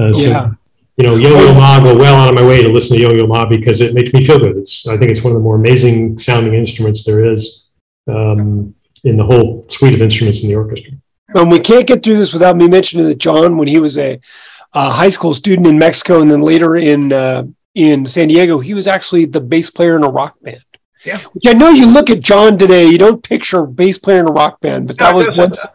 Uh, 0.00 0.12
so 0.12 0.28
yeah 0.28 0.50
you 0.96 1.04
know, 1.04 1.16
Yo 1.16 1.40
Yo 1.40 1.54
Ma 1.54 1.82
go 1.82 1.96
well 1.96 2.14
out 2.14 2.28
of 2.28 2.34
my 2.34 2.46
way 2.46 2.62
to 2.62 2.68
listen 2.68 2.96
to 2.96 3.02
Yo 3.02 3.12
Yo 3.12 3.26
Ma 3.26 3.44
because 3.44 3.80
it 3.80 3.94
makes 3.94 4.12
me 4.12 4.24
feel 4.24 4.38
good. 4.38 4.56
It's 4.56 4.86
I 4.86 4.96
think 4.96 5.10
it's 5.10 5.24
one 5.24 5.32
of 5.32 5.38
the 5.38 5.42
more 5.42 5.56
amazing 5.56 6.18
sounding 6.18 6.54
instruments 6.54 7.04
there 7.04 7.24
is 7.24 7.68
um, 8.08 8.74
in 9.02 9.16
the 9.16 9.24
whole 9.24 9.66
suite 9.68 9.94
of 9.94 10.00
instruments 10.00 10.42
in 10.42 10.48
the 10.48 10.54
orchestra. 10.54 10.92
And 11.28 11.50
we 11.50 11.58
can't 11.58 11.86
get 11.86 12.04
through 12.04 12.18
this 12.18 12.32
without 12.32 12.56
me 12.56 12.68
mentioning 12.68 13.08
that 13.08 13.18
John, 13.18 13.56
when 13.56 13.66
he 13.66 13.80
was 13.80 13.98
a, 13.98 14.20
a 14.72 14.90
high 14.90 15.08
school 15.08 15.34
student 15.34 15.66
in 15.66 15.78
Mexico 15.78 16.20
and 16.20 16.30
then 16.30 16.42
later 16.42 16.76
in 16.76 17.12
uh, 17.12 17.44
in 17.74 18.06
San 18.06 18.28
Diego, 18.28 18.60
he 18.60 18.72
was 18.72 18.86
actually 18.86 19.24
the 19.24 19.40
bass 19.40 19.70
player 19.70 19.96
in 19.96 20.04
a 20.04 20.10
rock 20.10 20.36
band. 20.42 20.62
Yeah. 21.04 21.18
Which 21.32 21.44
I 21.46 21.54
know 21.54 21.70
you 21.70 21.86
look 21.86 22.08
at 22.08 22.20
John 22.20 22.56
today, 22.56 22.86
you 22.86 22.98
don't 22.98 23.22
picture 23.22 23.60
a 23.60 23.66
bass 23.66 23.98
player 23.98 24.20
in 24.20 24.28
a 24.28 24.32
rock 24.32 24.60
band, 24.60 24.86
but 24.86 24.96
that 24.98 25.14
was 25.14 25.28
once. 25.36 25.66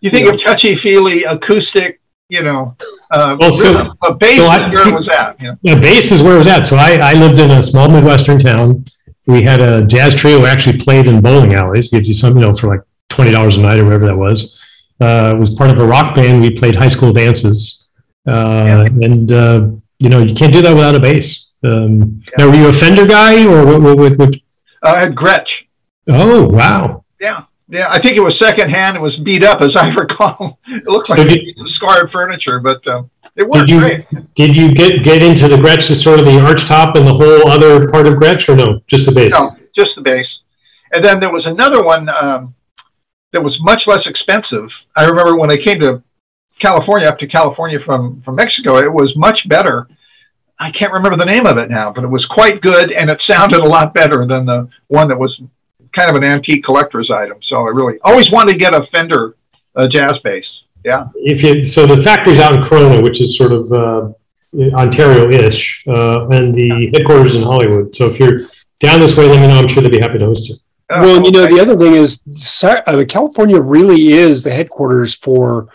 You 0.00 0.10
think 0.10 0.26
you 0.26 0.32
know, 0.32 0.38
of 0.38 0.44
touchy 0.44 0.76
feely 0.76 1.24
acoustic 1.24 2.00
you 2.32 2.42
know, 2.42 2.74
uh, 3.12 3.36
well, 3.38 3.52
so, 3.52 3.94
but 4.00 4.18
bass 4.18 4.38
so 4.38 4.46
I, 4.46 4.66
is 4.66 4.72
where 4.72 4.88
it 4.88 4.94
was 4.94 5.08
at. 5.08 5.36
Yeah. 5.40 5.54
yeah, 5.62 5.78
bass 5.78 6.10
is 6.10 6.22
where 6.22 6.34
it 6.34 6.38
was 6.38 6.46
at. 6.46 6.66
So 6.66 6.76
I, 6.76 6.96
I 6.96 7.12
lived 7.12 7.38
in 7.38 7.50
a 7.50 7.62
small 7.62 7.88
Midwestern 7.88 8.38
town. 8.38 8.86
We 9.26 9.42
had 9.42 9.60
a 9.60 9.86
jazz 9.86 10.14
trio 10.14 10.46
actually 10.46 10.78
played 10.78 11.06
in 11.06 11.20
bowling 11.20 11.54
alleys, 11.54 11.90
gives 11.90 12.08
you 12.08 12.14
some, 12.14 12.34
you 12.36 12.40
know, 12.40 12.54
for 12.54 12.68
like 12.68 12.80
$20 13.10 13.58
a 13.58 13.60
night 13.60 13.78
or 13.78 13.84
whatever 13.84 14.06
that 14.06 14.16
was. 14.16 14.58
Uh, 14.98 15.32
it 15.34 15.38
was 15.38 15.50
part 15.50 15.70
of 15.70 15.78
a 15.78 15.86
rock 15.86 16.16
band. 16.16 16.40
We 16.40 16.50
played 16.50 16.74
high 16.74 16.88
school 16.88 17.12
dances. 17.12 17.88
Uh, 18.26 18.32
yeah. 18.32 18.82
And, 18.84 19.30
uh, 19.30 19.68
you 19.98 20.08
know, 20.08 20.20
you 20.20 20.34
can't 20.34 20.52
do 20.52 20.62
that 20.62 20.74
without 20.74 20.94
a 20.94 21.00
bass. 21.00 21.52
Um, 21.64 22.22
yeah. 22.24 22.30
Now, 22.38 22.48
were 22.50 22.56
you 22.56 22.68
a 22.68 22.72
Fender 22.72 23.06
guy 23.06 23.46
or 23.46 23.66
what? 23.66 23.82
what, 23.82 23.98
what, 23.98 24.18
what? 24.18 24.34
I 24.82 25.00
had 25.00 25.14
Gretsch. 25.14 25.48
Oh, 26.08 26.48
wow. 26.48 27.04
Yeah. 27.20 27.44
Yeah, 27.72 27.88
I 27.90 27.98
think 28.02 28.18
it 28.18 28.20
was 28.20 28.34
secondhand. 28.38 28.96
It 28.96 29.00
was 29.00 29.16
beat 29.24 29.44
up, 29.44 29.62
as 29.62 29.70
I 29.74 29.88
recall. 29.98 30.58
It 30.66 30.86
looks 30.86 31.08
like 31.08 31.20
so 31.20 31.24
did, 31.24 31.40
scarred 31.76 32.10
furniture, 32.12 32.60
but 32.60 32.86
um, 32.86 33.10
it 33.34 33.48
worked 33.48 33.66
Did 33.66 33.70
you- 33.70 33.80
great. 33.80 34.34
Did 34.34 34.54
you 34.56 34.72
get 34.74 35.02
get 35.02 35.22
into 35.22 35.48
the 35.48 35.56
Gretsch 35.56 35.90
as 35.90 36.02
sort 36.02 36.20
of 36.20 36.26
the 36.26 36.38
arch 36.40 36.66
top 36.66 36.96
and 36.96 37.06
the 37.06 37.14
whole 37.14 37.48
other 37.48 37.88
part 37.90 38.06
of 38.06 38.14
Gretsch, 38.14 38.48
or 38.50 38.56
no, 38.56 38.80
just 38.88 39.06
the 39.06 39.12
bass? 39.12 39.32
No, 39.32 39.56
just 39.78 39.90
the 39.96 40.02
bass. 40.02 40.26
And 40.92 41.02
then 41.04 41.18
there 41.20 41.30
was 41.32 41.46
another 41.46 41.82
one 41.82 42.08
um, 42.22 42.54
that 43.32 43.42
was 43.42 43.56
much 43.62 43.80
less 43.86 44.00
expensive. 44.06 44.68
I 44.94 45.04
remember 45.06 45.36
when 45.38 45.50
I 45.50 45.56
came 45.56 45.80
to 45.80 46.02
California, 46.60 47.08
up 47.08 47.18
to 47.20 47.26
California 47.26 47.78
from 47.86 48.20
from 48.22 48.34
Mexico, 48.36 48.76
it 48.78 48.92
was 48.92 49.12
much 49.16 49.48
better. 49.48 49.88
I 50.60 50.70
can't 50.78 50.92
remember 50.92 51.16
the 51.16 51.24
name 51.24 51.46
of 51.46 51.56
it 51.58 51.70
now, 51.70 51.90
but 51.94 52.04
it 52.04 52.08
was 52.10 52.24
quite 52.26 52.60
good, 52.60 52.92
and 52.92 53.10
it 53.10 53.18
sounded 53.28 53.60
a 53.60 53.68
lot 53.68 53.94
better 53.94 54.26
than 54.26 54.44
the 54.44 54.68
one 54.88 55.08
that 55.08 55.18
was 55.18 55.40
kind 55.96 56.10
of 56.10 56.16
an 56.16 56.24
antique 56.24 56.64
collector's 56.64 57.10
item. 57.10 57.38
So 57.42 57.56
I 57.56 57.70
really 57.70 57.98
always 58.04 58.30
wanted 58.30 58.52
to 58.52 58.58
get 58.58 58.74
a 58.74 58.86
Fender 58.94 59.36
uh, 59.76 59.86
jazz 59.88 60.12
bass. 60.24 60.44
Yeah, 60.84 61.04
If 61.14 61.42
you 61.42 61.64
so 61.64 61.86
the 61.86 62.02
factory's 62.02 62.40
out 62.40 62.54
in 62.54 62.64
Corona, 62.64 63.00
which 63.00 63.20
is 63.20 63.38
sort 63.38 63.52
of 63.52 63.72
uh, 63.72 64.12
Ontario-ish, 64.74 65.84
uh, 65.86 66.28
and 66.28 66.54
the 66.54 66.90
headquarters 66.92 67.36
in 67.36 67.42
Hollywood. 67.42 67.94
So 67.94 68.08
if 68.08 68.18
you're 68.18 68.40
down 68.80 68.98
this 68.98 69.16
way, 69.16 69.28
let 69.28 69.40
me 69.40 69.46
know. 69.46 69.58
I'm 69.58 69.68
sure 69.68 69.82
they'd 69.82 69.92
be 69.92 70.00
happy 70.00 70.18
to 70.18 70.26
host 70.26 70.48
you. 70.48 70.56
Uh, 70.90 70.98
well, 71.00 71.16
and 71.16 71.24
you 71.24 71.32
know, 71.32 71.46
the 71.46 71.60
other 71.60 71.76
thing 71.76 71.94
is, 71.94 72.22
uh, 72.64 73.04
California 73.08 73.60
really 73.60 74.12
is 74.12 74.42
the 74.42 74.50
headquarters 74.50 75.14
for 75.14 75.68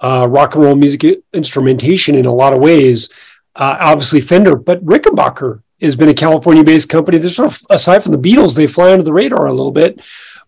uh, 0.00 0.26
rock 0.28 0.54
and 0.54 0.64
roll 0.64 0.76
music 0.76 1.22
instrumentation 1.32 2.14
in 2.14 2.26
a 2.26 2.34
lot 2.34 2.52
of 2.52 2.60
ways. 2.60 3.08
Uh, 3.56 3.76
obviously, 3.80 4.20
Fender, 4.20 4.56
but 4.56 4.84
Rickenbacker 4.84 5.61
has 5.82 5.96
been 5.96 6.08
a 6.08 6.14
California-based 6.14 6.88
company. 6.88 7.18
They're 7.18 7.30
sort 7.30 7.52
of 7.52 7.60
aside 7.70 8.02
from 8.02 8.12
the 8.12 8.18
Beatles, 8.18 8.56
they 8.56 8.66
fly 8.66 8.92
under 8.92 9.04
the 9.04 9.12
radar 9.12 9.46
a 9.46 9.52
little 9.52 9.72
bit, 9.72 10.00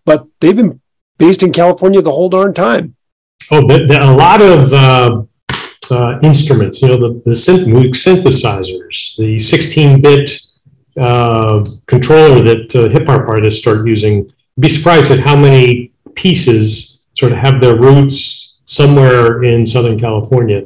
but 0.05 0.27
they've 0.41 0.57
been 0.57 0.81
based 1.19 1.43
in 1.43 1.53
California 1.53 2.03
the 2.03 2.11
whole 2.11 2.29
darn 2.29 2.55
time. 2.55 2.97
Oh, 3.51 3.67
the, 3.67 3.87
the, 3.87 3.99
a 4.03 4.13
lot 4.13 4.41
of 4.41 4.73
uh, 4.73 5.23
uh, 5.91 6.19
instruments, 6.23 6.83
you 6.83 6.89
know, 6.89 6.97
the, 6.97 7.23
the 7.25 7.31
synth, 7.33 7.67
synthesizers, 7.67 9.17
the 9.17 9.37
16-bit 9.37 10.41
uh, 11.01 11.65
controller 11.87 12.43
that 12.43 12.75
uh, 12.75 12.89
hip 12.89 13.07
hop 13.07 13.29
artists 13.29 13.61
start 13.61 13.87
using. 13.87 14.31
Be 14.59 14.69
surprised 14.69 15.11
at 15.11 15.19
how 15.19 15.37
many 15.37 15.93
pieces 16.15 17.05
sort 17.19 17.33
of 17.33 17.39
have 17.39 17.61
their 17.61 17.77
roots 17.77 18.59
somewhere 18.65 19.43
in 19.43 19.67
Southern 19.67 19.99
California. 19.99 20.65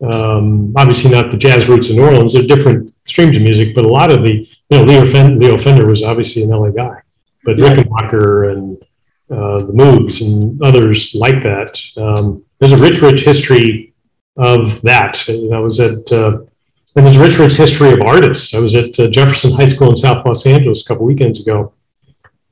Um, 0.00 0.72
obviously, 0.76 1.10
not 1.10 1.30
the 1.30 1.36
jazz 1.36 1.68
roots 1.68 1.90
in 1.90 1.96
New 1.96 2.04
Orleans. 2.04 2.32
They're 2.32 2.42
different 2.46 2.93
streams 3.06 3.36
of 3.36 3.42
music, 3.42 3.74
but 3.74 3.84
a 3.84 3.88
lot 3.88 4.10
of 4.10 4.22
the, 4.22 4.34
you 4.70 4.78
know, 4.78 4.84
Leo, 4.84 5.04
Fen- 5.04 5.38
Leo 5.38 5.56
Fender 5.58 5.86
was 5.86 6.02
obviously 6.02 6.42
an 6.42 6.50
LA 6.50 6.70
guy, 6.70 7.00
but 7.44 7.58
Yeah. 7.58 7.74
Rickenbacker 7.74 8.52
and 8.52 8.78
uh, 9.30 9.58
the 9.58 9.72
Moogs 9.72 10.20
and 10.24 10.60
others 10.62 11.14
like 11.14 11.42
that. 11.42 11.80
Um, 11.96 12.44
there's 12.60 12.72
a 12.72 12.76
rich, 12.78 13.00
rich 13.02 13.22
history 13.24 13.92
of 14.36 14.80
that. 14.82 15.24
I 15.28 15.58
was 15.58 15.80
at, 15.80 16.10
uh, 16.12 16.38
and 16.96 17.04
there's 17.06 17.16
a 17.16 17.20
rich, 17.22 17.38
rich 17.38 17.54
history 17.56 17.92
of 17.92 18.00
artists. 18.02 18.54
I 18.54 18.58
was 18.58 18.74
at 18.74 18.98
uh, 19.00 19.08
Jefferson 19.08 19.52
High 19.52 19.64
School 19.66 19.90
in 19.90 19.96
South 19.96 20.24
Los 20.26 20.46
Angeles 20.46 20.82
a 20.82 20.84
couple 20.88 21.06
weekends 21.06 21.40
ago 21.40 21.72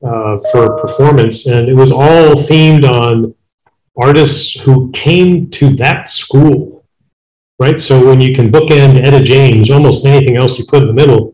uh, 0.03 0.37
for 0.51 0.65
a 0.65 0.81
performance, 0.81 1.45
and 1.47 1.69
it 1.69 1.75
was 1.75 1.91
all 1.91 2.31
themed 2.35 2.87
on 2.87 3.33
artists 3.95 4.59
who 4.61 4.91
came 4.91 5.49
to 5.51 5.69
that 5.75 6.09
school, 6.09 6.72
right? 7.63 7.79
So 7.79 8.05
when 8.05 8.19
you 8.19 8.35
can 8.35 8.51
bookend 8.51 9.05
Etta 9.05 9.23
James, 9.23 9.71
almost 9.71 10.05
anything 10.05 10.35
else 10.35 10.59
you 10.59 10.65
put 10.65 10.81
in 10.81 10.89
the 10.89 10.93
middle 10.93 11.31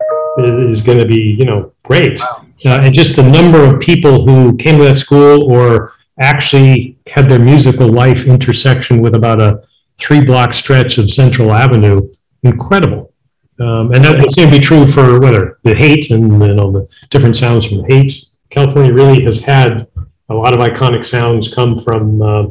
is 0.69 0.81
going 0.81 0.99
to 0.99 1.07
be, 1.07 1.19
you 1.39 1.45
know, 1.45 1.73
great. 1.83 2.19
Wow. 2.19 2.45
Uh, 2.65 2.81
and 2.83 2.93
just 2.93 3.15
the 3.15 3.23
number 3.23 3.63
of 3.63 3.79
people 3.79 4.25
who 4.25 4.55
came 4.57 4.77
to 4.77 4.83
that 4.83 4.97
school 4.97 5.51
or 5.51 5.93
actually 6.19 6.97
had 7.07 7.27
their 7.29 7.39
musical 7.39 7.87
life 7.87 8.27
intersection 8.27 9.01
with 9.01 9.15
about 9.15 9.41
a 9.41 9.63
three 9.97 10.23
block 10.23 10.53
stretch 10.53 10.99
of 10.99 11.09
Central 11.09 11.51
Avenue, 11.51 12.07
incredible. 12.43 13.11
Um, 13.59 13.91
and 13.93 14.05
that 14.05 14.19
would 14.19 14.31
seem 14.31 14.49
to 14.49 14.57
be 14.57 14.63
true 14.63 14.85
for 14.85 15.19
whether 15.19 15.59
the 15.63 15.73
hate 15.73 16.11
and 16.11 16.31
you 16.43 16.53
know 16.53 16.71
the 16.71 16.87
different 17.09 17.35
sounds 17.35 17.65
from 17.65 17.83
hate. 17.89 18.25
California 18.51 18.93
really 18.93 19.23
has 19.23 19.41
had 19.43 19.87
a 20.29 20.33
lot 20.33 20.53
of 20.53 20.59
iconic 20.59 21.03
sounds 21.03 21.53
come 21.53 21.77
from 21.77 22.21
uh, 22.21 22.43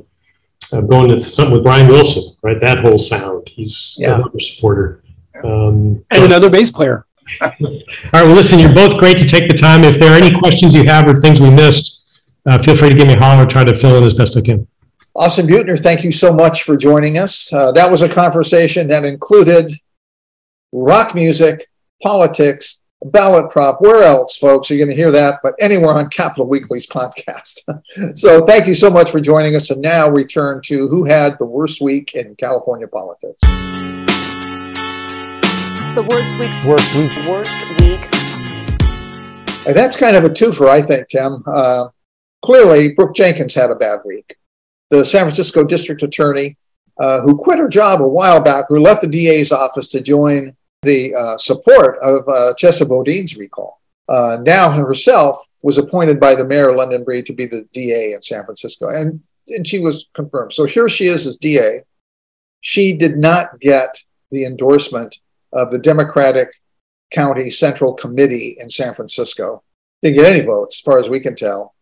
uh, 0.73 0.81
going 0.83 1.09
to 1.09 1.19
something 1.19 1.53
with 1.55 1.63
Brian 1.63 1.89
Wilson, 1.89 2.35
right? 2.43 2.61
That 2.61 2.79
whole 2.79 2.99
sound. 2.99 3.49
He's 3.49 3.97
Yeah. 3.99 4.15
another 4.17 4.39
supporter. 4.41 5.03
Um, 5.45 6.05
And 6.11 6.25
another 6.25 6.51
bass 6.51 6.71
player. 6.71 7.07
all 7.43 7.49
right. 8.13 8.25
Well, 8.25 8.35
listen, 8.35 8.59
you're 8.59 8.75
both 8.75 8.99
great 8.99 9.19
to 9.19 9.27
take 9.27 9.49
the 9.51 9.57
time. 9.57 9.85
If 9.85 9.99
there 9.99 10.13
are 10.13 10.17
any 10.17 10.37
questions 10.39 10.75
you 10.75 10.85
have 10.85 11.07
or 11.09 11.21
things 11.21 11.41
we 11.41 11.51
missed, 11.51 12.03
uh, 12.47 12.59
feel 12.63 12.75
free 12.75 12.89
to 12.89 12.95
give 12.95 13.07
me 13.07 13.15
a 13.15 13.19
holler. 13.19 13.41
I'll 13.43 13.47
try 13.47 13.65
to 13.65 13.75
fill 13.75 13.97
in 13.97 14.03
as 14.05 14.15
best 14.15 14.37
I 14.37 14.41
can. 14.41 14.67
Austin 15.15 15.47
Beutner, 15.47 15.79
thank 15.79 16.05
you 16.05 16.13
so 16.13 16.33
much 16.33 16.63
for 16.63 16.77
joining 16.77 17.19
us. 17.19 17.53
Uh, 17.53 17.73
that 17.73 17.91
was 17.91 18.03
a 18.03 18.09
conversation 18.09 18.87
that 18.89 19.05
included 19.05 19.71
rock 20.73 21.15
music, 21.15 21.69
politics, 22.03 22.83
ballot 23.05 23.51
prop. 23.51 23.81
Where 23.81 24.03
else, 24.03 24.37
folks? 24.39 24.69
You're 24.71 24.79
going 24.79 24.91
to 24.91 24.97
hear 24.97 25.13
that, 25.13 25.41
but 25.43 25.55
anywhere 25.61 25.95
on 25.95 26.09
Capitol 26.11 26.47
Weekly's 26.47 26.87
podcast. 26.87 27.61
so 28.19 28.45
thank 28.45 28.67
you 28.67 28.75
so 28.75 28.91
much 28.91 29.11
for 29.11 29.21
joining 29.21 29.55
us. 29.57 29.71
And 29.71 29.81
now 29.81 30.11
return 30.11 30.61
to 30.65 30.89
who 30.89 31.05
had 31.05 31.39
the 31.39 31.45
worst 31.45 31.81
week 31.81 32.15
in 32.15 32.35
California 32.37 32.89
politics. 32.89 33.41
The 35.95 36.07
worst 36.11 36.35
week. 36.39 36.53
Worst 36.65 36.95
week. 36.95 37.13
Worst 37.27 37.53
week. 37.81 38.09
And 39.67 39.77
that's 39.77 39.97
kind 39.97 40.17
of 40.17 40.25
a 40.25 40.31
twofer, 40.31 40.69
I 40.69 40.83
think, 40.83 41.09
Tim. 41.09 41.43
Uh, 41.47 41.89
clearly, 42.43 42.95
Brooke 42.95 43.15
Jenkins 43.15 43.55
had 43.55 43.71
a 43.71 43.75
bad 43.75 44.01
week. 44.05 44.37
The 44.91 45.05
San 45.05 45.23
Francisco 45.23 45.65
district 45.65 46.03
attorney, 46.03 46.57
uh, 46.99 47.21
who 47.21 47.37
quit 47.37 47.59
her 47.59 47.69
job 47.69 48.01
a 48.01 48.09
while 48.09 48.43
back, 48.43 48.67
who 48.69 48.79
left 48.79 49.03
the 49.03 49.09
DA's 49.09 49.53
office 49.53 49.89
to 49.89 50.01
join 50.01 50.57
the 50.83 51.15
uh, 51.15 51.37
support 51.37 51.99
of 52.03 52.29
uh, 52.29 52.55
Chesa 52.55 52.87
Boudin's 52.87 53.37
recall, 53.37 53.81
uh, 54.09 54.39
now 54.43 54.71
herself 54.71 55.37
was 55.63 55.79
appointed 55.79 56.21
by 56.21 56.35
the 56.35 56.45
mayor, 56.45 56.75
London 56.75 57.05
Breed, 57.05 57.27
to 57.27 57.33
be 57.33 57.47
the 57.47 57.67
DA 57.73 58.13
in 58.13 58.23
San 58.23 58.45
Francisco. 58.45 58.89
And, 58.89 59.21
and 59.49 59.67
she 59.67 59.79
was 59.79 60.07
confirmed. 60.15 60.53
So 60.53 60.65
here 60.65 60.89
she 60.89 61.09
is 61.09 61.27
as 61.27 61.37
DA. 61.37 61.83
She 62.61 62.97
did 62.97 63.19
not 63.19 63.61
get 63.61 63.99
the 64.31 64.45
endorsement 64.45 65.17
of 65.53 65.71
the 65.71 65.79
Democratic 65.79 66.51
County 67.11 67.51
Central 67.51 67.95
Committee 67.95 68.57
in 68.61 68.71
San 68.71 68.95
Francisco. 68.95 69.63
Didn't 70.03 70.17
get 70.17 70.33
any 70.33 70.45
votes, 70.45 70.79
as 70.79 70.83
far 70.83 70.99
as 70.99 71.09
we 71.09 71.21
can 71.21 71.35
tell. 71.35 71.75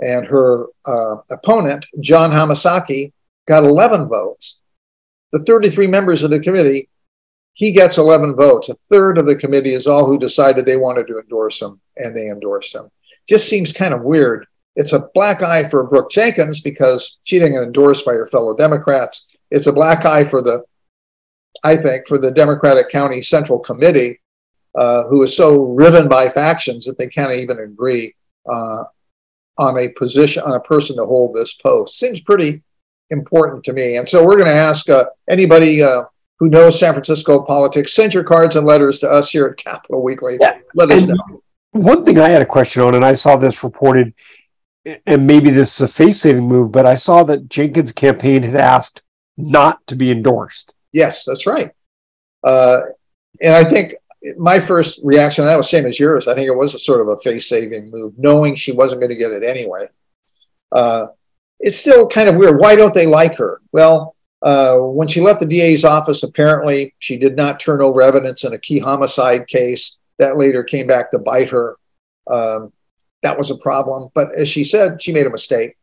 And 0.00 0.26
her 0.26 0.66
uh, 0.86 1.16
opponent, 1.30 1.86
John 2.00 2.30
Hamasaki, 2.30 3.12
got 3.46 3.64
11 3.64 4.08
votes. 4.08 4.60
The 5.32 5.44
33 5.44 5.86
members 5.86 6.22
of 6.22 6.30
the 6.30 6.40
committee, 6.40 6.88
he 7.54 7.72
gets 7.72 7.98
11 7.98 8.34
votes. 8.34 8.68
A 8.68 8.76
third 8.88 9.18
of 9.18 9.26
the 9.26 9.36
committee 9.36 9.74
is 9.74 9.86
all 9.86 10.06
who 10.06 10.18
decided 10.18 10.64
they 10.64 10.76
wanted 10.76 11.06
to 11.08 11.18
endorse 11.18 11.60
him, 11.60 11.80
and 11.96 12.16
they 12.16 12.28
endorsed 12.28 12.74
him. 12.74 12.90
Just 13.28 13.48
seems 13.48 13.72
kind 13.72 13.94
of 13.94 14.02
weird. 14.02 14.46
It's 14.74 14.92
a 14.92 15.08
black 15.14 15.42
eye 15.42 15.64
for 15.64 15.84
Brooke 15.84 16.10
Jenkins 16.10 16.60
because 16.60 17.18
she 17.24 17.38
didn't 17.38 17.62
endorsed 17.62 18.06
by 18.06 18.12
her 18.12 18.26
fellow 18.26 18.56
Democrats. 18.56 19.26
It's 19.50 19.66
a 19.66 19.72
black 19.72 20.06
eye 20.06 20.24
for 20.24 20.40
the, 20.40 20.64
I 21.62 21.76
think, 21.76 22.08
for 22.08 22.16
the 22.16 22.30
Democratic 22.30 22.88
County 22.88 23.20
Central 23.20 23.58
Committee 23.58 24.18
uh, 24.74 25.04
who 25.08 25.22
is 25.22 25.36
so 25.36 25.64
riven 25.64 26.08
by 26.08 26.28
factions 26.28 26.86
that 26.86 26.96
they 26.96 27.06
can't 27.06 27.34
even 27.34 27.58
agree 27.58 28.14
uh, 28.50 28.84
on 29.58 29.78
a 29.78 29.88
position, 29.90 30.42
on 30.44 30.54
a 30.54 30.60
person 30.60 30.96
to 30.96 31.04
hold 31.04 31.34
this 31.34 31.54
post. 31.54 31.98
Seems 31.98 32.20
pretty 32.20 32.62
important 33.10 33.62
to 33.64 33.74
me. 33.74 33.96
And 33.96 34.08
so 34.08 34.24
we're 34.24 34.36
going 34.36 34.50
to 34.50 34.56
ask 34.56 34.88
uh, 34.88 35.04
anybody 35.28 35.82
uh, 35.82 36.04
who 36.42 36.48
knows 36.48 36.76
San 36.76 36.92
Francisco 36.92 37.40
politics, 37.40 37.92
send 37.92 38.12
your 38.12 38.24
cards 38.24 38.56
and 38.56 38.66
letters 38.66 38.98
to 38.98 39.08
us 39.08 39.30
here 39.30 39.46
at 39.46 39.56
Capitol 39.56 40.02
Weekly. 40.02 40.38
Yeah. 40.40 40.58
Let 40.74 40.90
us 40.90 41.04
And- 41.04 41.10
know. 41.16 41.40
One 41.70 42.04
thing 42.04 42.18
I 42.18 42.30
had 42.30 42.42
a 42.42 42.46
question 42.46 42.82
on, 42.82 42.96
and 42.96 43.04
I 43.04 43.12
saw 43.12 43.36
this 43.36 43.62
reported, 43.62 44.12
and 45.06 45.24
maybe 45.24 45.50
this 45.50 45.76
is 45.76 45.82
a 45.82 45.86
face 45.86 46.20
saving 46.20 46.48
move, 46.48 46.72
but 46.72 46.84
I 46.84 46.96
saw 46.96 47.22
that 47.22 47.48
Jenkins' 47.48 47.92
campaign 47.92 48.42
had 48.42 48.56
asked 48.56 49.02
not 49.36 49.86
to 49.86 49.94
be 49.94 50.10
endorsed. 50.10 50.74
Yes, 50.92 51.24
that's 51.24 51.46
right. 51.46 51.70
Uh, 52.42 52.80
and 53.40 53.54
I 53.54 53.62
think 53.62 53.94
my 54.36 54.58
first 54.58 54.98
reaction, 55.04 55.44
that 55.44 55.56
was 55.56 55.70
same 55.70 55.86
as 55.86 56.00
yours. 56.00 56.26
I 56.26 56.34
think 56.34 56.48
it 56.48 56.56
was 56.56 56.74
a 56.74 56.78
sort 56.78 57.00
of 57.00 57.06
a 57.06 57.18
face 57.18 57.48
saving 57.48 57.88
move, 57.92 58.14
knowing 58.18 58.56
she 58.56 58.72
wasn't 58.72 59.00
going 59.00 59.10
to 59.10 59.16
get 59.16 59.30
it 59.30 59.44
anyway. 59.44 59.86
Uh, 60.72 61.06
it's 61.60 61.78
still 61.78 62.08
kind 62.08 62.28
of 62.28 62.34
weird. 62.36 62.58
Why 62.58 62.74
don't 62.74 62.92
they 62.94 63.06
like 63.06 63.36
her? 63.38 63.60
Well, 63.70 64.16
uh, 64.42 64.78
when 64.78 65.08
she 65.08 65.20
left 65.20 65.40
the 65.40 65.46
DA's 65.46 65.84
office, 65.84 66.22
apparently 66.22 66.94
she 66.98 67.16
did 67.16 67.36
not 67.36 67.60
turn 67.60 67.80
over 67.80 68.02
evidence 68.02 68.44
in 68.44 68.52
a 68.52 68.58
key 68.58 68.78
homicide 68.78 69.46
case 69.46 69.98
that 70.18 70.36
later 70.36 70.64
came 70.64 70.86
back 70.86 71.10
to 71.10 71.18
bite 71.18 71.50
her. 71.50 71.76
Um, 72.30 72.72
that 73.22 73.38
was 73.38 73.50
a 73.50 73.58
problem. 73.58 74.10
But 74.14 74.34
as 74.36 74.48
she 74.48 74.64
said, 74.64 75.00
she 75.00 75.12
made 75.12 75.26
a 75.26 75.30
mistake. 75.30 75.76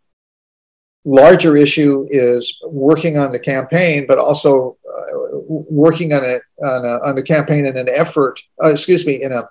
Larger 1.06 1.56
issue 1.56 2.06
is 2.10 2.60
working 2.66 3.18
on 3.18 3.32
the 3.32 3.40
campaign, 3.40 4.06
but 4.06 4.20
also 4.20 4.78
uh, 4.86 5.18
working 5.48 6.14
on 6.14 6.26
it 6.26 6.42
on, 6.62 6.86
a, 6.86 7.08
on 7.08 7.16
the 7.16 7.24
campaign 7.24 7.66
in 7.66 7.78
an 7.78 7.88
effort. 7.88 8.42
Uh, 8.62 8.72
excuse 8.72 9.06
me, 9.06 9.24
in 9.24 9.32
a 9.32 9.48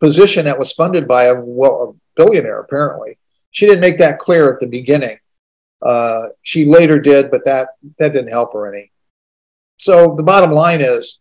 position 0.00 0.44
that 0.44 0.58
was 0.58 0.72
funded 0.72 1.08
by 1.08 1.24
a 1.24 1.34
well 1.40 1.82
a 1.82 2.00
billionaire. 2.16 2.60
Apparently, 2.60 3.18
she 3.50 3.66
didn't 3.66 3.80
make 3.80 3.98
that 3.98 4.20
clear 4.20 4.52
at 4.52 4.60
the 4.60 4.68
beginning. 4.68 5.18
Uh, 5.84 6.28
she 6.42 6.64
later 6.64 7.00
did, 7.00 7.30
but 7.30 7.44
that 7.44 7.70
that 7.98 8.12
didn't 8.12 8.30
help 8.30 8.52
her 8.52 8.72
any. 8.72 8.90
So 9.78 10.14
the 10.16 10.22
bottom 10.22 10.52
line 10.52 10.80
is, 10.80 11.18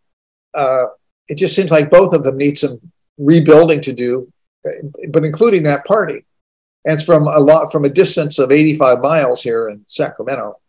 uh, 0.53 0.85
it 1.27 1.37
just 1.37 1.55
seems 1.55 1.71
like 1.71 1.89
both 1.89 2.13
of 2.13 2.23
them 2.23 2.37
need 2.37 2.57
some 2.57 2.79
rebuilding 3.17 3.81
to 3.81 3.93
do, 3.93 4.31
but 5.09 5.25
including 5.25 5.63
that 5.63 5.85
party. 5.85 6.25
And 6.85 6.95
it's 6.95 7.03
from 7.03 7.27
a 7.27 7.39
lot 7.39 7.71
from 7.71 7.85
a 7.85 7.89
distance 7.89 8.39
of 8.39 8.51
85 8.51 9.01
miles 9.01 9.41
here 9.41 9.69
in 9.69 9.83
Sacramento. 9.87 10.59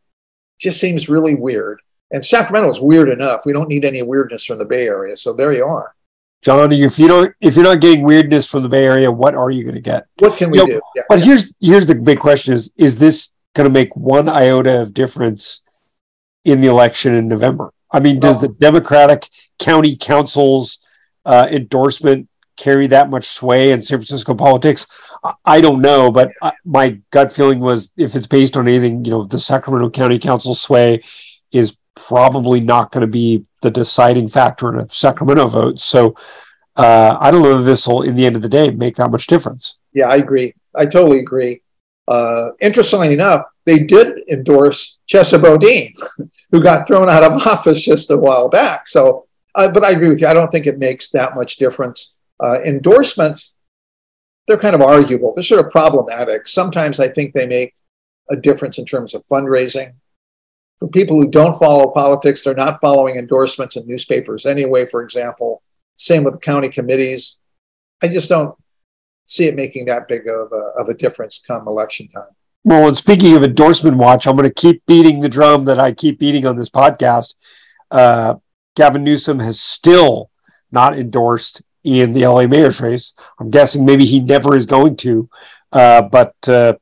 Just 0.59 0.81
seems 0.81 1.09
really 1.09 1.35
weird. 1.35 1.81
And 2.13 2.25
Sacramento 2.25 2.71
is 2.71 2.81
weird 2.81 3.09
enough. 3.09 3.47
We 3.47 3.53
don't 3.53 3.69
need 3.69 3.85
any 3.85 4.03
weirdness 4.03 4.45
from 4.45 4.59
the 4.59 4.67
Bay 4.67 4.87
Area. 4.87 5.17
So 5.17 5.33
there 5.33 5.53
you 5.53 5.65
are. 5.65 5.95
John, 6.43 6.73
if 6.73 6.99
you 6.99 7.09
don't, 7.09 7.35
if 7.41 7.55
you're 7.55 7.65
not 7.65 7.81
getting 7.81 8.03
weirdness 8.03 8.47
from 8.47 8.63
the 8.63 8.69
Bay 8.69 8.85
Area, 8.85 9.11
what 9.11 9.35
are 9.35 9.51
you 9.51 9.63
going 9.63 9.77
to 9.77 9.81
get? 9.81 10.07
What 10.19 10.37
can 10.37 10.51
we 10.51 10.59
You 10.59 10.67
know, 10.67 10.73
do? 10.73 10.81
Yeah. 10.97 11.03
But 11.09 11.23
here's 11.23 11.55
here's 11.61 11.87
the 11.87 11.95
big 11.95 12.19
question: 12.19 12.53
is 12.53 12.73
is 12.77 12.99
this 12.99 13.33
going 13.55 13.69
to 13.69 13.73
make 13.73 13.95
one 13.97 14.29
iota 14.29 14.81
of 14.81 14.95
difference 14.95 15.63
in 16.45 16.61
the 16.61 16.69
election 16.69 17.15
in 17.15 17.29
November? 17.29 17.73
I 17.91 18.01
mean, 18.01 18.19
does 18.19 18.41
the 18.41 18.49
Democratic 18.49 19.29
county 19.59 19.97
council's 19.97 20.79
uh, 21.25 21.49
endorsement 21.51 22.29
carry 22.57 22.87
that 22.87 23.11
much 23.11 23.25
sway 23.25 23.71
in 23.71 23.83
San 23.83 23.99
Francisco 23.99 24.35
politics? 24.35 24.87
I, 25.45 25.61
don't 25.61 25.83
know, 25.83 26.11
but 26.11 26.31
I, 26.41 26.53
my 26.65 27.01
gut 27.11 27.33
feeling 27.33 27.61
was 27.61 27.93
if 27.97 28.17
it's 28.17 28.27
based 28.27 28.57
on 28.57 28.67
anything, 28.67 29.05
you 29.05 29.11
know, 29.11 29.25
the 29.25 29.39
Sacramento 29.39 29.91
County 29.91 30.19
Council 30.19 30.55
sway 30.55 31.03
is 31.51 31.77
probably 31.95 32.61
not 32.61 32.91
going 32.93 33.03
to 33.03 33.07
be 33.07 33.45
the 33.61 33.71
deciding 33.71 34.29
factor 34.29 34.73
in 34.73 34.81
a 34.81 34.89
Sacramento 34.91 35.49
vote. 35.49 35.81
So 35.81 36.17
uh, 36.77 37.19
I 37.21 37.31
don't 37.31 37.43
know 37.43 37.61
if 37.61 37.67
this 37.67 37.87
will, 37.87 38.03
in 38.03 38.17
the 38.17 38.27
end 38.27 38.37
of 38.37 38.43
the 38.43 38.49
day, 38.49 38.71
make 38.71 38.97
that 38.97 39.11
much 39.11 39.27
difference. 39.27 39.79
Yeah, 39.93 40.09
I 40.09 40.17
agree. 40.17 40.55
I 40.75 40.87
totally 40.87 41.19
agree. 41.19 41.62
Uh, 42.09 42.51
interestingly 42.61 43.13
enough, 43.13 43.43
they 43.65 43.79
did 43.79 44.19
endorse 44.29 44.99
Chesa 45.09 45.41
Boudin, 45.41 45.95
who 46.51 46.63
got 46.63 46.87
thrown 46.87 47.09
out 47.09 47.23
of 47.23 47.33
office 47.47 47.85
just 47.85 48.11
a 48.11 48.17
while 48.17 48.49
back. 48.49 48.89
So, 48.89 49.27
uh, 49.55 49.71
but 49.71 49.85
I 49.85 49.91
agree 49.91 50.09
with 50.09 50.21
you. 50.21 50.27
I 50.27 50.35
don't 50.35 50.51
think 50.51 50.67
it 50.67 50.79
makes 50.79 51.11
that 51.11 51.35
much 51.35 51.57
difference. 51.57 52.15
Uh, 52.43 52.61
endorsements, 52.65 53.57
they're 54.47 54.59
kind 54.59 54.75
of 54.75 54.83
arguable. 54.83 55.33
They're 55.35 55.43
sort 55.43 55.65
of 55.65 55.71
problematic. 55.71 56.49
Sometimes 56.49 56.99
I 56.99 57.09
think 57.09 57.33
they 57.33 57.47
make 57.47 57.75
a 58.31 58.37
difference 58.37 58.79
in 58.79 58.85
terms 58.85 59.15
of 59.15 59.27
fundraising. 59.29 59.95
For 60.79 60.89
people 60.89 61.17
who 61.17 61.31
don't 61.31 61.57
follow 61.57 61.93
politics, 61.93 62.43
they're 62.43 62.55
not 62.55 62.81
following 62.81 63.17
endorsements 63.17 63.77
in 63.77 63.87
newspapers 63.87 64.47
anyway, 64.47 64.87
for 64.87 65.03
example. 65.03 65.63
Same 65.97 66.25
with 66.25 66.41
county 66.41 66.69
committees. 66.69 67.39
I 68.03 68.09
just 68.09 68.29
don't 68.29 68.57
see 69.27 69.47
it 69.47 69.55
making 69.55 69.87
that 69.87 70.09
big 70.09 70.29
of 70.29 70.53
a, 70.53 70.81
of 70.81 70.89
a 70.89 70.95
difference 70.95 71.43
come 71.47 71.67
election 71.67 72.09
time. 72.09 72.25
Well, 72.65 72.87
and 72.87 72.97
speaking 72.97 73.35
of 73.37 73.43
endorsement 73.43 73.97
watch, 73.97 74.27
I'm 74.27 74.37
going 74.37 74.49
to 74.49 74.55
keep 74.55 74.87
beating 74.87 75.21
the 75.21 75.29
drum 75.29 75.65
that 75.65 75.81
I 75.81 75.93
keep 75.93 76.19
beating 76.19 76.47
on 76.47 76.57
this 76.57 76.71
podcast. 76.71 77.35
Uh, 77.91 78.35
Gavin 78.77 79.03
Newsom 79.03 79.41
has 79.41 79.61
still 79.61 80.31
not 80.71 80.97
endorsed 80.97 81.63
in 81.85 82.13
the 82.13 82.27
LA 82.27 82.47
mayor's 82.47 82.81
race. 82.81 83.15
I'm 83.41 83.51
guessing 83.51 83.85
maybe 83.85 84.05
he 84.05 84.21
never 84.21 84.55
is 84.55 84.67
going 84.67 84.97
to. 84.99 85.29
Uh, 85.73 86.03
but 86.03 86.35
uh, 86.49 86.75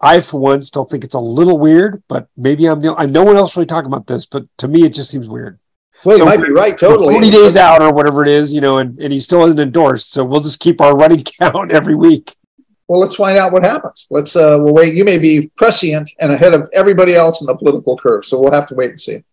I, 0.00 0.20
for 0.20 0.40
one, 0.40 0.62
still 0.62 0.84
think 0.84 1.04
it's 1.04 1.14
a 1.14 1.20
little 1.20 1.58
weird. 1.58 2.02
But 2.08 2.28
maybe 2.36 2.66
I'm 2.66 2.80
the 2.80 2.94
I 2.96 3.06
no 3.06 3.24
one 3.24 3.36
else 3.36 3.56
really 3.56 3.66
talking 3.66 3.90
about 3.90 4.06
this, 4.06 4.26
but 4.26 4.46
to 4.58 4.68
me, 4.68 4.84
it 4.84 4.90
just 4.90 5.10
seems 5.10 5.28
weird. 5.28 5.58
Well, 6.04 6.18
So 6.18 6.24
you 6.24 6.30
might 6.30 6.42
be 6.42 6.50
right, 6.52 6.76
totally. 6.78 7.14
40 7.14 7.30
days 7.30 7.56
out 7.56 7.82
or 7.82 7.92
whatever 7.92 8.22
it 8.22 8.28
is, 8.28 8.52
you 8.52 8.60
know, 8.60 8.78
and, 8.78 8.98
and 9.00 9.12
he 9.12 9.18
still 9.20 9.40
hasn't 9.40 9.60
endorsed. 9.60 10.12
So 10.12 10.24
we'll 10.24 10.40
just 10.40 10.60
keep 10.60 10.80
our 10.80 10.96
running 10.96 11.24
count 11.40 11.72
every 11.72 11.94
week. 11.94 12.36
Well, 12.88 13.00
let's 13.00 13.16
find 13.16 13.36
out 13.36 13.52
what 13.52 13.64
happens. 13.64 14.06
Let's 14.10 14.36
uh, 14.36 14.56
we'll 14.60 14.72
wait. 14.74 14.94
You 14.94 15.04
may 15.04 15.18
be 15.18 15.50
prescient 15.56 16.08
and 16.20 16.32
ahead 16.32 16.54
of 16.54 16.68
everybody 16.72 17.14
else 17.16 17.40
in 17.40 17.46
the 17.48 17.56
political 17.56 17.96
curve, 17.98 18.24
so 18.24 18.38
we'll 18.38 18.52
have 18.52 18.66
to 18.66 18.74
wait 18.76 18.90
and 18.90 19.00
see. 19.00 19.24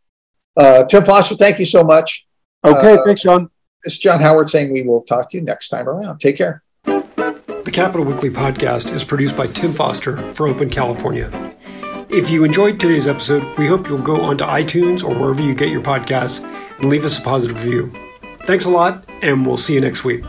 Uh, 0.57 0.86
Tim 0.86 1.03
Foster, 1.05 1.36
thank 1.36 1.59
you 1.59 1.66
so 1.66 1.84
much. 1.84 2.26
Okay, 2.66 2.93
Uh, 2.95 3.05
thanks, 3.05 3.22
Sean. 3.22 3.49
It's 3.84 3.97
John 3.97 4.22
Howard 4.22 4.49
saying 4.49 4.74
we 4.74 4.82
will 4.84 5.03
talk 5.03 5.30
to 5.32 5.38
you 5.38 5.43
next 5.43 5.68
time 5.68 5.88
around. 5.88 6.20
Take 6.20 6.38
care. 6.38 6.64
The 6.86 7.70
Capitol 7.72 8.05
Weekly 8.05 8.30
podcast 8.30 8.91
is 8.91 9.03
produced 9.03 9.38
by 9.38 9.47
Tim 9.47 9.72
Foster 9.72 10.18
for 10.34 10.47
Open 10.47 10.70
California. 10.70 11.30
If 12.16 12.30
you 12.30 12.43
enjoyed 12.43 12.80
today's 12.80 13.07
episode, 13.07 13.57
we 13.57 13.66
hope 13.66 13.89
you'll 13.89 13.97
go 13.97 14.22
onto 14.22 14.43
iTunes 14.43 15.03
or 15.03 15.16
wherever 15.16 15.41
you 15.41 15.55
get 15.55 15.70
your 15.70 15.82
podcasts 15.82 16.43
and 16.78 16.86
leave 16.86 17.05
us 17.05 17.18
a 17.18 17.22
positive 17.22 17.64
review. 17.66 17.91
Thanks 18.45 18.66
a 18.66 18.70
lot, 18.70 19.03
and 19.24 19.43
we'll 19.43 19.57
see 19.57 19.74
you 19.74 19.82
next 19.82 20.03
week. 20.03 20.24